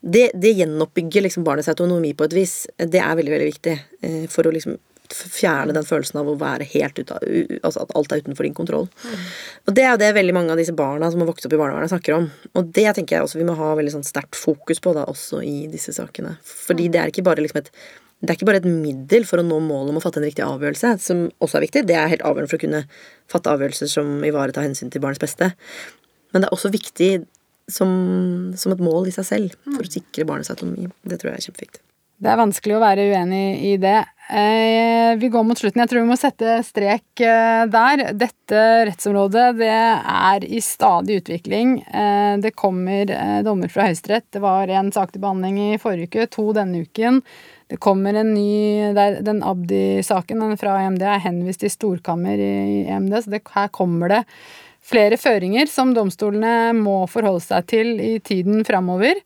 det, 0.00 0.30
det 0.34 0.52
gjenoppbygger 0.58 1.24
liksom 1.26 1.44
barnets 1.46 1.70
autonomi 1.72 2.12
på 2.14 2.26
et 2.28 2.36
vis. 2.36 2.58
Det 2.76 3.00
er 3.02 3.16
veldig 3.18 3.32
veldig 3.32 3.48
viktig 3.48 3.74
eh, 3.76 4.26
for 4.30 4.46
å 4.46 4.52
liksom 4.54 4.76
fjerne 5.12 5.74
den 5.74 5.86
følelsen 5.86 6.18
av 6.20 6.28
å 6.30 6.36
være 6.38 6.66
helt 6.72 6.96
ut 6.98 7.12
av 7.14 7.22
Altså 7.62 7.84
at 7.84 7.92
alt 7.98 8.12
er 8.12 8.22
utenfor 8.24 8.46
din 8.46 8.56
kontroll. 8.56 8.88
Mm. 9.04 9.26
Og 9.66 9.76
det 9.78 9.84
er 9.86 10.00
det 10.00 10.14
veldig 10.16 10.34
mange 10.34 10.54
av 10.54 10.60
disse 10.60 10.74
barna 10.76 11.10
som 11.12 11.22
har 11.22 11.30
vokst 11.30 11.46
opp 11.46 11.54
i 11.54 11.60
barnevernet, 11.60 11.92
snakker 11.92 12.16
om. 12.16 12.26
Og 12.58 12.72
det 12.74 12.88
tenker 12.96 13.18
jeg 13.18 13.26
også 13.26 13.40
vi 13.40 13.46
må 13.48 13.54
ha 13.58 13.74
veldig 13.78 13.96
sånn 13.98 14.06
sterkt 14.06 14.38
fokus 14.38 14.82
på 14.82 14.94
da, 14.96 15.06
også 15.10 15.42
i 15.46 15.68
disse 15.72 15.94
sakene. 15.96 16.36
Fordi 16.46 16.88
det 16.92 17.02
er 17.02 17.14
ikke 17.14 17.26
bare 17.26 17.44
liksom 17.44 17.62
et 17.62 17.72
det 18.24 18.32
er 18.32 18.38
ikke 18.38 18.46
bare 18.48 18.62
et 18.62 18.66
middel 18.66 19.26
for 19.28 19.42
å 19.42 19.44
nå 19.44 19.58
målet 19.60 19.92
om 19.92 19.98
å 19.98 20.00
fatte 20.00 20.22
en 20.22 20.24
riktig 20.24 20.40
avgjørelse, 20.40 20.94
som 21.04 21.26
også 21.44 21.58
er 21.58 21.66
viktig. 21.66 21.82
Det 21.84 21.98
er 22.00 22.08
helt 22.08 22.24
avgjørende 22.24 22.48
for 22.48 22.56
å 22.56 22.62
kunne 22.62 22.80
fatte 23.28 23.52
avgjørelser 23.52 23.90
som 23.92 24.24
ivaretar 24.24 24.64
hensyn 24.64 24.88
til 24.90 25.02
barnets 25.04 25.20
beste. 25.20 25.50
Men 26.32 26.42
det 26.42 26.48
er 26.48 26.56
også 26.56 26.72
viktig 26.72 27.10
som, 27.70 27.90
som, 28.56 28.72
et 28.72 28.82
mål 28.82 29.10
i 29.10 29.14
seg 29.14 29.26
selv 29.26 29.58
for 29.64 29.82
å 29.82 29.90
sikre 29.90 30.26
barnets 30.28 30.52
autonomi. 30.54 30.88
Det 31.02 31.18
tror 31.20 31.32
jeg 31.32 31.40
er 31.40 31.48
kjempeviktig. 31.48 31.82
Det 32.16 32.30
er 32.32 32.38
vanskelig 32.40 32.78
å 32.78 32.80
være 32.80 33.10
uenig 33.12 33.46
i 33.68 33.74
det. 33.76 33.98
Eh, 34.26 35.12
vi 35.20 35.28
går 35.28 35.44
mot 35.44 35.58
slutten. 35.58 35.82
Jeg 35.82 35.90
tror 35.90 36.00
vi 36.00 36.08
må 36.08 36.16
sette 36.16 36.54
strek 36.64 37.20
eh, 37.20 37.64
der. 37.68 38.06
Dette 38.16 38.62
rettsområdet 38.88 39.50
det 39.58 39.68
er 39.68 40.46
i 40.48 40.62
stadig 40.64 41.20
utvikling. 41.20 41.76
Eh, 41.84 42.38
det 42.40 42.54
kommer 42.56 43.12
dommer 43.44 43.70
fra 43.72 43.90
Høyesterett. 43.90 44.30
Det 44.32 44.40
var 44.42 44.72
en 44.72 44.88
sak 44.96 45.12
til 45.12 45.22
behandling 45.26 45.60
i 45.66 45.82
forrige 45.82 46.08
uke, 46.08 46.26
to 46.32 46.48
denne 46.56 46.86
uken. 46.88 47.20
Det 47.66 47.80
kommer 47.82 48.14
en 48.14 48.32
ny 48.32 48.94
Den 49.26 49.42
Abdi-saken 49.42 50.54
fra 50.56 50.76
EMD 50.84 51.02
er 51.02 51.24
henvist 51.24 51.64
til 51.64 51.72
storkammer 51.74 52.38
i 52.38 52.86
EMD, 52.86 53.16
så 53.24 53.32
det, 53.32 53.42
her 53.56 53.72
kommer 53.74 54.12
det 54.12 54.20
flere 54.86 55.18
føringer 55.20 55.68
som 55.70 55.92
domstolene 55.96 56.72
må 56.78 57.02
forholde 57.10 57.44
seg 57.44 57.68
til 57.72 57.94
i 58.00 58.16
tiden 58.24 58.64
framover. 58.66 59.18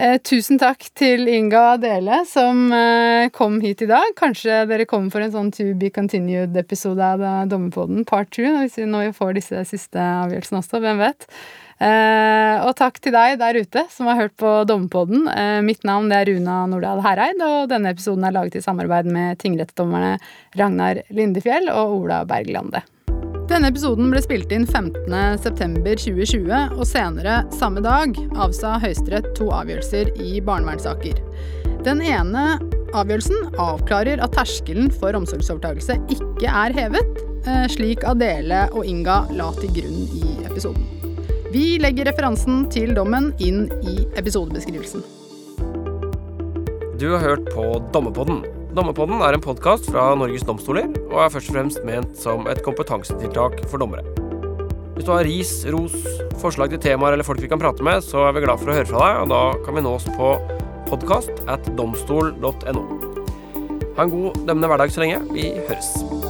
Eh, 0.00 0.16
tusen 0.24 0.56
takk 0.56 0.86
til 0.96 1.26
Inga 1.28 1.74
Dele 1.82 2.22
som 2.28 2.70
eh, 2.72 3.26
kom 3.34 3.58
hit 3.60 3.82
i 3.84 3.88
dag. 3.90 4.14
Kanskje 4.16 4.62
dere 4.70 4.86
kommer 4.88 5.12
for 5.12 5.24
en 5.24 5.32
sånn 5.34 5.50
to 5.52 5.72
be 5.76 5.90
continued-episode 5.92 7.04
av 7.04 7.24
Dommerpodden 7.50 8.06
part 8.08 8.30
two 8.32 8.48
hvis 8.62 8.78
vi 8.80 8.86
nå 8.88 9.02
får 9.16 9.34
disse 9.36 9.64
siste 9.68 10.00
avgjørelsene 10.00 10.62
også. 10.62 10.80
Hvem 10.80 11.02
vet? 11.02 11.26
Eh, 11.80 12.64
og 12.64 12.72
takk 12.78 13.00
til 13.02 13.12
deg 13.16 13.36
der 13.40 13.58
ute 13.60 13.84
som 13.92 14.08
har 14.08 14.22
hørt 14.22 14.36
på 14.40 14.54
Dommerpodden. 14.68 15.26
Mitt 15.66 15.84
navn 15.88 16.08
er 16.16 16.28
Runa 16.30 16.62
Nordahl 16.70 17.02
Hereid, 17.04 17.42
og 17.44 17.68
denne 17.72 17.92
episoden 17.92 18.24
er 18.28 18.36
laget 18.36 18.60
i 18.60 18.64
samarbeid 18.64 19.10
med 19.10 19.42
tingrettsdommerne 19.42 20.16
Ragnar 20.60 21.02
Lindefjell 21.12 21.68
og 21.74 21.98
Ola 21.98 22.22
Berglande. 22.28 22.84
Denne 23.50 23.72
episoden 23.72 24.12
ble 24.12 24.20
spilt 24.22 24.52
inn 24.54 24.62
15.9.2020, 24.62 26.76
og 26.76 26.84
senere 26.86 27.40
samme 27.50 27.80
dag 27.82 28.14
avsa 28.38 28.76
Høyesterett 28.78 29.26
to 29.34 29.48
avgjørelser 29.50 30.12
i 30.22 30.36
barnevernssaker. 30.46 31.18
Den 31.82 31.98
ene 32.06 32.44
avgjørelsen 32.94 33.56
avklarer 33.58 34.22
at 34.22 34.36
terskelen 34.36 34.86
for 34.94 35.18
omsorgsovertakelse 35.18 35.98
ikke 36.14 36.46
er 36.46 36.76
hevet, 36.78 37.18
eh, 37.42 37.66
slik 37.74 38.06
Adele 38.06 38.68
og 38.70 38.86
Inga 38.86 39.24
la 39.34 39.50
til 39.58 39.74
grunn 39.80 40.06
i 40.14 40.38
episoden. 40.46 40.86
Vi 41.50 41.82
legger 41.82 42.06
referansen 42.06 42.70
til 42.70 42.94
dommen 42.94 43.32
inn 43.42 43.66
i 43.82 44.06
episodebeskrivelsen. 44.14 45.02
Du 47.02 47.10
har 47.16 47.26
hørt 47.26 47.50
på 47.50 47.66
Dommerpodden 47.90 48.44
Dommerpodden 48.70 49.18
er 49.26 49.34
en 49.34 49.42
podkast 49.42 49.88
fra 49.90 50.12
Norges 50.14 50.44
domstoler, 50.46 50.86
og 51.08 51.16
er 51.24 51.32
først 51.34 51.50
og 51.50 51.56
fremst 51.56 51.80
ment 51.86 52.12
som 52.14 52.46
et 52.46 52.60
kompetansetiltak 52.62 53.64
for 53.66 53.82
dommere. 53.82 54.04
Hvis 54.94 55.08
du 55.08 55.10
har 55.10 55.26
ris, 55.26 55.50
ros, 55.74 55.96
forslag 56.38 56.70
til 56.70 56.82
temaer 56.84 57.16
eller 57.16 57.26
folk 57.26 57.42
vi 57.42 57.50
kan 57.50 57.58
prate 57.58 57.82
med, 57.82 57.98
så 58.06 58.28
er 58.28 58.36
vi 58.36 58.44
glad 58.46 58.62
for 58.62 58.70
å 58.70 58.78
høre 58.78 58.86
fra 58.92 59.02
deg, 59.02 59.20
og 59.24 59.28
da 59.34 59.42
kan 59.66 59.74
vi 59.74 59.82
nås 59.88 60.06
på 60.14 60.32
podkast. 60.86 61.34
Ha 61.50 61.58
en 64.06 64.14
god 64.14 64.42
dømmende 64.46 64.70
hverdag 64.70 64.94
så 64.94 65.02
lenge. 65.02 65.18
Vi 65.34 65.50
høres. 65.66 66.29